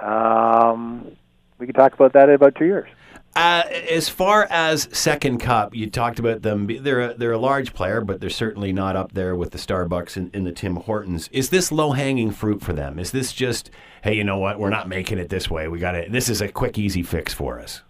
Um, 0.00 1.12
we 1.58 1.66
could 1.66 1.74
talk 1.74 1.94
about 1.94 2.12
that 2.12 2.28
in 2.28 2.34
about 2.34 2.54
two 2.54 2.66
years. 2.66 2.88
Uh, 3.36 3.62
as 3.90 4.08
far 4.08 4.48
as 4.50 4.88
Second 4.90 5.38
Cup, 5.38 5.72
you 5.72 5.88
talked 5.88 6.18
about 6.18 6.42
them. 6.42 6.66
They're 6.80 7.10
a, 7.10 7.14
they're 7.14 7.32
a 7.32 7.38
large 7.38 7.72
player, 7.72 8.00
but 8.00 8.20
they're 8.20 8.30
certainly 8.30 8.72
not 8.72 8.96
up 8.96 9.12
there 9.12 9.36
with 9.36 9.52
the 9.52 9.58
Starbucks 9.58 10.16
and, 10.16 10.34
and 10.34 10.44
the 10.44 10.50
Tim 10.50 10.76
Hortons. 10.76 11.28
Is 11.28 11.50
this 11.50 11.70
low 11.70 11.92
hanging 11.92 12.32
fruit 12.32 12.62
for 12.62 12.72
them? 12.72 12.98
Is 12.98 13.12
this 13.12 13.32
just, 13.32 13.70
hey, 14.02 14.14
you 14.14 14.24
know 14.24 14.38
what? 14.38 14.58
We're 14.58 14.70
not 14.70 14.88
making 14.88 15.18
it 15.18 15.28
this 15.28 15.48
way. 15.48 15.68
We 15.68 15.78
got 15.78 15.92
to. 15.92 16.06
This 16.10 16.28
is 16.28 16.40
a 16.40 16.48
quick, 16.48 16.78
easy 16.78 17.04
fix 17.04 17.32
for 17.32 17.60
us. 17.60 17.82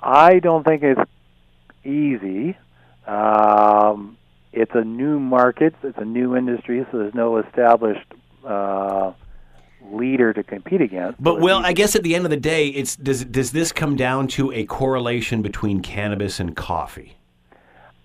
I 0.00 0.40
don't 0.40 0.64
think 0.64 0.82
it's 0.82 1.00
easy. 1.84 2.56
Um, 3.06 4.16
it's 4.52 4.74
a 4.74 4.82
new 4.82 5.20
market. 5.20 5.74
It's 5.84 5.98
a 5.98 6.04
new 6.04 6.36
industry, 6.36 6.84
so 6.90 6.98
there's 6.98 7.14
no 7.14 7.36
established 7.36 8.12
uh, 8.44 9.12
leader 9.90 10.32
to 10.32 10.42
compete 10.42 10.80
against. 10.80 11.22
But 11.22 11.40
well, 11.40 11.64
I 11.64 11.72
guess 11.72 11.96
at 11.96 12.02
the 12.02 12.14
end 12.14 12.24
of 12.24 12.30
the 12.30 12.36
day, 12.36 12.68
it's 12.68 12.96
does 12.96 13.24
does 13.24 13.52
this 13.52 13.72
come 13.72 13.96
down 13.96 14.28
to 14.28 14.52
a 14.52 14.64
correlation 14.64 15.42
between 15.42 15.80
cannabis 15.80 16.40
and 16.40 16.54
coffee? 16.56 17.16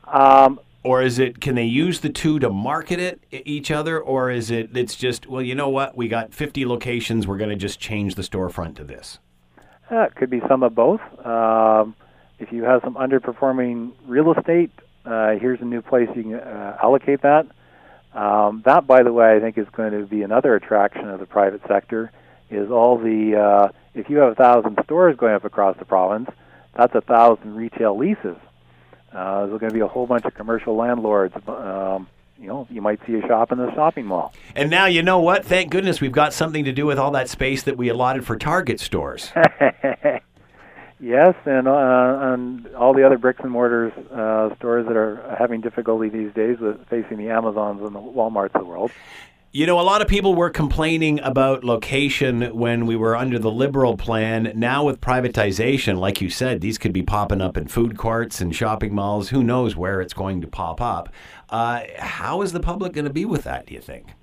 Um, 0.05 0.59
Or 0.83 1.01
is 1.01 1.19
it 1.19 1.41
can 1.41 1.55
they 1.55 1.65
use 1.65 1.99
the 1.99 2.09
two 2.09 2.39
to 2.39 2.49
market 2.49 2.99
it 2.99 3.19
each 3.31 3.71
other 3.71 3.99
or 3.99 4.31
is 4.31 4.51
it 4.51 4.75
it's 4.75 4.95
just 4.95 5.27
well 5.27 5.41
you 5.41 5.53
know 5.53 5.67
what 5.67 5.97
we 5.97 6.07
got 6.07 6.33
50 6.33 6.65
locations 6.65 7.27
we're 7.27 7.37
going 7.37 7.49
to 7.49 7.57
just 7.57 7.79
change 7.79 8.15
the 8.15 8.21
storefront 8.21 8.75
to 8.77 8.85
this. 8.85 9.19
Uh, 9.91 10.01
it 10.03 10.15
could 10.15 10.29
be 10.29 10.41
some 10.47 10.63
of 10.63 10.75
both. 10.75 11.01
Um, 11.25 11.95
if 12.39 12.51
you 12.51 12.63
have 12.63 12.81
some 12.83 12.95
underperforming 12.95 13.91
real 14.05 14.33
estate, 14.33 14.71
uh, 15.05 15.31
here's 15.39 15.59
a 15.61 15.65
new 15.65 15.81
place 15.81 16.09
you 16.15 16.23
can 16.23 16.35
uh, 16.35 16.77
allocate 16.81 17.21
that. 17.21 17.47
Um, 18.17 18.63
that, 18.65 18.87
by 18.87 19.03
the 19.03 19.13
way, 19.13 19.35
I 19.35 19.39
think 19.39 19.59
is 19.59 19.67
going 19.71 19.91
to 19.91 20.05
be 20.05 20.23
another 20.23 20.55
attraction 20.55 21.07
of 21.07 21.19
the 21.19 21.27
private 21.27 21.61
sector. 21.67 22.11
Is 22.49 22.71
all 22.71 22.97
the 22.97 23.35
uh, 23.35 23.69
if 23.93 24.09
you 24.09 24.17
have 24.17 24.31
a 24.31 24.35
thousand 24.35 24.79
stores 24.85 25.15
going 25.17 25.35
up 25.35 25.45
across 25.45 25.77
the 25.77 25.85
province, 25.85 26.29
that's 26.75 26.95
a 26.95 27.01
thousand 27.01 27.55
retail 27.55 27.95
leases. 27.95 28.37
Uh, 29.13 29.45
there's 29.45 29.59
going 29.59 29.69
to 29.69 29.73
be 29.73 29.81
a 29.81 29.87
whole 29.87 30.07
bunch 30.07 30.25
of 30.25 30.33
commercial 30.33 30.75
landlords. 30.75 31.35
Um, 31.47 32.07
you 32.39 32.47
know, 32.47 32.67
you 32.69 32.81
might 32.81 32.99
see 33.05 33.15
a 33.15 33.21
shop 33.21 33.51
in 33.51 33.57
the 33.57 33.73
shopping 33.73 34.05
mall. 34.05 34.33
And 34.55 34.69
now 34.69 34.85
you 34.85 35.03
know 35.03 35.19
what? 35.19 35.45
Thank 35.45 35.71
goodness 35.71 36.01
we've 36.01 36.11
got 36.11 36.33
something 36.33 36.65
to 36.65 36.71
do 36.71 36.85
with 36.85 36.97
all 36.97 37.11
that 37.11 37.29
space 37.29 37.63
that 37.63 37.77
we 37.77 37.89
allotted 37.89 38.25
for 38.25 38.35
Target 38.35 38.79
stores. 38.79 39.31
yes, 40.99 41.35
and 41.45 41.67
uh, 41.67 42.17
and 42.21 42.67
all 42.75 42.93
the 42.93 43.05
other 43.05 43.17
bricks 43.17 43.39
and 43.43 43.51
mortars 43.51 43.93
uh, 44.11 44.55
stores 44.55 44.85
that 44.87 44.97
are 44.97 45.35
having 45.37 45.61
difficulty 45.61 46.09
these 46.09 46.33
days 46.33 46.57
with 46.59 46.85
facing 46.87 47.17
the 47.17 47.29
Amazons 47.29 47.81
and 47.81 47.95
the 47.95 47.99
WalMarts 47.99 48.55
of 48.55 48.61
the 48.61 48.67
world. 48.67 48.91
You 49.53 49.65
know, 49.65 49.79
a 49.79 49.81
lot 49.81 50.01
of 50.01 50.09
people 50.09 50.35
were 50.35 50.49
complaining 50.49 51.19
about 51.21 51.63
location 51.63 52.55
when 52.55 52.85
we 52.85 52.95
were 52.95 53.15
under 53.15 53.39
the 53.39 53.49
liberal 53.49 53.95
plan. 53.95 54.51
Now, 54.55 54.83
with 54.83 54.99
privatization, 54.99 55.97
like 55.97 56.21
you 56.21 56.29
said, 56.29 56.59
these 56.59 56.77
could 56.77 56.93
be 56.93 57.01
popping 57.01 57.41
up 57.41 57.55
in 57.55 57.67
food 57.67 57.97
courts 57.97 58.41
and 58.41 58.53
shopping 58.53 58.93
malls. 58.93 59.29
Who 59.29 59.43
knows 59.43 59.75
where 59.75 60.01
it's 60.01 60.13
going 60.13 60.41
to 60.41 60.47
pop 60.47 60.81
up? 60.81 61.09
Uh, 61.49 61.83
how 61.97 62.41
is 62.41 62.51
the 62.51 62.59
public 62.59 62.91
going 62.93 63.05
to 63.05 63.13
be 63.13 63.25
with 63.25 63.45
that, 63.45 63.65
do 63.65 63.73
you 63.73 63.81
think? 63.81 64.13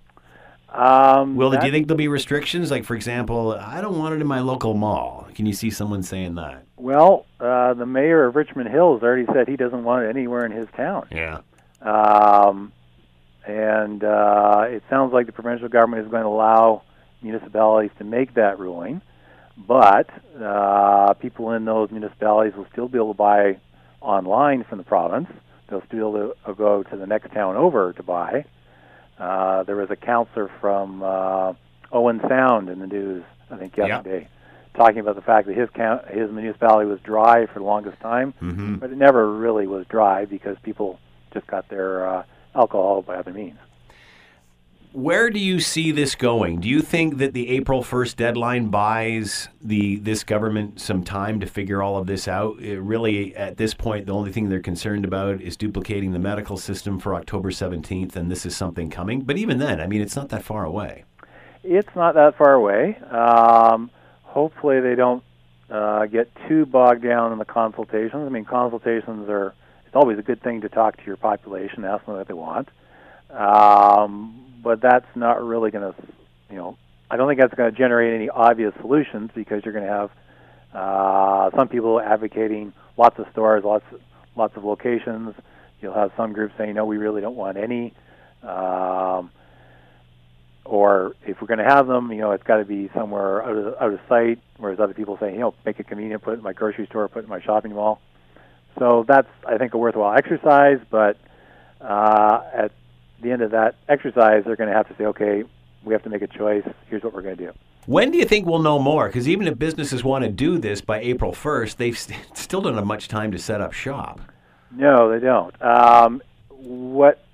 Um, 0.74 1.36
Will, 1.36 1.52
do 1.52 1.64
you 1.64 1.70
think 1.70 1.86
there'll 1.86 1.96
be 1.96 2.08
restrictions? 2.08 2.70
Like, 2.70 2.84
for 2.84 2.96
example, 2.96 3.52
I 3.52 3.80
don't 3.80 3.96
want 3.96 4.14
it 4.14 4.20
in 4.20 4.26
my 4.26 4.40
local 4.40 4.74
mall. 4.74 5.28
Can 5.34 5.46
you 5.46 5.52
see 5.52 5.70
someone 5.70 6.02
saying 6.02 6.34
that? 6.34 6.66
Well, 6.76 7.26
uh, 7.38 7.74
the 7.74 7.86
mayor 7.86 8.24
of 8.24 8.34
Richmond 8.34 8.68
Hills 8.68 9.02
already 9.02 9.26
said 9.32 9.46
he 9.46 9.56
doesn't 9.56 9.84
want 9.84 10.04
it 10.04 10.08
anywhere 10.08 10.44
in 10.44 10.50
his 10.50 10.66
town. 10.76 11.06
Yeah. 11.12 11.42
Um, 11.80 12.72
and 13.46 14.02
uh, 14.02 14.64
it 14.66 14.82
sounds 14.90 15.12
like 15.12 15.26
the 15.26 15.32
provincial 15.32 15.68
government 15.68 16.04
is 16.04 16.10
going 16.10 16.24
to 16.24 16.28
allow 16.28 16.82
municipalities 17.22 17.92
to 17.98 18.04
make 18.04 18.34
that 18.34 18.58
ruling, 18.58 19.00
but 19.56 20.10
uh, 20.42 21.14
people 21.14 21.52
in 21.52 21.64
those 21.64 21.90
municipalities 21.90 22.54
will 22.56 22.66
still 22.72 22.88
be 22.88 22.98
able 22.98 23.14
to 23.14 23.18
buy 23.18 23.58
online 24.00 24.64
from 24.64 24.78
the 24.78 24.84
province. 24.84 25.28
They'll 25.68 25.84
still 25.86 26.12
be 26.12 26.18
able 26.18 26.34
to 26.46 26.54
go 26.54 26.82
to 26.82 26.96
the 26.96 27.06
next 27.06 27.32
town 27.32 27.56
over 27.56 27.92
to 27.92 28.02
buy. 28.02 28.44
Uh, 29.18 29.62
there 29.62 29.76
was 29.76 29.90
a 29.90 29.96
councillor 29.96 30.50
from 30.60 31.02
uh, 31.02 31.52
Owen 31.92 32.20
Sound 32.28 32.68
in 32.68 32.80
the 32.80 32.86
news, 32.86 33.24
I 33.50 33.56
think, 33.56 33.76
yesterday, 33.76 34.28
talking 34.74 34.98
about 34.98 35.14
the 35.14 35.22
fact 35.22 35.46
that 35.46 35.56
his 35.56 35.68
count, 35.70 36.06
his 36.08 36.30
municipality 36.30 36.88
was 36.88 37.00
dry 37.00 37.46
for 37.46 37.60
the 37.60 37.64
longest 37.64 38.00
time, 38.00 38.32
hmm 38.40 38.76
but 38.76 38.90
it 38.90 38.98
never 38.98 39.30
really 39.32 39.66
was 39.66 39.86
dry 39.86 40.24
because 40.24 40.56
people 40.62 40.98
just 41.32 41.46
got 41.46 41.68
their 41.68 42.06
uh, 42.08 42.24
alcohol 42.54 43.02
by 43.02 43.16
other 43.16 43.32
means. 43.32 43.58
Where 44.94 45.28
do 45.28 45.40
you 45.40 45.58
see 45.58 45.90
this 45.90 46.14
going? 46.14 46.60
Do 46.60 46.68
you 46.68 46.80
think 46.80 47.18
that 47.18 47.32
the 47.32 47.48
April 47.48 47.82
1st 47.82 48.14
deadline 48.14 48.68
buys 48.68 49.48
the 49.60 49.96
this 49.96 50.22
government 50.22 50.80
some 50.80 51.02
time 51.02 51.40
to 51.40 51.46
figure 51.46 51.82
all 51.82 51.96
of 51.98 52.06
this 52.06 52.28
out? 52.28 52.60
It 52.60 52.78
really, 52.78 53.34
at 53.34 53.56
this 53.56 53.74
point, 53.74 54.06
the 54.06 54.14
only 54.14 54.30
thing 54.30 54.48
they're 54.48 54.60
concerned 54.60 55.04
about 55.04 55.40
is 55.40 55.56
duplicating 55.56 56.12
the 56.12 56.20
medical 56.20 56.56
system 56.56 57.00
for 57.00 57.16
October 57.16 57.50
17th, 57.50 58.14
and 58.14 58.30
this 58.30 58.46
is 58.46 58.56
something 58.56 58.88
coming. 58.88 59.22
But 59.22 59.36
even 59.36 59.58
then, 59.58 59.80
I 59.80 59.88
mean, 59.88 60.00
it's 60.00 60.14
not 60.14 60.28
that 60.28 60.44
far 60.44 60.64
away. 60.64 61.02
It's 61.64 61.96
not 61.96 62.14
that 62.14 62.38
far 62.38 62.52
away. 62.52 62.96
Um, 63.10 63.90
hopefully, 64.22 64.78
they 64.80 64.94
don't 64.94 65.24
uh, 65.70 66.06
get 66.06 66.30
too 66.46 66.66
bogged 66.66 67.02
down 67.02 67.32
in 67.32 67.40
the 67.40 67.44
consultations. 67.44 68.24
I 68.24 68.28
mean, 68.28 68.44
consultations 68.44 69.28
are 69.28 69.54
it's 69.88 69.96
always 69.96 70.20
a 70.20 70.22
good 70.22 70.40
thing 70.40 70.60
to 70.60 70.68
talk 70.68 70.98
to 70.98 71.04
your 71.04 71.16
population, 71.16 71.84
ask 71.84 72.06
them 72.06 72.14
what 72.14 72.28
they 72.28 72.34
want. 72.34 72.68
Um, 73.30 74.44
but 74.64 74.80
that's 74.80 75.06
not 75.14 75.44
really 75.44 75.70
going 75.70 75.92
to, 75.92 76.02
you 76.50 76.56
know, 76.56 76.76
I 77.10 77.16
don't 77.16 77.28
think 77.28 77.40
that's 77.40 77.54
going 77.54 77.70
to 77.70 77.78
generate 77.78 78.14
any 78.14 78.30
obvious 78.30 78.72
solutions 78.80 79.30
because 79.34 79.62
you're 79.64 79.74
going 79.74 79.86
to 79.86 79.92
have 79.92 80.10
uh, 80.74 81.50
some 81.56 81.68
people 81.68 82.00
advocating 82.00 82.72
lots 82.96 83.18
of 83.18 83.26
stores, 83.30 83.62
lots, 83.62 83.84
lots 84.34 84.56
of 84.56 84.64
locations. 84.64 85.34
You'll 85.80 85.94
have 85.94 86.10
some 86.16 86.32
groups 86.32 86.54
saying, 86.58 86.74
no, 86.74 86.86
we 86.86 86.96
really 86.96 87.20
don't 87.20 87.36
want 87.36 87.58
any. 87.58 87.94
Um, 88.42 89.30
or 90.64 91.14
if 91.26 91.40
we're 91.40 91.46
going 91.46 91.58
to 91.58 91.64
have 91.64 91.86
them, 91.86 92.10
you 92.10 92.20
know, 92.20 92.32
it's 92.32 92.42
got 92.42 92.56
to 92.56 92.64
be 92.64 92.90
somewhere 92.94 93.44
out 93.44 93.56
of 93.56 93.74
out 93.80 93.92
of 93.92 94.00
sight. 94.08 94.38
Whereas 94.56 94.80
other 94.80 94.94
people 94.94 95.18
say, 95.20 95.32
you 95.32 95.40
know, 95.40 95.54
make 95.66 95.78
it 95.78 95.86
convenient, 95.86 96.22
put 96.22 96.32
it 96.32 96.38
in 96.38 96.42
my 96.42 96.54
grocery 96.54 96.86
store, 96.86 97.06
put 97.08 97.20
it 97.20 97.24
in 97.24 97.28
my 97.28 97.40
shopping 97.42 97.74
mall. 97.74 98.00
So 98.78 99.04
that's 99.06 99.28
I 99.46 99.58
think 99.58 99.74
a 99.74 99.78
worthwhile 99.78 100.16
exercise. 100.16 100.78
But 100.90 101.18
uh, 101.82 102.40
at 102.54 102.72
the 103.24 103.32
end 103.32 103.42
of 103.42 103.50
that 103.50 103.74
exercise, 103.88 104.44
they're 104.44 104.56
going 104.56 104.70
to 104.70 104.76
have 104.76 104.88
to 104.88 104.96
say, 104.96 105.04
okay, 105.06 105.42
we 105.82 105.92
have 105.92 106.02
to 106.04 106.10
make 106.10 106.22
a 106.22 106.26
choice. 106.26 106.66
Here's 106.88 107.02
what 107.02 107.12
we're 107.12 107.22
going 107.22 107.36
to 107.36 107.46
do. 107.46 107.52
When 107.86 108.10
do 108.10 108.18
you 108.18 108.24
think 108.24 108.46
we'll 108.46 108.62
know 108.62 108.78
more? 108.78 109.08
Because 109.08 109.28
even 109.28 109.46
if 109.48 109.58
businesses 109.58 110.04
want 110.04 110.24
to 110.24 110.30
do 110.30 110.58
this 110.58 110.80
by 110.80 111.00
April 111.00 111.32
1st, 111.32 111.76
they've 111.76 111.98
st- 111.98 112.18
still 112.34 112.60
don't 112.60 112.74
have 112.76 112.86
much 112.86 113.08
time 113.08 113.32
to 113.32 113.38
set 113.38 113.60
up 113.60 113.72
shop. 113.72 114.20
No, 114.70 115.10
they 115.10 115.20
don't. 115.20 115.60
Um, 115.62 116.22
what 116.48 117.24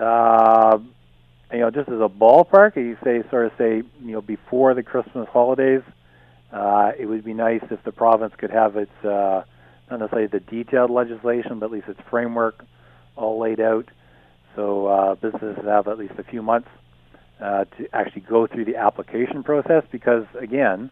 uh, 0.00 0.78
you 1.52 1.58
know, 1.58 1.70
just 1.70 1.88
as 1.88 2.00
a 2.00 2.08
ballpark, 2.08 2.76
you 2.76 2.96
say 3.04 3.22
sort 3.30 3.46
of 3.46 3.52
say 3.58 3.82
you 4.02 4.12
know 4.12 4.20
before 4.20 4.74
the 4.74 4.82
Christmas 4.82 5.28
holidays, 5.32 5.82
uh, 6.52 6.92
it 6.98 7.06
would 7.06 7.24
be 7.24 7.34
nice 7.34 7.62
if 7.70 7.82
the 7.84 7.92
province 7.92 8.32
could 8.38 8.50
have 8.50 8.76
its 8.76 9.04
uh, 9.04 9.42
not 9.90 10.00
necessarily 10.00 10.28
the 10.28 10.40
detailed 10.40 10.90
legislation, 10.90 11.58
but 11.58 11.66
at 11.66 11.72
least 11.72 11.88
its 11.88 12.00
framework 12.08 12.64
all 13.16 13.38
laid 13.38 13.60
out. 13.60 13.88
So 14.56 14.86
uh, 14.86 15.14
businesses 15.14 15.64
have 15.64 15.88
at 15.88 15.98
least 15.98 16.14
a 16.18 16.24
few 16.24 16.42
months 16.42 16.68
uh, 17.40 17.64
to 17.64 17.88
actually 17.92 18.22
go 18.22 18.46
through 18.46 18.66
the 18.66 18.76
application 18.76 19.42
process 19.42 19.84
because, 19.90 20.24
again, 20.38 20.90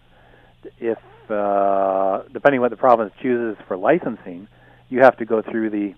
if 0.79 0.99
uh, 1.31 2.23
depending 2.33 2.59
on 2.59 2.63
what 2.63 2.71
the 2.71 2.77
province 2.77 3.13
chooses 3.21 3.63
for 3.67 3.77
licensing, 3.77 4.49
you 4.89 5.01
have 5.01 5.17
to 5.19 5.25
go 5.25 5.43
through 5.43 5.71
the 5.71 5.95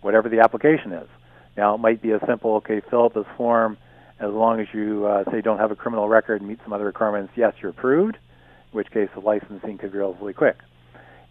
whatever 0.00 0.28
the 0.28 0.40
application 0.40 0.92
is. 0.92 1.08
Now, 1.56 1.74
it 1.74 1.78
might 1.78 2.02
be 2.02 2.10
a 2.10 2.20
simple, 2.26 2.56
okay, 2.56 2.82
fill 2.90 3.04
out 3.04 3.14
this 3.14 3.26
form. 3.36 3.78
As 4.18 4.30
long 4.30 4.60
as 4.60 4.66
you 4.72 5.06
uh, 5.06 5.24
say 5.30 5.40
don't 5.40 5.58
have 5.58 5.70
a 5.70 5.76
criminal 5.76 6.08
record 6.08 6.40
and 6.40 6.48
meet 6.48 6.58
some 6.64 6.72
other 6.72 6.84
requirements, 6.84 7.32
yes, 7.36 7.54
you're 7.60 7.70
approved. 7.70 8.16
In 8.16 8.76
which 8.76 8.90
case, 8.90 9.08
the 9.14 9.20
licensing 9.20 9.78
could 9.78 9.92
be 9.92 9.98
relatively 9.98 10.32
quick. 10.32 10.56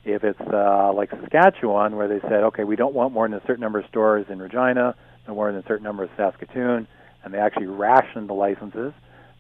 If 0.03 0.23
it's 0.23 0.39
uh, 0.39 0.93
like 0.93 1.09
Saskatchewan, 1.09 1.95
where 1.95 2.07
they 2.07 2.19
said, 2.21 2.43
okay, 2.43 2.63
we 2.63 2.75
don't 2.75 2.93
want 2.93 3.11
more 3.11 3.27
than 3.27 3.37
a 3.37 3.45
certain 3.45 3.61
number 3.61 3.79
of 3.79 3.85
stores 3.87 4.27
in 4.29 4.39
Regina, 4.39 4.95
no 5.27 5.35
more 5.35 5.51
than 5.51 5.61
a 5.61 5.67
certain 5.67 5.83
number 5.83 6.03
of 6.03 6.09
Saskatoon, 6.17 6.87
and 7.23 7.33
they 7.33 7.39
actually 7.39 7.67
ration 7.67 8.27
the 8.27 8.33
licenses, 8.33 8.93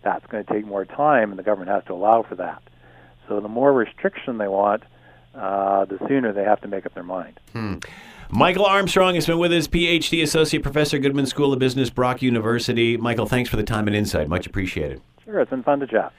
that's 0.03 0.25
going 0.27 0.45
to 0.45 0.53
take 0.53 0.65
more 0.65 0.85
time, 0.85 1.31
and 1.31 1.39
the 1.39 1.43
government 1.43 1.71
has 1.71 1.83
to 1.85 1.93
allow 1.93 2.23
for 2.23 2.35
that. 2.35 2.61
So 3.27 3.39
the 3.39 3.47
more 3.47 3.73
restriction 3.73 4.37
they 4.37 4.47
want, 4.47 4.83
uh, 5.33 5.85
the 5.85 5.97
sooner 6.07 6.31
they 6.31 6.43
have 6.43 6.61
to 6.61 6.67
make 6.67 6.85
up 6.85 6.93
their 6.93 7.03
mind. 7.03 7.39
Hmm. 7.53 7.75
Michael 8.29 8.65
Armstrong 8.65 9.15
has 9.15 9.27
been 9.27 9.37
with 9.37 9.51
us, 9.53 9.67
PhD, 9.67 10.23
Associate 10.23 10.61
Professor, 10.61 10.97
Goodman 10.97 11.25
School 11.25 11.53
of 11.53 11.59
Business, 11.59 11.89
Brock 11.89 12.21
University. 12.21 12.97
Michael, 12.97 13.27
thanks 13.27 13.49
for 13.49 13.55
the 13.55 13.63
time 13.63 13.87
and 13.87 13.95
insight. 13.95 14.27
Much 14.27 14.47
appreciated. 14.47 15.01
Sure, 15.23 15.39
it's 15.39 15.49
been 15.49 15.63
fun 15.63 15.79
to 15.79 15.87
chat. 15.87 16.13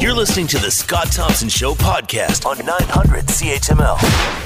You're 0.00 0.14
listening 0.14 0.46
to 0.48 0.58
the 0.58 0.70
Scott 0.70 1.10
Thompson 1.12 1.48
Show 1.48 1.74
podcast 1.74 2.46
on 2.46 2.58
900 2.64 3.24
CHML. 3.26 4.45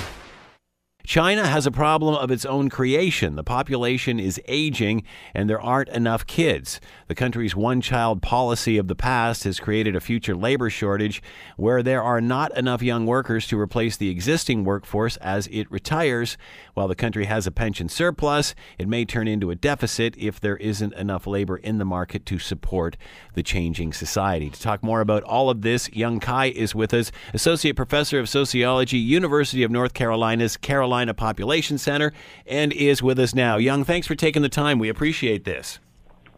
China 1.11 1.45
has 1.45 1.67
a 1.67 1.73
problem 1.73 2.15
of 2.15 2.31
its 2.31 2.45
own 2.45 2.69
creation. 2.69 3.35
The 3.35 3.43
population 3.43 4.21
is 4.21 4.41
aging 4.47 5.03
and 5.35 5.51
there 5.51 5.61
aren't 5.61 5.89
enough 5.89 6.25
kids. 6.25 6.81
The 7.09 7.17
country's 7.17 7.57
one 7.57 7.81
child 7.81 8.23
policy 8.23 8.79
of 8.79 8.87
the 8.87 8.95
past 8.95 9.43
has 9.43 9.59
created 9.59 9.97
a 9.97 10.01
future 10.01 10.37
labor 10.37 10.71
shortage 10.71 11.21
where 11.57 11.83
there 11.83 12.01
are 12.01 12.21
not 12.21 12.57
enough 12.57 12.81
young 12.81 13.07
workers 13.07 13.49
to 13.49 13.59
replace 13.59 13.97
the 13.97 14.09
existing 14.09 14.63
workforce 14.63 15.17
as 15.17 15.49
it 15.49 15.69
retires. 15.69 16.39
While 16.75 16.87
the 16.87 16.95
country 16.95 17.25
has 17.25 17.45
a 17.45 17.51
pension 17.51 17.89
surplus, 17.89 18.55
it 18.79 18.87
may 18.87 19.05
turn 19.05 19.27
into 19.27 19.51
a 19.51 19.57
deficit 19.57 20.15
if 20.17 20.39
there 20.39 20.59
isn't 20.59 20.95
enough 20.95 21.27
labor 21.27 21.57
in 21.57 21.79
the 21.79 21.85
market 21.85 22.25
to 22.27 22.39
support 22.39 22.97
the 23.35 23.43
changing 23.43 23.93
society. 23.93 24.49
To 24.49 24.61
talk 24.61 24.85
more 24.85 25.01
about 25.01 25.25
all 25.25 25.51
of 25.51 25.63
this, 25.63 25.91
Yong 25.91 26.21
Cai 26.21 26.51
is 26.51 26.73
with 26.73 26.95
us, 26.95 27.11
Associate 27.35 27.75
Professor 27.75 28.21
of 28.21 28.29
Sociology, 28.29 28.99
University 28.99 29.65
of 29.65 29.73
North 29.73 29.93
Carolina's 29.93 30.57
Carolina 30.57 31.00
Carolina 31.01 31.15
Population 31.15 31.79
Center 31.79 32.13
and 32.47 32.75
is 32.75 33.03
with 33.03 33.19
us 33.19 33.35
now. 33.35 33.57
Yong, 33.57 33.85
thanks 33.85 34.07
for 34.07 34.15
taking 34.15 34.43
the 34.43 34.51
time. 34.51 34.79
We 34.79 34.91
appreciate 34.91 35.45
this. 35.45 35.79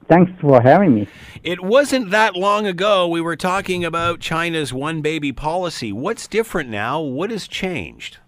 Thanks 0.09 0.31
for 0.41 0.63
having 0.63 0.95
me. 0.95 1.09
It 1.43 1.61
wasn't 1.61 2.11
that 2.11 2.37
long 2.37 2.65
ago 2.69 3.09
we 3.09 3.21
were 3.21 3.35
talking 3.35 3.85
about 3.85 4.21
China's 4.21 4.73
one 4.73 5.03
baby 5.03 5.33
policy. 5.33 5.93
What's 5.93 6.29
different 6.29 6.71
now? 6.71 7.01
What 7.01 7.33
has 7.33 7.49
changed? 7.49 8.19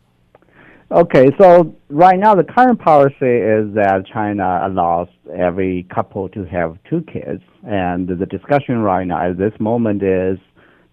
Okay, 0.91 1.31
so 1.39 1.77
right 1.89 2.19
now 2.19 2.35
the 2.35 2.43
current 2.43 2.81
policy 2.81 3.15
is 3.21 3.73
that 3.75 4.03
China 4.13 4.63
allows 4.65 5.09
every 5.33 5.87
couple 5.95 6.29
to 6.31 6.45
have 6.47 6.79
two 6.91 7.03
kids, 7.03 7.43
and 7.65 8.09
the 8.09 8.27
discussion 8.27 8.79
right 8.79 9.07
now 9.07 9.31
at 9.31 9.39
this 9.39 9.53
moment 9.61 10.03
is 10.03 10.39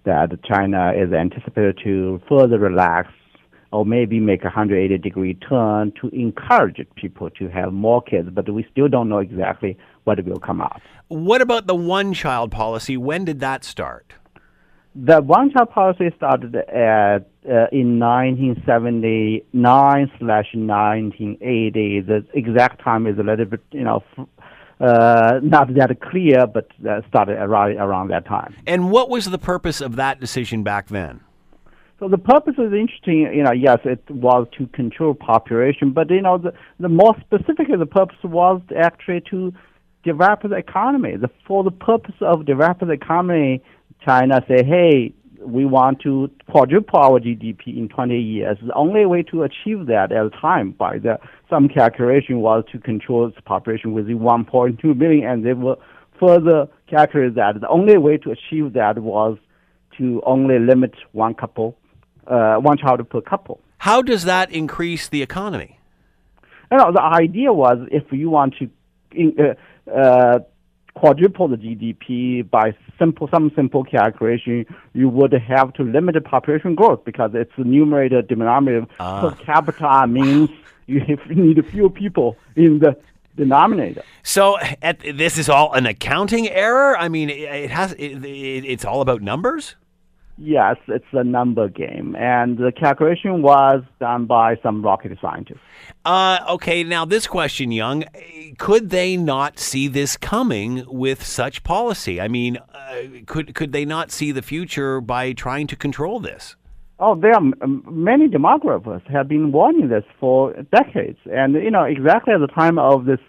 that 0.04 0.30
China 0.44 0.94
is 0.96 1.12
anticipated 1.12 1.80
to 1.84 2.22
further 2.30 2.60
relax 2.60 3.12
or 3.72 3.86
maybe 3.86 4.20
make 4.20 4.42
a 4.42 4.48
180 4.48 4.98
degree 4.98 5.34
turn 5.34 5.94
to 6.02 6.10
encourage 6.10 6.86
people 6.96 7.30
to 7.32 7.48
have 7.48 7.72
more 7.72 8.02
kids, 8.02 8.30
but 8.32 8.50
we 8.50 8.66
still 8.72 8.88
don't 8.88 9.10
know 9.10 9.20
exactly 9.20 9.78
what 10.04 10.24
will 10.26 10.40
come 10.40 10.62
out. 10.62 10.82
What 11.08 11.42
about 11.42 11.68
the 11.68 11.76
one 11.76 12.14
child 12.14 12.52
policy? 12.52 12.98
When 12.98 13.26
did 13.26 13.40
that 13.40 13.64
start? 13.64 14.14
The 14.94 15.22
one 15.22 15.52
child 15.52 15.70
policy 15.70 16.10
started 16.18 16.54
at 16.56 17.30
uh, 17.50 17.68
in 17.72 17.98
1979 17.98 20.12
slash 20.20 20.48
1980. 20.54 22.02
The 22.02 22.26
exact 22.34 22.84
time 22.84 23.08
is 23.08 23.18
a 23.18 23.24
little 23.24 23.46
bit, 23.46 23.62
you 23.72 23.86
know, 23.86 24.04
uh, 24.82 25.40
not 25.42 25.74
that 25.76 25.98
clear, 26.02 26.46
but 26.46 26.68
uh, 26.88 27.02
started 27.08 27.38
around 27.38 27.78
around 27.78 28.10
that 28.10 28.26
time. 28.26 28.54
And 28.68 28.92
what 28.92 29.10
was 29.10 29.30
the 29.30 29.38
purpose 29.38 29.80
of 29.80 29.96
that 29.96 30.20
decision 30.20 30.64
back 30.64 30.88
then? 30.88 31.22
So 32.02 32.08
the 32.08 32.18
purpose 32.18 32.56
is 32.58 32.74
interesting. 32.74 33.30
You 33.32 33.44
know, 33.44 33.52
yes, 33.52 33.78
it 33.86 34.04
was 34.10 34.48
to 34.58 34.66
control 34.68 35.14
population, 35.14 35.92
but 35.92 36.10
you 36.10 36.24
know, 36.24 36.40
the, 36.40 36.52
the 36.80 36.90
more 36.90 37.14
specifically, 37.22 37.78
the 37.78 37.86
purpose 37.86 38.18
was 38.24 38.60
actually 38.76 39.22
to 39.30 39.54
develop 40.04 40.42
the 40.42 40.56
economy. 40.56 41.16
The, 41.16 41.30
for 41.46 41.64
the 41.64 41.70
purpose 41.70 42.16
of 42.22 42.48
developing 42.48 42.88
the 42.88 42.96
economy, 42.96 43.62
China 44.04 44.44
say, 44.48 44.64
hey, 44.66 45.14
we 45.46 45.66
want 45.66 46.02
to 46.02 46.32
quadruple 46.50 47.00
our 47.00 47.20
GDP 47.20 47.78
in 47.78 47.88
20 47.88 48.20
years. 48.20 48.58
The 48.66 48.74
only 48.74 49.06
way 49.06 49.22
to 49.30 49.44
achieve 49.44 49.86
that 49.86 50.12
at 50.12 50.24
the 50.24 50.36
time, 50.42 50.72
by 50.72 50.98
the 50.98 51.20
some 51.52 51.70
calculation, 51.70 52.40
was 52.40 52.64
to 52.72 52.80
control 52.80 53.28
its 53.28 53.38
population 53.46 53.94
within 53.94 54.18
1.2 54.18 54.98
billion, 54.98 55.28
and 55.30 55.46
they 55.46 55.54
will 55.54 55.80
further 56.20 56.68
calculated 56.90 57.36
that 57.36 57.62
the 57.62 57.70
only 57.70 58.00
way 58.00 58.18
to 58.18 58.32
achieve 58.32 58.74
that 58.74 58.98
was 58.98 59.38
to 60.00 60.20
only 60.26 60.58
limit 60.58 60.96
one 61.12 61.36
couple 61.36 61.78
uh, 62.28 62.56
one 62.58 62.78
child 62.78 63.08
per 63.10 63.22
couple. 63.22 63.60
How 63.78 64.02
does 64.02 64.26
that 64.26 64.52
increase 64.52 65.08
the 65.10 65.22
economy? 65.22 65.80
You 66.72 66.78
know, 66.78 66.92
the 66.92 67.02
idea 67.02 67.52
was 67.52 67.80
if 67.92 68.12
you 68.12 68.30
want 68.30 68.56
to 68.60 68.70
uh, 69.38 69.92
uh, 69.92 70.40
quadruple 70.94 71.48
the 71.48 71.58
GDP 71.58 72.50
by 72.50 72.76
simple 73.00 73.28
some 73.30 73.52
simple 73.56 73.84
calculation, 73.84 74.66
you 74.94 75.10
would 75.10 75.34
have 75.34 75.74
to 75.74 75.84
limit 75.84 76.16
the 76.16 76.22
population 76.22 76.76
growth 76.76 77.04
because 77.04 77.32
it's 77.34 77.52
the 77.58 77.64
numerator 77.64 78.22
denominator 78.22 78.86
per 78.98 79.32
capita 79.44 80.06
means 80.08 80.50
you 80.88 81.02
need 81.30 81.66
fewer 81.72 81.90
people 81.90 82.38
in 82.56 82.80
the 82.80 82.96
denominator. 83.36 84.04
So 84.24 84.58
at, 84.82 85.00
this 85.00 85.38
is 85.38 85.50
all 85.50 85.74
an 85.74 85.86
accounting 85.86 86.48
error. 86.50 86.98
I 86.98 87.10
mean, 87.10 87.30
it, 87.30 87.40
it 87.40 87.72
has 87.72 87.94
it, 87.94 88.24
it, 88.24 88.66
it's 88.66 88.86
all 88.86 89.02
about 89.02 89.22
numbers. 89.22 89.76
Yes, 90.44 90.78
it's 90.88 91.06
a 91.12 91.24
number 91.24 91.70
game, 91.70 92.16
and 92.18 92.58
the 92.58 92.72
calculation 92.72 93.44
was 93.44 93.84
done 94.00 94.26
by 94.26 94.56
some 94.64 94.82
rocket 94.82 95.16
scientists. 95.22 95.60
Uh, 96.04 96.40
okay, 96.50 96.84
now 96.84 97.06
this 97.06 97.28
question, 97.28 97.72
Yong, 97.72 98.06
could 98.58 98.90
they 98.90 99.18
not 99.18 99.60
see 99.60 99.88
this 99.88 100.18
coming 100.18 100.84
with 100.88 101.24
such 101.24 101.64
policy? 101.64 102.20
I 102.20 102.28
mean, 102.28 102.58
uh, 102.58 103.04
could 103.28 103.54
could 103.54 103.72
they 103.72 103.86
not 103.86 104.10
see 104.10 104.32
the 104.32 104.42
future 104.42 105.00
by 105.00 105.34
trying 105.34 105.68
to 105.68 105.76
control 105.76 106.20
this? 106.20 106.56
Oh, 106.98 107.14
there 107.14 107.36
are 107.36 107.42
many 107.92 108.28
demographers 108.28 109.06
have 109.12 109.28
been 109.28 109.52
warning 109.52 109.90
this 109.90 110.06
for 110.20 110.54
decades, 110.76 111.20
and 111.32 111.54
you 111.54 111.70
know 111.70 111.84
exactly 111.84 112.34
at 112.34 112.40
the 112.40 112.48
time 112.48 112.80
of 112.80 113.06
this 113.06 113.20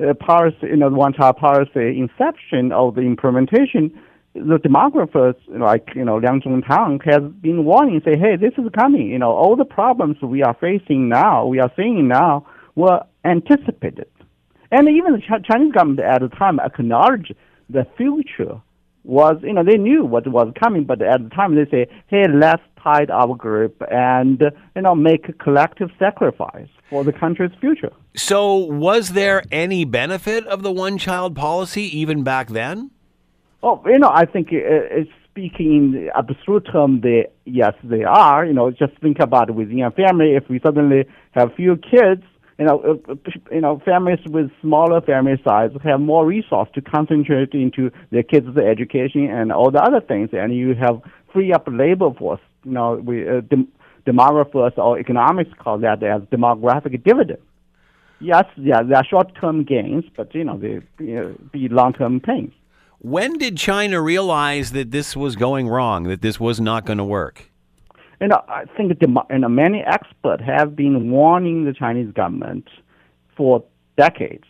uh, 0.00 0.14
policy, 0.14 0.56
you 0.62 0.76
know, 0.76 0.88
one-child 0.88 1.36
policy 1.36 1.96
inception 1.96 2.72
of 2.72 2.96
the 2.96 3.02
implementation 3.02 3.92
the 4.36 4.58
demographers 4.58 5.34
like 5.48 5.88
you 5.94 6.04
know 6.04 6.18
Liang 6.18 6.40
Zhongtang 6.40 7.02
has 7.04 7.22
been 7.40 7.64
warning, 7.64 8.00
say, 8.04 8.18
hey, 8.18 8.36
this 8.36 8.52
is 8.58 8.70
coming. 8.76 9.08
You 9.08 9.18
know, 9.18 9.32
all 9.32 9.56
the 9.56 9.64
problems 9.64 10.16
we 10.22 10.42
are 10.42 10.56
facing 10.60 11.08
now, 11.08 11.46
we 11.46 11.58
are 11.60 11.72
seeing 11.76 12.08
now, 12.08 12.46
were 12.74 13.00
anticipated, 13.24 14.10
and 14.70 14.88
even 14.88 15.12
the 15.14 15.20
Ch- 15.20 15.46
Chinese 15.50 15.72
government 15.72 16.00
at 16.00 16.20
the 16.20 16.28
time 16.28 16.60
acknowledged 16.60 17.34
the 17.70 17.86
future 17.96 18.60
was, 19.04 19.36
you 19.42 19.52
know, 19.52 19.64
they 19.64 19.76
knew 19.76 20.04
what 20.04 20.26
was 20.26 20.52
coming, 20.60 20.84
but 20.84 21.00
at 21.00 21.22
the 21.22 21.30
time 21.30 21.54
they 21.54 21.64
say, 21.70 21.86
hey, 22.08 22.24
let's 22.28 22.62
tight 22.82 23.10
our 23.10 23.34
grip 23.34 23.82
and 23.90 24.42
you 24.74 24.82
know 24.82 24.94
make 24.94 25.28
a 25.28 25.32
collective 25.32 25.90
sacrifice 25.98 26.68
for 26.88 27.02
the 27.04 27.12
country's 27.12 27.50
future. 27.60 27.92
So, 28.14 28.54
was 28.54 29.10
there 29.10 29.42
any 29.50 29.84
benefit 29.84 30.46
of 30.46 30.62
the 30.62 30.72
one-child 30.72 31.34
policy 31.34 31.82
even 31.98 32.22
back 32.22 32.48
then? 32.48 32.90
Oh, 33.68 33.82
you 33.84 33.98
know, 33.98 34.12
I 34.14 34.26
think 34.26 34.50
uh, 34.52 35.02
speaking 35.28 35.74
in 35.74 36.10
absolute 36.14 36.68
term, 36.70 37.00
they 37.00 37.26
yes, 37.46 37.72
they 37.82 38.04
are. 38.04 38.46
You 38.46 38.52
know, 38.52 38.70
just 38.70 38.92
think 39.00 39.18
about 39.18 39.48
it 39.48 39.56
within 39.56 39.82
a 39.82 39.90
family. 39.90 40.36
If 40.36 40.48
we 40.48 40.60
suddenly 40.64 41.04
have 41.32 41.52
few 41.56 41.74
kids, 41.74 42.22
you 42.60 42.64
know, 42.64 43.02
uh, 43.08 43.14
you 43.50 43.60
know, 43.60 43.82
families 43.84 44.20
with 44.28 44.52
smaller 44.60 45.00
family 45.00 45.42
size 45.42 45.72
have 45.82 45.98
more 45.98 46.24
resource 46.24 46.68
to 46.76 46.80
concentrate 46.80 47.54
into 47.54 47.90
their 48.12 48.22
kids' 48.22 48.56
education 48.56 49.28
and 49.28 49.50
all 49.50 49.72
the 49.72 49.82
other 49.82 50.00
things, 50.00 50.30
and 50.32 50.54
you 50.54 50.76
have 50.76 51.02
free 51.32 51.52
up 51.52 51.66
labor 51.66 52.14
force. 52.16 52.40
You 52.62 52.70
know, 52.70 53.02
we 53.04 53.28
uh, 53.28 53.40
dem- 53.40 53.72
demographers 54.06 54.78
or 54.78 54.96
economics 55.00 55.50
call 55.58 55.78
that 55.78 56.04
as 56.04 56.22
demographic 56.30 57.02
dividend. 57.02 57.40
Yes, 58.20 58.44
yeah, 58.56 58.84
there 58.84 58.98
are 58.98 59.04
short-term 59.04 59.64
gains, 59.64 60.04
but 60.16 60.32
you 60.36 60.44
know, 60.44 60.56
they 60.56 60.78
you 61.04 61.14
know, 61.16 61.36
be 61.50 61.68
long-term 61.68 62.20
pains. 62.20 62.52
When 63.06 63.38
did 63.38 63.56
China 63.56 64.02
realize 64.02 64.72
that 64.72 64.90
this 64.90 65.14
was 65.14 65.36
going 65.36 65.68
wrong, 65.68 66.08
that 66.08 66.22
this 66.22 66.40
was 66.40 66.60
not 66.60 66.84
going 66.84 66.98
to 66.98 67.04
work? 67.04 67.52
Know, 68.20 68.42
I 68.48 68.64
think 68.76 68.98
the, 68.98 69.48
many 69.48 69.80
experts 69.86 70.42
have 70.44 70.74
been 70.74 71.08
warning 71.12 71.66
the 71.66 71.72
Chinese 71.72 72.12
government 72.12 72.68
for 73.36 73.62
decades. 73.96 74.42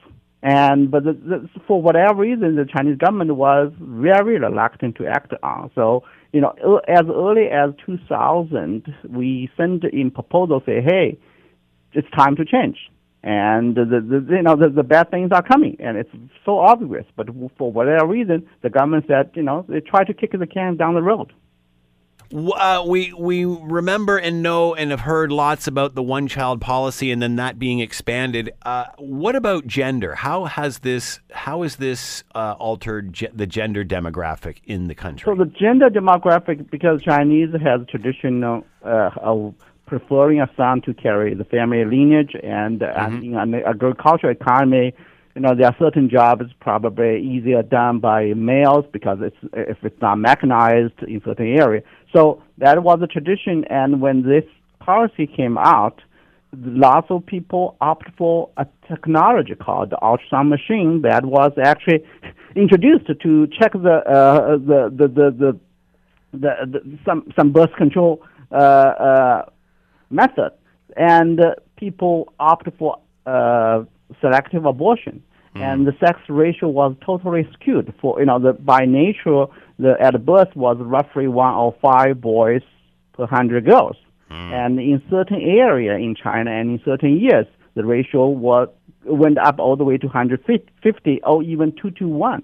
And 0.43 0.91
but 0.91 1.05
the, 1.05 1.13
the, 1.13 1.51
for 1.67 1.83
whatever 1.83 2.23
reason, 2.23 2.57
the 2.57 2.65
Chinese 2.65 2.97
government 2.97 3.37
was 3.37 3.75
very 3.79 4.39
reluctant 4.39 4.97
to 4.97 5.07
act 5.07 5.35
on. 5.43 5.71
So 5.75 6.05
you 6.33 6.41
know, 6.41 6.81
as 6.89 7.05
early 7.11 7.49
as 7.49 7.75
2000, 7.85 8.87
we 9.07 9.51
sent 9.59 9.85
in 9.85 10.11
proposal 10.11 10.63
say, 10.65 10.81
hey, 10.81 11.19
it's 11.93 12.09
time 12.17 12.37
to 12.37 12.45
change. 12.47 12.79
And 13.29 13.75
the, 13.75 13.85
the 13.85 14.37
you 14.37 14.43
know 14.43 14.55
the, 14.55 14.69
the 14.69 14.85
bad 14.85 15.11
things 15.11 15.33
are 15.33 15.43
coming, 15.43 15.77
and 15.81 15.97
it's 15.97 16.11
so 16.45 16.61
obvious. 16.61 17.05
But 17.17 17.27
for 17.59 17.73
whatever 17.73 18.07
reason, 18.07 18.47
the 18.63 18.71
government 18.71 19.07
said, 19.09 19.33
you 19.35 19.43
know, 19.43 19.67
they 19.69 19.81
try 19.81 20.05
to 20.05 20.15
kick 20.15 20.31
the 20.31 20.47
can 20.47 20.77
down 20.77 20.95
the 20.95 21.03
road. 21.03 21.33
Uh, 22.33 22.85
we 22.87 23.13
we 23.13 23.45
remember 23.45 24.17
and 24.17 24.45
know 24.45 24.77
and 24.77 24.93
have 24.93 25.01
heard 25.01 25.33
lots 25.33 25.67
about 25.67 25.97
the 25.97 26.05
one 26.05 26.29
child 26.29 26.61
policy 26.61 27.11
and 27.11 27.21
then 27.21 27.35
that 27.35 27.59
being 27.59 27.81
expanded. 27.81 28.53
Uh, 28.63 28.85
what 28.99 29.35
about 29.35 29.67
gender? 29.67 30.15
How 30.15 30.45
has 30.45 30.79
this 30.79 31.19
how 31.33 31.63
has 31.63 31.77
this 31.77 32.23
uh, 32.33 32.55
altered 32.61 33.13
ge- 33.13 33.33
the 33.35 33.49
gender 33.49 33.85
demographic 33.85 34.59
in 34.67 34.87
the 34.87 34.95
country? 34.95 35.25
So 35.25 35.37
the 35.37 35.51
gender 35.51 35.91
demographic, 35.91 36.71
because 36.71 37.03
Chinese 37.03 37.51
has 37.61 37.81
traditional 37.89 38.65
uh, 38.85 39.11
of 39.21 39.55
preferring 39.87 40.41
a 40.41 40.51
son 40.57 40.83
to 40.83 40.93
carry 40.93 41.35
the 41.35 41.45
family 41.45 41.85
lineage, 41.85 42.33
and 42.43 42.81
mm-hmm. 42.81 43.23
in 43.23 43.37
an 43.37 43.55
agricultural 43.55 44.33
economy, 44.33 44.95
you 45.35 45.43
know, 45.43 45.55
there 45.55 45.67
are 45.67 45.77
certain 45.79 46.09
jobs 46.09 46.45
probably 46.61 47.21
easier 47.21 47.63
done 47.63 47.99
by 47.99 48.33
males 48.35 48.87
because 48.93 49.19
it's 49.21 49.37
if 49.53 49.77
it's 49.83 50.01
not 50.01 50.17
mechanized 50.17 51.03
in 51.07 51.21
certain 51.25 51.59
area. 51.59 51.83
So 52.15 52.43
that 52.59 52.83
was 52.83 53.01
a 53.03 53.07
tradition, 53.07 53.65
and 53.67 54.01
when 54.01 54.23
this 54.23 54.45
policy 54.81 55.27
came 55.27 55.59
out, 55.59 56.01
lots 56.53 57.09
of 57.11 57.27
people 57.27 57.77
opted 57.81 58.15
for 58.17 58.49
a 58.57 58.67
technology 58.89 59.55
called 59.55 59.91
the 59.91 59.99
ultrasound 60.03 60.49
machine 60.49 61.03
that 61.03 61.27
was 61.27 61.53
actually 61.63 62.03
introduced 62.57 63.07
to 63.07 63.47
check 63.49 63.73
the 63.73 64.03
uh, 64.09 64.53
the, 64.57 64.91
the, 64.91 65.09
the, 65.09 65.31
the, 65.31 65.61
the, 66.33 66.67
the 66.73 66.99
some 67.05 67.31
some 67.37 67.53
birth 67.53 67.75
control 67.77 68.23
uh, 68.53 68.55
uh, 68.55 69.43
method, 70.11 70.53
and 70.97 71.41
uh, 71.41 71.55
people 71.77 72.33
opt 72.39 72.69
for 72.79 72.99
uh, 73.27 73.85
selective 74.21 74.65
abortion, 74.65 75.23
mm. 75.55 75.61
and 75.61 75.87
the 75.87 75.93
sex 75.99 76.21
ratio 76.29 76.69
was 76.69 76.95
totally 77.05 77.49
skewed. 77.53 77.93
For 78.01 78.21
you 78.21 78.27
know, 78.27 78.39
the 78.39 78.53
by 78.53 78.85
nature, 78.85 79.47
the 79.79 79.97
at 80.01 80.25
birth 80.25 80.55
was 80.55 80.77
roughly 80.81 81.29
one 81.29 81.55
or 81.55 81.75
five 81.81 82.21
boys 82.21 82.63
per 83.15 83.27
hundred 83.27 83.67
girls, 83.67 83.97
mm. 84.31 84.53
and 84.53 84.79
in 84.79 85.03
certain 85.11 85.41
area 85.41 85.95
in 85.97 86.15
China 86.15 86.51
and 86.51 86.71
in 86.71 86.81
certain 86.85 87.19
years, 87.19 87.47
the 87.75 87.85
ratio 87.85 88.29
was 88.29 88.69
went 89.05 89.39
up 89.39 89.59
all 89.59 89.77
the 89.77 89.85
way 89.85 89.97
to 89.97 90.07
150 90.07 91.23
or 91.23 91.43
even 91.43 91.73
two 91.81 91.91
to 91.93 92.09
one. 92.09 92.43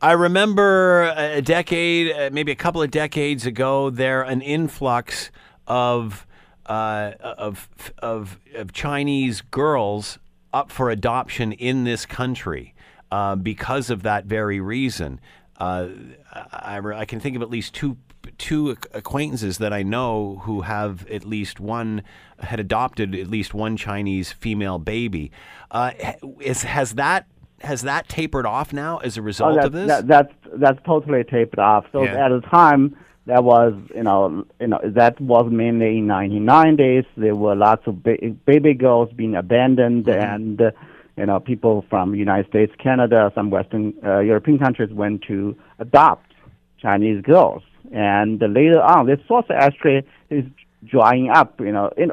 I 0.00 0.12
remember 0.12 1.12
a 1.16 1.40
decade, 1.42 2.12
uh, 2.12 2.30
maybe 2.32 2.50
a 2.50 2.56
couple 2.56 2.82
of 2.82 2.90
decades 2.90 3.46
ago, 3.46 3.88
there 3.88 4.22
an 4.22 4.40
influx 4.40 5.30
of 5.68 6.26
uh, 6.66 7.12
of 7.20 7.68
of 7.98 8.38
of 8.54 8.72
Chinese 8.72 9.40
girls 9.40 10.18
up 10.52 10.70
for 10.70 10.90
adoption 10.90 11.52
in 11.52 11.84
this 11.84 12.06
country 12.06 12.74
uh, 13.10 13.36
because 13.36 13.90
of 13.90 14.02
that 14.02 14.24
very 14.26 14.60
reason. 14.60 15.20
Uh, 15.58 15.88
I, 16.32 16.78
I, 16.78 17.04
can 17.04 17.20
think 17.20 17.36
of 17.36 17.42
at 17.42 17.50
least 17.50 17.74
two 17.74 17.96
two 18.38 18.70
acquaintances 18.92 19.58
that 19.58 19.72
I 19.72 19.82
know 19.82 20.40
who 20.44 20.62
have 20.62 21.06
at 21.08 21.24
least 21.24 21.60
one 21.60 22.02
had 22.40 22.58
adopted 22.58 23.14
at 23.14 23.28
least 23.28 23.54
one 23.54 23.76
Chinese 23.76 24.32
female 24.32 24.78
baby. 24.78 25.30
Uh, 25.70 25.92
is 26.40 26.62
has 26.62 26.94
that 26.94 27.26
has 27.60 27.82
that 27.82 28.08
tapered 28.08 28.46
off 28.46 28.72
now 28.72 28.98
as 28.98 29.16
a 29.16 29.22
result 29.22 29.58
oh, 29.60 29.66
of 29.66 29.72
this? 29.72 29.88
That, 29.88 30.06
that's 30.06 30.34
that's 30.54 30.78
totally 30.84 31.24
tapered 31.24 31.58
off. 31.58 31.84
So 31.92 32.02
yeah. 32.02 32.26
at 32.26 32.28
the 32.30 32.40
time 32.48 32.96
that 33.26 33.44
was 33.44 33.74
you 33.94 34.02
know 34.02 34.44
you 34.60 34.66
know 34.66 34.80
that 34.84 35.20
was 35.20 35.46
mainly 35.50 35.98
in 35.98 36.06
1990s. 36.06 37.06
There 37.16 37.36
were 37.36 37.54
lots 37.54 37.86
of 37.86 38.02
ba- 38.02 38.18
baby 38.46 38.74
girls 38.74 39.10
being 39.14 39.36
abandoned, 39.36 40.06
mm-hmm. 40.06 40.20
and 40.20 40.60
uh, 40.60 40.70
you 41.16 41.26
know 41.26 41.38
people 41.40 41.84
from 41.88 42.14
United 42.14 42.48
States, 42.48 42.72
Canada, 42.82 43.30
some 43.34 43.50
Western 43.50 43.94
uh, 44.04 44.20
European 44.20 44.58
countries 44.58 44.92
went 44.92 45.22
to 45.28 45.56
adopt 45.78 46.32
Chinese 46.80 47.22
girls, 47.22 47.62
and 47.92 48.40
later 48.40 48.82
on, 48.82 49.06
this 49.06 49.20
source 49.28 49.46
actually 49.50 50.02
is 50.30 50.44
drying 50.84 51.30
up. 51.30 51.60
You 51.60 51.72
know, 51.72 51.92
in, 51.96 52.10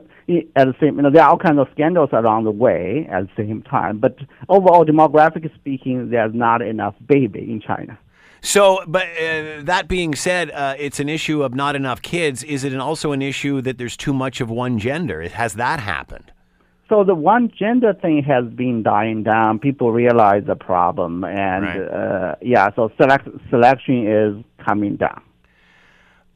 at 0.56 0.68
the 0.68 0.76
same, 0.80 0.98
you 0.98 1.02
know, 1.02 1.10
there 1.10 1.24
are 1.24 1.32
all 1.32 1.40
kinds 1.40 1.58
of 1.58 1.68
scandals 1.72 2.10
around 2.14 2.44
the 2.44 2.52
way 2.52 3.08
at 3.12 3.24
the 3.24 3.32
same 3.36 3.64
time. 3.64 3.98
But 3.98 4.18
overall, 4.48 4.86
demographically 4.86 5.54
speaking, 5.56 6.12
there's 6.12 6.36
not 6.36 6.62
enough 6.62 6.94
baby 7.08 7.40
in 7.40 7.62
China. 7.62 7.98
So, 8.42 8.80
but 8.88 9.04
uh, 9.04 9.62
that 9.64 9.88
being 9.88 10.16
said, 10.16 10.52
uh, 10.52 10.76
it's 10.78 11.00
an 11.00 11.10
issue 11.10 11.44
of 11.44 11.54
not 11.54 11.76
enough 11.76 12.02
kids. 12.02 12.44
Is 12.44 12.64
it 12.64 12.76
also 12.76 13.12
an 13.12 13.22
issue 13.22 13.62
that 13.62 13.78
there's 13.78 13.98
too 13.98 14.14
much 14.14 14.42
of 14.42 14.50
one 14.50 14.80
gender? 14.80 15.28
Has 15.28 15.56
that 15.56 15.80
happened? 15.80 16.32
So 16.90 17.04
the 17.04 17.14
one 17.14 17.52
gender 17.58 17.94
thing 17.94 18.24
has 18.24 18.46
been 18.46 18.82
dying 18.82 19.22
down. 19.24 19.60
People 19.60 19.92
realize 19.92 20.44
the 20.48 20.56
problem, 20.56 21.24
and 21.24 21.64
right. 21.64 21.82
uh, 21.82 22.36
yeah, 22.42 22.70
so 22.76 22.92
select, 23.00 23.28
selection 23.52 24.08
is 24.08 24.66
coming 24.66 24.96
down. 24.96 25.22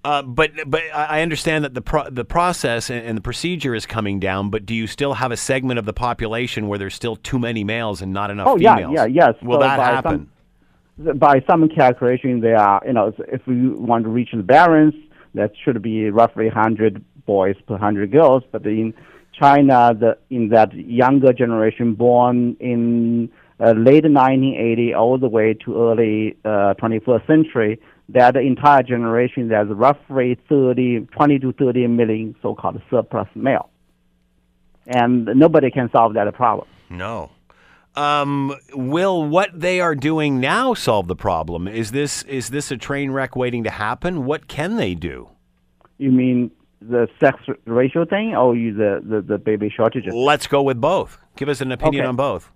Uh, 0.06 0.22
but 0.22 0.52
but 0.68 0.82
I 0.94 1.22
understand 1.22 1.64
that 1.64 1.74
the 1.74 1.82
pro- 1.82 2.10
the 2.10 2.26
process 2.26 2.90
and, 2.90 3.06
and, 3.06 3.18
the 3.18 3.22
procedure 3.22 3.74
is 3.74 3.86
coming 3.86 4.20
down. 4.20 4.50
But 4.50 4.66
do 4.66 4.76
you 4.76 4.86
still 4.86 5.14
have 5.14 5.32
a 5.32 5.38
segment 5.38 5.80
of 5.80 5.86
the 5.86 5.94
population 5.94 6.68
where 6.68 6.78
there's 6.78 6.94
still 6.94 7.16
too 7.16 7.40
many 7.40 7.64
males 7.64 8.02
and 8.02 8.12
not 8.12 8.30
enough 8.30 8.48
oh, 8.50 8.58
females? 8.58 8.92
yeah, 8.94 9.06
yeah, 9.06 9.06
yes. 9.06 9.36
Will 9.42 9.56
so 9.56 9.60
that 9.62 9.80
happen? 9.80 10.12
Some, 10.12 10.30
by 11.16 11.44
some 11.50 11.68
calculation, 11.70 12.42
they 12.42 12.54
are 12.54 12.82
you 12.86 12.94
know 12.94 13.14
if 13.28 13.46
we 13.48 13.70
want 13.70 14.04
to 14.06 14.10
reach 14.10 14.30
the 14.34 14.44
balance, 14.44 14.96
that 15.34 15.52
should 15.64 15.82
be 15.82 16.10
roughly 16.10 16.46
100 16.46 17.04
boys 17.26 17.56
per 17.68 17.74
100 17.74 18.12
girls. 18.12 18.44
But 18.52 18.66
in 18.66 18.94
China, 19.40 19.94
the 19.94 20.18
in 20.30 20.50
that 20.50 20.74
younger 20.74 21.34
generation 21.34 21.96
born 21.96 22.56
in 22.60 23.30
uh, 23.60 23.72
late 23.72 24.04
1980 24.04 24.94
all 24.94 25.18
the 25.18 25.30
way 25.30 25.54
to 25.66 25.76
early 25.76 26.38
uh, 26.44 26.74
21st 26.82 27.28
century 27.28 27.80
that 28.10 28.36
entire 28.36 28.84
generation 28.84 29.48
there's 29.48 29.70
roughly 29.70 30.38
30, 30.50 31.08
20 31.12 31.40
to 31.40 31.54
30 31.54 31.88
million 31.88 32.36
so-called 32.42 32.82
surplus 32.90 33.28
male. 33.36 33.70
And 34.86 35.26
nobody 35.26 35.72
can 35.72 35.90
solve 35.92 36.14
that 36.16 36.32
problem. 36.34 36.68
No. 36.90 37.32
Um, 37.96 38.56
will 38.74 39.24
what 39.24 39.52
they 39.54 39.80
are 39.80 39.94
doing 39.94 40.40
now 40.40 40.74
solve 40.74 41.08
the 41.08 41.16
problem? 41.16 41.68
Is 41.68 41.92
this 41.92 42.24
is 42.24 42.50
this 42.50 42.72
a 42.72 42.78
train 42.78 43.12
wreck 43.12 43.36
waiting 43.36 43.64
to 43.66 43.70
happen? 43.70 44.26
What 44.26 44.48
can 44.48 44.78
they 44.78 44.96
do? 44.96 45.30
You 46.00 46.12
mean 46.12 46.50
the 46.82 47.08
sex 47.20 47.38
ratio 47.66 48.06
thing, 48.06 48.36
or 48.36 48.56
you 48.56 48.74
the, 48.74 49.02
the, 49.04 49.22
the 49.22 49.38
baby 49.38 49.72
shortages? 49.76 50.14
Let's 50.14 50.48
go 50.48 50.64
with 50.64 50.82
both. 50.82 51.18
Give 51.36 51.50
us 51.50 51.62
an 51.62 51.72
opinion 51.72 52.04
okay. 52.04 52.10
on 52.10 52.16
both. 52.16 52.52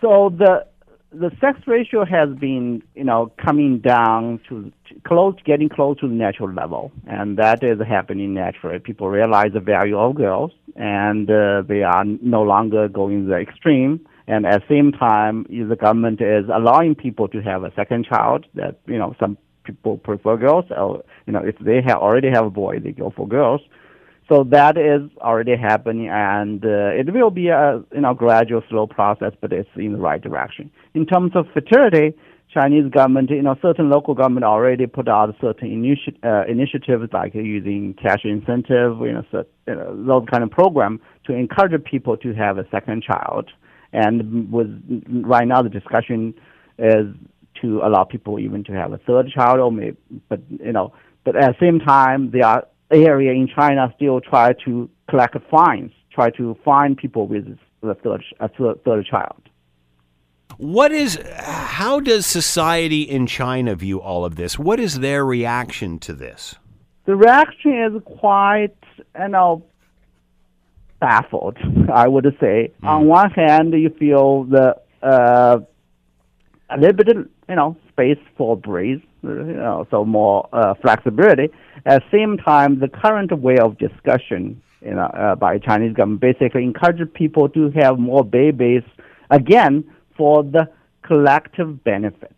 So 0.00 0.32
the 0.36 0.66
the 1.12 1.30
sex 1.40 1.58
ratio 1.66 2.04
has 2.04 2.28
been, 2.38 2.82
you 2.94 3.02
know, 3.02 3.32
coming 3.44 3.80
down 3.80 4.40
to, 4.48 4.70
to 4.88 5.00
close, 5.04 5.34
getting 5.44 5.68
close 5.68 5.98
to 5.98 6.08
the 6.08 6.14
natural 6.14 6.52
level, 6.52 6.92
and 7.06 7.36
that 7.38 7.64
is 7.64 7.80
happening 7.86 8.34
naturally. 8.34 8.78
People 8.78 9.08
realize 9.08 9.52
the 9.52 9.60
value 9.60 9.98
of 9.98 10.14
girls, 10.14 10.52
and 10.76 11.28
uh, 11.28 11.62
they 11.66 11.82
are 11.82 12.04
no 12.04 12.42
longer 12.42 12.88
going 12.88 13.26
the 13.26 13.36
extreme. 13.36 14.06
And 14.30 14.46
at 14.46 14.60
the 14.60 14.74
same 14.74 14.92
time, 14.92 15.44
the 15.50 15.74
government 15.74 16.20
is 16.20 16.44
allowing 16.54 16.94
people 16.94 17.26
to 17.28 17.40
have 17.42 17.64
a 17.64 17.72
second 17.74 18.06
child. 18.06 18.46
That 18.54 18.78
you 18.86 18.96
know, 18.96 19.16
some 19.18 19.36
people 19.64 19.98
prefer 19.98 20.36
girls, 20.36 20.66
or 20.70 21.02
you 21.26 21.32
know, 21.32 21.40
if 21.40 21.56
they 21.58 21.82
have 21.84 21.98
already 21.98 22.30
have 22.30 22.46
a 22.46 22.50
boy, 22.50 22.78
they 22.78 22.92
go 22.92 23.12
for 23.16 23.26
girls. 23.26 23.60
So 24.28 24.44
that 24.52 24.78
is 24.78 25.02
already 25.20 25.56
happening, 25.56 26.08
and 26.08 26.64
uh, 26.64 27.00
it 27.00 27.12
will 27.12 27.32
be 27.32 27.48
a 27.48 27.82
you 27.92 28.02
know 28.02 28.14
gradual, 28.14 28.62
slow 28.70 28.86
process, 28.86 29.32
but 29.40 29.52
it's 29.52 29.68
in 29.74 29.94
the 29.94 29.98
right 29.98 30.22
direction. 30.22 30.70
In 30.94 31.06
terms 31.06 31.32
of 31.34 31.46
fertility, 31.52 32.16
Chinese 32.54 32.88
government, 32.92 33.30
you 33.30 33.42
know, 33.42 33.56
certain 33.60 33.90
local 33.90 34.14
government 34.14 34.44
already 34.44 34.86
put 34.86 35.08
out 35.08 35.34
certain 35.40 35.68
initi- 35.70 36.18
uh, 36.24 36.48
initiatives 36.48 37.12
like 37.12 37.34
using 37.34 37.94
cash 37.94 38.20
incentive, 38.24 38.98
you 39.00 39.12
know, 39.12 39.24
so, 39.32 39.44
you 39.66 39.74
know, 39.74 40.04
those 40.06 40.28
kind 40.30 40.44
of 40.44 40.50
program 40.52 41.00
to 41.24 41.32
encourage 41.32 41.82
people 41.84 42.16
to 42.16 42.32
have 42.34 42.58
a 42.58 42.66
second 42.70 43.02
child. 43.02 43.50
And 43.92 44.50
with 44.52 44.68
right 45.08 45.46
now, 45.46 45.62
the 45.62 45.68
discussion 45.68 46.34
is 46.78 47.06
to 47.60 47.80
allow 47.82 48.04
people 48.04 48.38
even 48.38 48.64
to 48.64 48.72
have 48.72 48.92
a 48.92 48.98
third 48.98 49.30
child, 49.30 49.60
or 49.60 49.72
maybe, 49.72 49.96
but 50.28 50.40
you 50.48 50.72
know, 50.72 50.92
but 51.24 51.36
at 51.36 51.52
the 51.52 51.56
same 51.60 51.80
time, 51.80 52.30
there 52.30 52.46
are 52.46 52.66
uh, 52.90 52.96
area 52.96 53.32
in 53.32 53.48
China 53.48 53.92
still 53.96 54.20
try 54.20 54.52
to 54.64 54.88
collect 55.08 55.36
fines, 55.50 55.92
try 56.12 56.30
to 56.30 56.56
fine 56.64 56.94
people 56.94 57.26
with 57.26 57.58
the 57.82 57.94
third, 57.94 58.24
a 58.40 58.48
third, 58.48 58.82
third 58.84 59.06
child. 59.06 59.42
What 60.56 60.92
is, 60.92 61.18
how 61.36 62.00
does 62.00 62.26
society 62.26 63.02
in 63.02 63.26
China 63.26 63.74
view 63.74 64.00
all 64.00 64.24
of 64.24 64.36
this? 64.36 64.58
What 64.58 64.80
is 64.80 65.00
their 65.00 65.24
reaction 65.24 65.98
to 66.00 66.12
this? 66.12 66.56
The 67.06 67.16
reaction 67.16 67.82
is 67.82 68.02
quite, 68.04 68.76
you 69.18 69.28
know, 69.28 69.64
baffled. 71.00 71.58
I 71.92 72.06
would 72.08 72.26
say. 72.40 72.72
On 72.82 73.06
one 73.06 73.30
hand, 73.30 73.72
you 73.72 73.90
feel 73.90 74.44
the 74.44 74.76
uh, 75.02 75.60
a 76.70 76.78
little 76.78 76.92
bit, 76.92 77.16
you 77.48 77.56
know, 77.56 77.76
space 77.88 78.18
for 78.36 78.56
breeze, 78.56 79.00
you 79.22 79.30
know, 79.30 79.86
so 79.90 80.04
more 80.04 80.48
uh, 80.52 80.74
flexibility. 80.74 81.50
At 81.84 82.02
the 82.02 82.18
same 82.18 82.36
time, 82.38 82.78
the 82.78 82.88
current 82.88 83.32
way 83.38 83.56
of 83.58 83.78
discussion, 83.78 84.62
you 84.82 84.94
know, 84.94 85.06
uh, 85.06 85.34
by 85.34 85.58
Chinese 85.58 85.94
government 85.94 86.20
basically 86.20 86.62
encourages 86.62 87.08
people 87.14 87.48
to 87.50 87.70
have 87.70 87.98
more 87.98 88.24
babies 88.24 88.82
again 89.30 89.84
for 90.16 90.42
the 90.42 90.68
collective 91.02 91.82
benefit. 91.82 92.36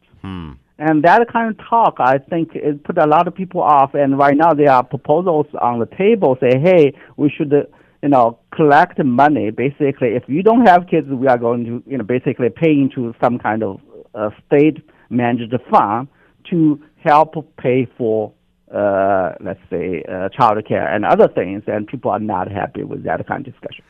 And 0.79 1.05
that 1.05 1.31
kind 1.33 1.51
of 1.51 1.59
talk, 1.69 1.97
I 1.99 2.19
think, 2.19 2.55
it 2.55 2.83
put 2.85 2.99
a 2.99 3.07
lot 3.07 3.29
of 3.29 3.35
people 3.35 3.61
off. 3.61 3.95
And 3.95 4.19
right 4.19 4.37
now, 4.37 4.53
there 4.55 4.71
are 4.71 4.83
proposals 4.83 5.47
on 5.61 5.79
the 5.79 5.87
table 5.87 6.37
say, 6.41 6.59
hey, 6.59 6.95
we 7.17 7.31
should, 7.31 7.53
uh, 7.53 7.63
you 8.03 8.09
know, 8.09 8.39
collect 8.55 9.03
money. 9.05 9.51
Basically, 9.51 10.09
if 10.09 10.25
you 10.27 10.43
don't 10.43 10.67
have 10.67 10.89
kids, 10.89 11.09
we 11.09 11.29
are 11.29 11.39
going 11.39 11.65
to, 11.65 11.83
you 11.89 11.97
know, 11.97 12.05
basically 12.05 12.51
pay 12.51 12.73
into 12.73 13.15
some 13.23 13.39
kind 13.39 13.63
of 13.63 13.81
uh, 14.15 14.31
state-managed 14.47 15.55
fund 15.71 16.09
to 16.51 16.83
help 17.05 17.35
pay 17.57 17.87
for, 17.97 18.33
uh, 18.75 19.33
let's 19.41 19.61
say, 19.71 20.03
uh, 20.09 20.29
child 20.31 20.65
care 20.67 20.93
and 20.93 21.05
other 21.05 21.29
things. 21.29 21.63
And 21.67 21.87
people 21.87 22.11
are 22.11 22.19
not 22.19 22.51
happy 22.51 22.83
with 22.83 23.05
that 23.05 23.27
kind 23.27 23.47
of 23.47 23.53
discussion. 23.53 23.85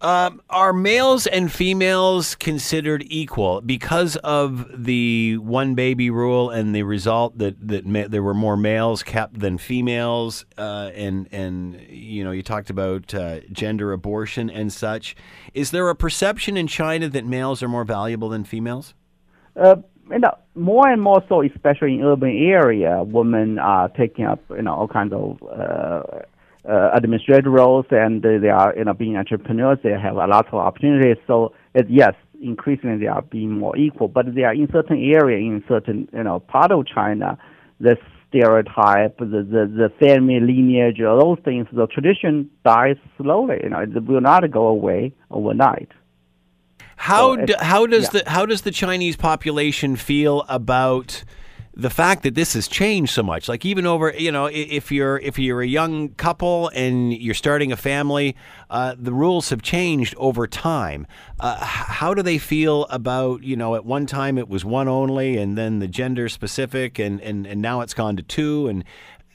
Um, 0.00 0.40
are 0.48 0.72
males 0.72 1.26
and 1.26 1.50
females 1.50 2.36
considered 2.36 3.04
equal 3.08 3.60
because 3.60 4.14
of 4.16 4.84
the 4.84 5.38
one 5.38 5.74
baby 5.74 6.08
rule 6.08 6.50
and 6.50 6.72
the 6.72 6.84
result 6.84 7.36
that 7.38 7.66
that 7.66 7.84
ma- 7.84 8.06
there 8.06 8.22
were 8.22 8.34
more 8.34 8.56
males 8.56 9.02
kept 9.02 9.40
than 9.40 9.58
females, 9.58 10.46
uh, 10.56 10.92
and 10.94 11.28
and 11.32 11.84
you 11.88 12.22
know 12.22 12.30
you 12.30 12.44
talked 12.44 12.70
about 12.70 13.12
uh, 13.12 13.40
gender 13.50 13.92
abortion 13.92 14.48
and 14.48 14.72
such. 14.72 15.16
Is 15.52 15.72
there 15.72 15.88
a 15.88 15.96
perception 15.96 16.56
in 16.56 16.68
China 16.68 17.08
that 17.08 17.26
males 17.26 17.60
are 17.60 17.68
more 17.68 17.84
valuable 17.84 18.28
than 18.28 18.44
females? 18.44 18.94
Uh, 19.56 19.76
you 20.12 20.20
know, 20.20 20.38
more 20.54 20.88
and 20.88 21.02
more 21.02 21.24
so, 21.28 21.42
especially 21.42 21.94
in 21.94 22.04
urban 22.04 22.36
area, 22.36 23.02
women 23.02 23.58
are 23.58 23.88
taking 23.88 24.26
up, 24.26 24.40
you 24.50 24.62
know, 24.62 24.74
all 24.74 24.88
kinds 24.88 25.12
of 25.12 25.42
uh, 26.66 26.90
administrative 26.94 27.52
roles, 27.52 27.86
and 27.90 28.22
they 28.22 28.48
are, 28.48 28.74
you 28.76 28.84
know, 28.84 28.94
being 28.94 29.16
entrepreneurs. 29.16 29.78
They 29.82 29.90
have 29.90 30.16
a 30.16 30.26
lot 30.26 30.46
of 30.48 30.54
opportunities. 30.54 31.16
So, 31.26 31.52
it, 31.74 31.86
yes, 31.90 32.14
increasingly 32.40 32.98
they 32.98 33.06
are 33.06 33.22
being 33.22 33.50
more 33.50 33.76
equal, 33.76 34.08
but 34.08 34.34
they 34.34 34.44
are 34.44 34.54
in 34.54 34.68
certain 34.72 35.02
area, 35.02 35.38
in 35.38 35.62
certain, 35.68 36.08
you 36.12 36.22
know, 36.22 36.40
part 36.40 36.72
of 36.72 36.86
China, 36.86 37.38
the 37.80 37.96
stereotype, 38.28 39.18
the, 39.18 39.24
the, 39.26 39.66
the 39.74 39.92
family 39.98 40.38
lineage, 40.40 41.00
all 41.00 41.18
those 41.18 41.44
things, 41.44 41.66
the 41.72 41.86
tradition 41.86 42.50
dies 42.64 42.96
slowly. 43.16 43.58
You 43.62 43.70
know, 43.70 43.80
it 43.80 44.04
will 44.04 44.20
not 44.20 44.48
go 44.50 44.66
away 44.66 45.14
overnight. 45.30 45.90
How 46.96 47.36
So 47.36 47.46
do, 47.46 47.54
how 47.60 47.86
does 47.86 48.04
yeah. 48.12 48.20
the 48.22 48.30
how 48.30 48.44
does 48.44 48.62
the 48.62 48.72
Chinese 48.72 49.16
population 49.16 49.96
feel 49.96 50.44
about 50.48 51.24
the 51.78 51.90
fact 51.90 52.24
that 52.24 52.34
this 52.34 52.54
has 52.54 52.66
changed 52.66 53.12
so 53.12 53.22
much? 53.22 53.48
Like 53.48 53.64
even 53.64 53.86
over 53.86 54.12
you 54.18 54.32
know 54.32 54.46
if 54.46 54.90
you're 54.90 55.18
if 55.18 55.38
you're 55.38 55.62
a 55.62 55.66
young 55.66 56.08
couple 56.10 56.70
and 56.74 57.14
you're 57.14 57.34
starting 57.34 57.70
a 57.70 57.76
family, 57.76 58.36
uh, 58.68 58.96
the 58.98 59.12
rules 59.12 59.50
have 59.50 59.62
changed 59.62 60.14
over 60.18 60.48
time. 60.48 61.06
Uh, 61.38 61.64
how 61.64 62.14
do 62.14 62.22
they 62.22 62.36
feel 62.36 62.84
about 62.86 63.44
you 63.44 63.56
know 63.56 63.76
at 63.76 63.84
one 63.84 64.06
time 64.06 64.36
it 64.38 64.48
was 64.48 64.64
one 64.64 64.88
only 64.88 65.38
and 65.38 65.56
then 65.56 65.78
the 65.78 65.86
gender 65.86 66.28
specific 66.28 66.98
and 66.98 67.20
and 67.20 67.46
and 67.46 67.62
now 67.62 67.80
it's 67.80 67.94
gone 67.94 68.16
to 68.16 68.22
two 68.24 68.66
and 68.66 68.84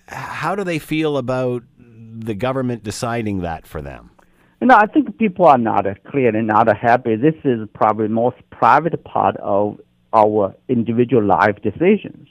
how 0.07 0.53
do 0.53 0.65
they 0.65 0.79
feel 0.79 1.15
about 1.15 1.63
the 1.77 2.35
government 2.35 2.83
deciding 2.83 3.39
that 3.39 3.65
for 3.65 3.81
them? 3.81 4.11
You 4.59 4.67
know, 4.67 4.75
I 4.75 4.85
think 4.87 5.17
people 5.17 5.45
are 5.45 5.57
not 5.57 5.87
uh, 5.87 5.95
clearly 6.09 6.41
not 6.41 6.75
happy. 6.75 7.15
This 7.15 7.35
is 7.45 7.67
probably 7.73 8.09
most 8.09 8.37
private 8.49 9.01
part 9.05 9.37
of 9.37 9.79
our 10.13 10.53
individual 10.67 11.23
life 11.23 11.55
decisions 11.63 12.27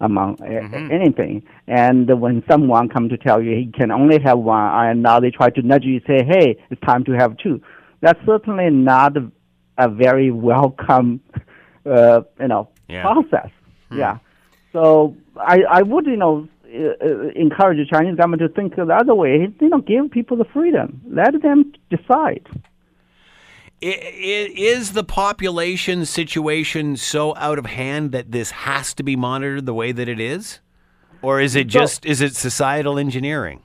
among 0.00 0.36
Mm-hmm. 0.36 0.90
anything. 0.92 1.42
And 1.66 2.20
when 2.20 2.42
someone 2.50 2.88
come 2.88 3.08
to 3.08 3.16
tell 3.16 3.40
you 3.42 3.56
he 3.56 3.66
can 3.72 3.90
only 3.90 4.18
have 4.20 4.38
one, 4.38 4.70
and 4.86 5.02
now 5.02 5.20
they 5.20 5.30
try 5.30 5.50
to 5.50 5.62
nudge 5.62 5.84
you, 5.84 6.00
say, 6.06 6.24
"Hey, 6.24 6.56
it's 6.70 6.80
time 6.82 7.04
to 7.04 7.12
have 7.12 7.36
two. 7.38 7.60
That's 8.02 8.20
certainly 8.26 8.68
not 8.70 9.16
a, 9.16 9.30
a 9.78 9.88
very 9.88 10.30
welcome, 10.30 11.20
uh, 11.86 12.20
you 12.40 12.48
know, 12.48 12.68
Yeah. 12.88 13.02
process. 13.02 13.50
Yeah. 13.90 14.18
So 14.72 15.16
I, 15.36 15.62
I 15.70 15.82
would, 15.82 16.06
you 16.06 16.16
know, 16.16 16.46
uh, 16.66 16.78
uh, 16.78 17.28
encourage 17.34 17.78
the 17.78 17.86
Chinese 17.86 18.16
government 18.16 18.40
to 18.42 18.48
think 18.48 18.76
the 18.76 18.82
other 18.94 19.14
way. 19.14 19.48
You 19.60 19.68
know, 19.68 19.78
give 19.80 20.10
people 20.10 20.36
the 20.36 20.44
freedom. 20.44 21.00
Let 21.08 21.40
them 21.42 21.72
decide. 21.88 22.46
Is 23.80 24.92
the 24.92 25.04
population 25.04 26.06
situation 26.06 26.96
so 26.96 27.34
out 27.36 27.58
of 27.58 27.66
hand 27.66 28.12
that 28.12 28.32
this 28.32 28.50
has 28.52 28.94
to 28.94 29.02
be 29.02 29.16
monitored 29.16 29.66
the 29.66 29.74
way 29.74 29.92
that 29.92 30.08
it 30.08 30.18
is? 30.18 30.60
Or 31.22 31.40
is 31.40 31.54
it 31.56 31.70
So- 31.70 31.80
just 31.80 32.06
is 32.06 32.20
it 32.20 32.34
societal 32.34 32.98
engineering? 32.98 33.60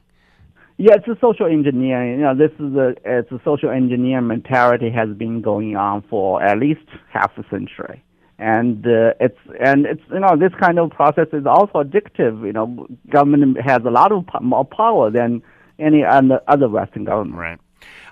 Yeah, 0.78 0.96
it's 0.96 1.08
a 1.08 1.18
social 1.22 1.46
engineering. 1.46 2.12
You 2.20 2.24
know, 2.26 2.34
this 2.36 2.52
is 2.60 2.76
a 2.76 2.96
it's 3.06 3.32
a 3.32 3.40
social 3.46 3.70
engineering 3.70 4.28
mentality 4.28 4.90
has 4.90 5.10
been 5.10 5.42
going 5.42 5.76
on 5.76 6.02
for 6.10 6.42
at 6.42 6.58
least 6.58 6.82
half 7.14 7.38
a 7.38 7.44
century, 7.50 8.02
and 8.40 8.86
uh, 8.88 9.14
it's 9.20 9.38
and 9.60 9.86
it's 9.86 10.02
you 10.12 10.20
know 10.20 10.36
this 10.36 10.54
kind 10.60 10.80
of 10.80 10.90
process 10.90 11.28
is 11.34 11.46
also 11.46 11.84
addictive. 11.84 12.44
You 12.44 12.54
know, 12.54 12.88
government 13.10 13.62
has 13.62 13.82
a 13.86 13.92
lot 13.92 14.12
of 14.12 14.26
po- 14.26 14.40
more 14.40 14.66
power 14.66 15.12
than 15.12 15.44
any 15.78 16.04
other 16.04 16.68
Western 16.68 17.04
government. 17.06 17.38
Right. 17.40 17.60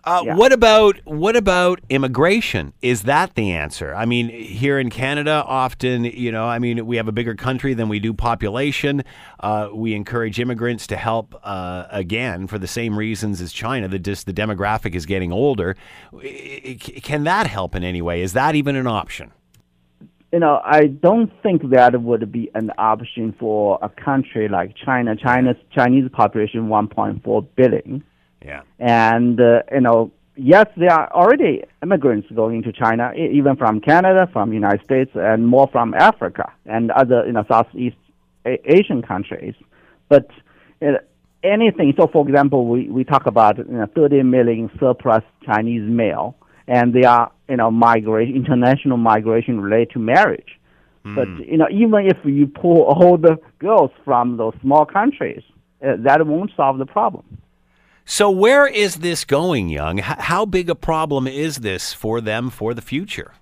Uh, 0.03 0.23
Yeah. 0.25 0.35
What 0.35 0.53
about 0.53 0.99
what 1.05 1.35
about 1.35 1.79
immigration? 1.89 2.73
Is 2.81 3.03
that 3.03 3.35
the 3.35 3.51
answer? 3.51 3.93
I 3.93 4.05
mean, 4.05 4.29
here 4.29 4.79
in 4.79 4.89
Canada, 4.89 5.43
often 5.45 6.03
you 6.05 6.31
know, 6.31 6.45
I 6.45 6.59
mean, 6.59 6.85
we 6.85 6.97
have 6.97 7.07
a 7.07 7.11
bigger 7.11 7.35
country 7.35 7.73
than 7.73 7.89
we 7.89 7.99
do 7.99 8.13
population. 8.13 9.03
Uh, 9.39 9.69
we 9.73 9.93
encourage 9.93 10.39
immigrants 10.39 10.87
to 10.87 10.97
help 10.97 11.35
uh, 11.43 11.85
again 11.89 12.47
for 12.47 12.57
the 12.57 12.67
same 12.67 12.97
reasons 12.97 13.41
as 13.41 13.51
China. 13.51 13.87
The 13.87 13.99
just 13.99 14.25
the 14.25 14.33
demographic 14.33 14.95
is 14.95 15.05
getting 15.05 15.31
older. 15.31 15.75
Can 17.03 17.23
that 17.25 17.47
help 17.47 17.75
in 17.75 17.83
any 17.83 18.01
way? 18.01 18.21
Is 18.21 18.33
that 18.33 18.55
even 18.55 18.75
an 18.75 18.87
option? 18.87 19.31
you 20.31 20.39
know, 20.39 20.61
I 20.63 20.85
don't 20.85 21.31
think 21.41 21.69
that 21.71 21.99
would 22.01 22.31
be 22.31 22.51
an 22.53 22.71
option 22.77 23.33
for 23.39 23.79
a 23.81 23.89
country 23.89 24.47
like 24.47 24.75
China. 24.75 25.15
China's 25.15 25.57
Chinese 25.71 26.09
population 26.11 26.67
1.4 26.67 27.47
billion, 27.55 28.03
Yeah. 28.45 28.61
and 28.79 29.39
uh, 29.39 29.63
you 29.71 29.81
know, 29.81 30.11
yes, 30.35 30.67
there 30.77 30.91
are 30.91 31.11
already 31.11 31.63
immigrants 31.83 32.27
going 32.33 32.63
to 32.63 32.71
China, 32.71 33.11
even 33.13 33.55
from 33.55 33.81
Canada, 33.81 34.29
from 34.31 34.53
United 34.53 34.83
States, 34.85 35.11
and 35.15 35.47
more 35.47 35.67
from 35.71 35.93
Africa 35.93 36.51
and 36.65 36.91
other 36.91 37.25
you 37.25 37.33
know 37.33 37.43
Southeast 37.47 37.97
A- 38.45 38.61
Asian 38.65 39.01
countries. 39.01 39.55
But 40.07 40.29
uh, 40.81 40.99
anything. 41.43 41.93
So, 41.97 42.07
for 42.07 42.27
example, 42.27 42.67
we 42.67 42.89
we 42.89 43.03
talk 43.03 43.25
about 43.25 43.57
you 43.57 43.65
know, 43.65 43.87
30 43.95 44.23
million 44.23 44.69
surplus 44.79 45.23
Chinese 45.45 45.89
male, 45.89 46.35
and 46.67 46.93
they 46.93 47.03
are 47.03 47.31
you 47.47 47.57
know 47.57 47.71
migration, 47.71 48.35
international 48.35 48.97
migration 48.97 49.59
related 49.59 49.91
to 49.91 49.99
marriage. 49.99 50.59
But 51.15 51.27
you 51.47 51.57
know, 51.57 51.67
even 51.71 52.05
if 52.07 52.17
you 52.23 52.47
pull 52.47 52.83
all 52.83 53.17
the 53.17 53.37
girls 53.57 53.91
from 54.05 54.37
those 54.37 54.53
small 54.61 54.85
countries, 54.85 55.41
uh, 55.83 55.95
that 55.99 56.25
won't 56.25 56.51
solve 56.55 56.77
the 56.77 56.85
problem. 56.85 57.25
So 58.11 58.31
where 58.31 58.65
is 58.65 58.95
this 58.95 59.23
going, 59.23 59.69
Yong? 59.69 59.99
How 59.99 60.43
big 60.43 60.67
a 60.67 60.73
problem 60.73 61.27
is 61.27 61.57
this 61.57 61.93
for 61.93 62.21
them 62.21 62.49
for 62.49 62.73
the 62.73 62.81
future? 62.81 63.35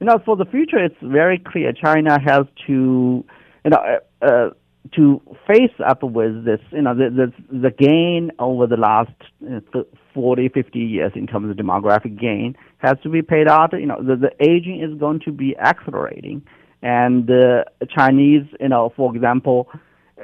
You 0.00 0.06
know, 0.06 0.18
for 0.24 0.34
the 0.34 0.46
future, 0.46 0.82
it's 0.82 0.96
very 1.02 1.38
clear 1.38 1.74
China 1.74 2.18
has 2.18 2.46
to, 2.68 3.22
you 3.64 3.70
know, 3.70 3.76
uh, 3.76 4.24
uh, 4.24 4.50
to 4.96 5.20
face 5.46 5.78
up 5.86 6.02
with 6.02 6.46
this, 6.46 6.58
you 6.72 6.80
know, 6.80 6.94
the, 6.94 7.10
the, 7.10 7.58
the 7.58 7.70
gain 7.70 8.30
over 8.38 8.66
the 8.66 8.78
last 8.78 9.12
uh, 9.46 9.82
40, 10.14 10.48
50 10.48 10.78
years 10.78 11.12
in 11.14 11.26
terms 11.26 11.50
of 11.50 11.58
demographic 11.58 12.18
gain 12.18 12.56
has 12.78 12.96
to 13.02 13.10
be 13.10 13.20
paid 13.20 13.46
out. 13.46 13.74
You 13.74 13.84
know, 13.84 14.02
the, 14.02 14.16
the 14.16 14.32
aging 14.42 14.80
is 14.80 14.98
going 14.98 15.20
to 15.26 15.32
be 15.32 15.54
accelerating. 15.58 16.40
And 16.80 17.30
uh, 17.30 17.64
Chinese, 17.94 18.46
you 18.58 18.70
know, 18.70 18.90
for 18.96 19.14
example, 19.14 19.68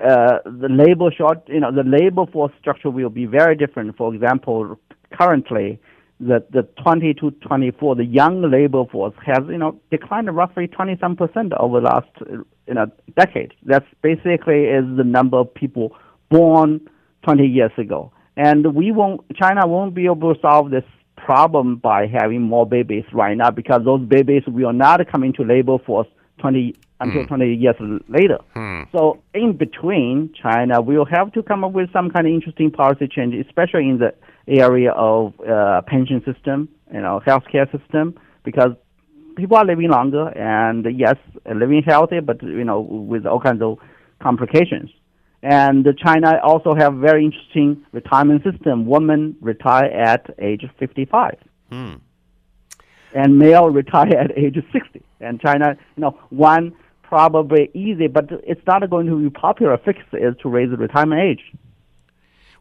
uh, 0.03 0.39
the 0.45 0.69
labor 0.69 1.11
short, 1.17 1.43
you 1.47 1.61
know, 1.61 1.71
the 1.71 1.85
labor 1.85 2.27
force 2.27 2.53
structure 2.61 2.91
will 2.91 3.11
be 3.11 3.27
very 3.27 3.57
different. 3.57 3.97
For 3.97 4.15
example, 4.15 4.79
currently, 5.13 5.79
the 6.21 6.45
the 6.51 6.63
20 6.83 7.15
to 7.15 7.31
24, 7.31 7.97
the 7.97 8.05
young 8.05 8.51
labor 8.51 8.85
force 8.91 9.15
has 9.25 9.39
you 9.49 9.59
know 9.59 9.81
declined 9.91 10.35
roughly 10.35 10.67
20 10.67 10.97
some 11.01 11.17
percent 11.17 11.53
over 11.55 11.81
the 11.81 11.87
last 11.87 12.09
uh, 12.23 12.39
you 12.67 12.75
know 12.75 12.87
decade. 13.17 13.53
That's 13.65 13.87
basically 14.03 14.65
is 14.65 14.85
the 14.97 15.05
number 15.05 15.39
of 15.39 15.53
people 15.55 15.97
born 16.31 16.81
20 17.25 17.47
years 17.47 17.73
ago, 17.79 18.13
and 18.37 18.75
we 18.75 18.93
won't 18.93 19.21
China 19.37 19.67
won't 19.67 19.95
be 19.95 20.07
able 20.07 20.35
to 20.35 20.41
solve 20.41 20.71
this 20.71 20.85
problem 21.17 21.77
by 21.77 22.07
having 22.07 22.43
more 22.43 22.67
babies 22.67 23.05
right 23.13 23.37
now 23.37 23.51
because 23.51 23.83
those 23.85 24.01
babies 24.03 24.43
will 24.47 24.73
not 24.73 25.01
come 25.11 25.23
into 25.25 25.43
labor 25.43 25.79
force 25.79 26.09
20 26.39 26.75
until 27.01 27.23
hmm. 27.23 27.29
20 27.29 27.55
years 27.55 27.77
later. 28.09 28.39
Hmm. 28.55 28.83
So 28.93 29.23
in 29.35 29.57
between, 29.57 30.33
China 30.41 30.81
will 30.81 31.05
have 31.05 31.33
to 31.33 31.43
come 31.43 31.65
up 31.65 31.73
with 31.73 31.93
some 31.93 32.11
kind 32.11 32.27
of 32.27 32.33
interesting 32.33 32.71
policy 32.71 33.09
change, 33.09 33.35
especially 33.47 33.89
in 33.89 33.99
the 33.99 34.15
area 34.47 34.93
of 34.93 35.35
uh, 35.41 35.83
pension 35.87 36.23
system, 36.25 36.69
you 36.93 37.01
know, 37.01 37.21
healthcare 37.27 37.71
system, 37.77 38.15
because 38.45 38.71
people 39.37 39.57
are 39.57 39.65
living 39.65 39.91
longer 39.91 40.29
and 40.29 40.87
yes, 40.99 41.17
living 41.53 41.83
healthy, 41.85 42.21
but 42.21 42.43
you 42.43 42.65
know, 42.65 42.81
with 42.81 43.27
all 43.27 43.41
kinds 43.41 43.63
of 43.63 43.79
complications. 44.21 44.91
And 45.43 45.87
China 46.03 46.41
also 46.43 46.75
have 46.75 46.95
very 46.95 47.27
interesting 47.27 47.85
retirement 47.93 48.43
system. 48.45 48.87
Women 48.87 49.37
retire 49.43 49.85
at 49.85 50.31
age 50.39 50.65
55. 50.79 51.37
Hmm. 51.71 51.95
And 53.15 53.39
male 53.39 53.69
retire 53.81 54.17
at 54.17 54.39
age 54.39 54.57
60. 54.73 55.03
And 55.21 55.41
China, 55.41 55.77
you 55.97 56.01
know, 56.01 56.19
one 56.31 56.75
probably 57.15 57.71
easy, 57.75 58.09
but 58.09 58.25
it's 58.43 58.67
not 58.67 58.91
going 58.91 59.07
to 59.07 59.17
be 59.17 59.31
popular 59.31 59.79
fix 59.79 60.01
is 60.15 60.35
to 60.43 60.49
raise 60.49 60.69
the 60.69 60.77
retirement 60.77 61.21
age. 61.21 61.45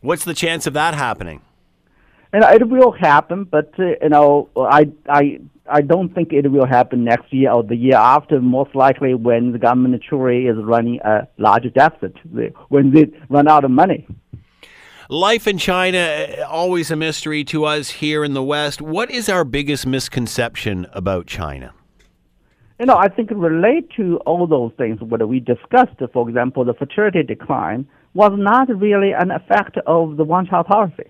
What's 0.02 0.26
the 0.26 0.36
chance 0.36 0.68
of 0.68 0.74
that 0.74 0.94
happening? 0.94 1.42
And 2.32 2.44
it 2.44 2.70
will 2.70 2.92
happen, 2.92 3.46
but 3.46 3.72
uh, 3.80 3.94
you 4.00 4.10
know, 4.10 4.50
I 4.56 4.92
I 5.10 5.40
I 5.66 5.82
don't 5.82 6.14
think 6.14 6.34
it 6.34 6.52
will 6.52 6.68
happen 6.68 7.04
next 7.04 7.34
year 7.34 7.50
or 7.50 7.64
the 7.64 7.76
year 7.76 7.96
after. 7.96 8.40
Most 8.40 8.76
likely, 8.76 9.16
when 9.16 9.54
the 9.54 9.58
government 9.58 10.04
truly 10.08 10.46
is 10.46 10.58
running 10.58 11.00
a 11.02 11.28
large 11.40 11.74
deficit, 11.74 12.16
when 12.70 12.92
they 12.92 13.06
run 13.30 13.48
out 13.48 13.64
of 13.66 13.72
money. 13.72 14.06
Life 15.10 15.48
in 15.48 15.58
China, 15.58 15.98
uh, 15.98 16.46
always 16.48 16.92
a 16.92 16.96
mystery 16.96 17.44
to 17.46 17.66
us 17.66 17.90
here 17.90 18.24
in 18.24 18.36
the 18.36 18.44
West. 18.44 18.82
What 18.84 19.10
is 19.10 19.30
our 19.30 19.44
biggest 19.44 19.88
misconception 19.88 20.86
about 20.94 21.26
China? 21.26 21.74
You 22.80 22.86
know, 22.88 22.98
I 22.98 23.08
think 23.08 23.30
relate 23.32 23.90
to 23.98 24.18
all 24.26 24.48
those 24.48 24.72
things 24.78 25.00
what 25.02 25.26
we 25.28 25.40
discussed. 25.40 25.98
For 26.12 26.28
example, 26.28 26.66
the 26.66 26.74
fertility 26.74 27.24
decline 27.24 27.88
was 28.14 28.32
not 28.36 28.68
really 28.70 29.12
an 29.12 29.32
effect 29.32 29.78
of 29.86 30.18
the 30.18 30.24
one-child 30.24 30.68
policy. 30.68 31.10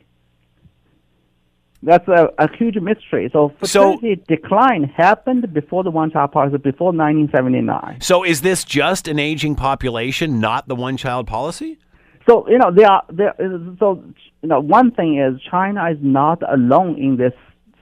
That's 1.81 2.07
a, 2.07 2.29
a 2.37 2.49
huge 2.55 2.75
mystery. 2.77 3.29
So 3.33 3.51
So- 3.63 3.95
fertility 3.95 4.23
decline 4.27 4.83
happened 4.83 5.53
before 5.53 5.83
the 5.83 5.91
one-child 5.91 6.31
policy, 6.31 6.57
before 6.57 6.93
1979. 6.93 7.99
So, 8.01 8.23
is 8.23 8.41
this 8.41 8.63
just 8.63 9.07
an 9.07 9.19
aging 9.19 9.55
population, 9.55 10.39
not 10.39 10.67
the 10.67 10.75
one 10.75 10.95
child 10.97 11.27
policy? 11.27 11.77
So 12.27 12.47
you 12.49 12.57
know, 12.57 12.71
there 12.71 12.89
are 12.89 13.03
there. 13.09 13.33
is- 13.37 13.77
So 13.79 14.01
you 14.41 14.47
know, 14.49 14.61
one 14.61 14.91
thing 14.91 15.17
is 15.17 15.41
China 15.41 15.89
is 15.89 15.97
not 16.01 16.41
alone 16.49 16.97
in 16.97 17.17
this. 17.17 17.33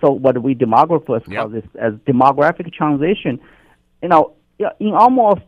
So 0.01 0.09
what 0.11 0.41
we 0.41 0.55
demographers 0.55 1.21
Yep. 1.27 1.39
call 1.39 1.49
this 1.49 1.65
as 1.79 1.93
demographic 2.07 2.73
transition. 2.73 3.39
You 4.01 4.09
know, 4.09 4.33
in 4.79 4.93
almost 4.93 5.41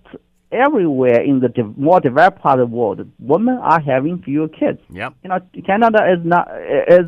everywhere 0.52 1.22
in 1.22 1.40
the 1.40 1.50
de- 1.50 1.64
more 1.78 2.00
developed 2.00 2.40
part 2.42 2.60
of 2.60 2.70
the 2.70 2.76
world, 2.76 3.10
women 3.20 3.58
are 3.58 3.82
having 3.82 4.22
fewer 4.22 4.48
kids. 4.48 4.80
Yep. 4.92 5.14
You 5.24 5.30
know, 5.30 5.40
Canada 5.66 6.00
is 6.12 6.24
not 6.26 6.48
is 6.88 7.08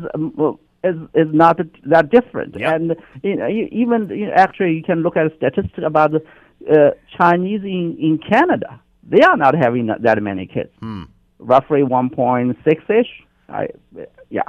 is 0.84 0.96
is 1.14 1.32
not 1.32 1.58
that 1.84 2.10
different. 2.10 2.56
Yep. 2.58 2.74
And 2.74 2.96
you 3.22 3.36
know, 3.36 3.46
you- 3.46 3.68
even 3.70 4.08
you 4.10 4.26
know, 4.26 4.32
actually, 4.34 4.74
you 4.74 4.82
can 4.82 5.02
look 5.02 5.16
at 5.16 5.26
a 5.26 5.36
statistic 5.36 5.84
about 5.84 6.12
the 6.12 6.22
uh, 6.70 6.90
Chinese 7.16 7.62
in 7.62 7.96
in 7.98 8.18
Canada. 8.18 8.80
They 9.08 9.20
are 9.22 9.36
not 9.36 9.54
having 9.54 9.86
that- 9.86 10.02
that 10.02 10.20
many 10.22 10.46
kids. 10.46 10.70
Hmm. 10.80 11.04
Roughly 11.38 11.82
1.6 11.82 12.90
ish. 12.90 13.22
I 13.48 13.68
yeah. 14.30 14.42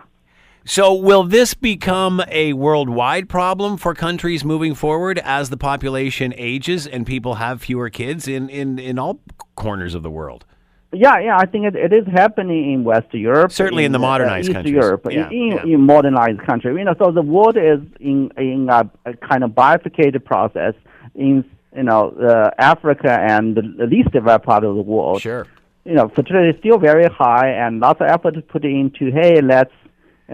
So, 0.70 0.93
will 0.93 1.24
this 1.24 1.53
become 1.53 2.22
a 2.28 2.51
worldwide 2.51 3.30
problem 3.30 3.78
for 3.78 3.93
countries 3.93 4.43
moving 4.43 4.76
forward 4.76 5.18
as 5.24 5.49
the 5.49 5.55
population 5.55 6.34
ages 6.36 6.86
and 6.86 7.07
people 7.07 7.36
have 7.36 7.61
fewer 7.61 7.89
kids 7.89 8.28
in, 8.28 8.49
in, 8.49 8.78
in 8.78 8.99
all 8.99 9.22
corners 9.55 9.95
of 9.95 10.03
the 10.03 10.09
world? 10.11 10.43
Yeah, 10.91 11.20
yeah, 11.20 11.38
I 11.38 11.45
think 11.45 11.68
it, 11.68 11.76
it 11.78 11.93
is 11.93 12.05
happening 12.07 12.74
in 12.74 12.84
West 12.84 13.13
Europe. 13.13 13.53
Certainly 13.53 13.86
in 13.86 13.93
the 13.93 13.97
uh, 13.97 14.01
modernized 14.01 14.49
East 14.49 14.55
countries. 14.55 14.74
Europe, 14.74 15.07
Yeah, 15.09 15.30
in, 15.30 15.51
yeah. 15.51 15.63
in 15.63 15.86
modernized 15.86 16.41
country. 16.41 16.78
You 16.78 16.84
know, 16.84 16.95
so 16.99 17.11
the 17.11 17.22
world 17.22 17.55
is 17.55 17.80
in 18.01 18.30
in 18.36 18.68
a, 18.70 18.91
a 19.05 19.13
kind 19.15 19.45
of 19.45 19.55
bifurcated 19.55 20.26
process. 20.26 20.74
In 21.15 21.45
you 21.78 21.84
know, 21.84 22.09
uh, 22.09 22.51
Africa 22.57 23.11
and 23.11 23.55
the 23.55 23.61
the 23.61 23.86
least 23.86 24.11
developed 24.11 24.45
part 24.45 24.65
of 24.65 24.76
the 24.76 24.82
world. 24.82 25.22
Sure. 25.22 25.47
You 25.86 25.93
know, 25.93 26.09
fertility 26.09 26.49
is 26.49 26.59
still 26.59 26.78
very 26.78 27.05
high, 27.05 27.51
and 27.51 27.80
lots 27.80 28.01
of 28.01 28.07
effort 28.07 28.36
is 28.36 28.43
put 28.49 28.65
into 28.65 29.11
hey, 29.11 29.41
let's 29.41 29.72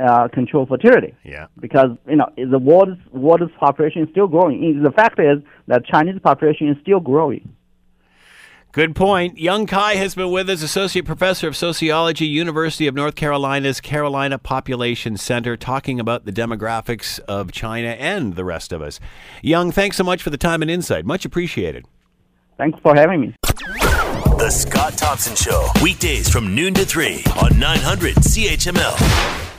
uh, 0.02 0.28
control 0.30 0.66
fertility. 0.66 1.16
Yeah. 1.24 1.48
because 1.60 1.90
you 2.08 2.16
know 2.16 2.30
the 2.36 2.60
world's 2.60 3.00
world's 3.12 3.52
population 3.60 4.04
is 4.04 4.10
still 4.12 4.28
growing. 4.28 4.82
The 4.82 4.92
fact 4.92 5.20
is 5.20 5.40
that 5.68 5.86
Chinese 5.86 6.20
population 6.22 6.70
is 6.70 6.78
still 6.82 7.00
growing. 7.00 7.56
Good 8.72 8.96
point. 8.96 9.38
Yong 9.38 9.68
Cai 9.68 9.94
has 9.98 10.16
been 10.16 10.32
with 10.32 10.50
us, 10.50 10.64
Associate 10.64 11.06
Professor 11.06 11.48
of 11.48 11.56
Sociology, 11.56 12.26
University 12.26 12.88
of 12.88 12.96
North 12.96 13.14
Carolina's 13.14 13.80
Carolina 13.80 14.40
Population 14.40 15.16
Center, 15.16 15.56
talking 15.56 16.00
about 16.00 16.26
the 16.26 16.32
demographics 16.32 17.20
of 17.28 17.52
China 17.52 17.90
and 17.90 18.36
the 18.36 18.44
rest 18.44 18.74
of 18.74 18.82
us. 18.82 19.00
Yong, 19.44 19.72
thanks 19.72 19.98
so 19.98 20.04
much 20.04 20.24
for 20.24 20.32
the 20.32 20.40
time 20.40 20.64
and 20.64 20.72
insight. 20.72 21.06
Much 21.06 21.24
appreciated. 21.24 21.86
Thanks 22.58 22.80
for 22.82 22.96
having 22.96 23.22
me. 23.22 23.36
The 23.44 24.50
Scott 24.50 24.98
Thompson 24.98 25.36
Show, 25.36 25.68
weekdays 25.84 26.28
from 26.28 26.56
noon 26.56 26.74
to 26.74 26.84
3 26.84 27.24
on 27.44 27.60
900 27.60 28.16
CHML. 28.16 29.53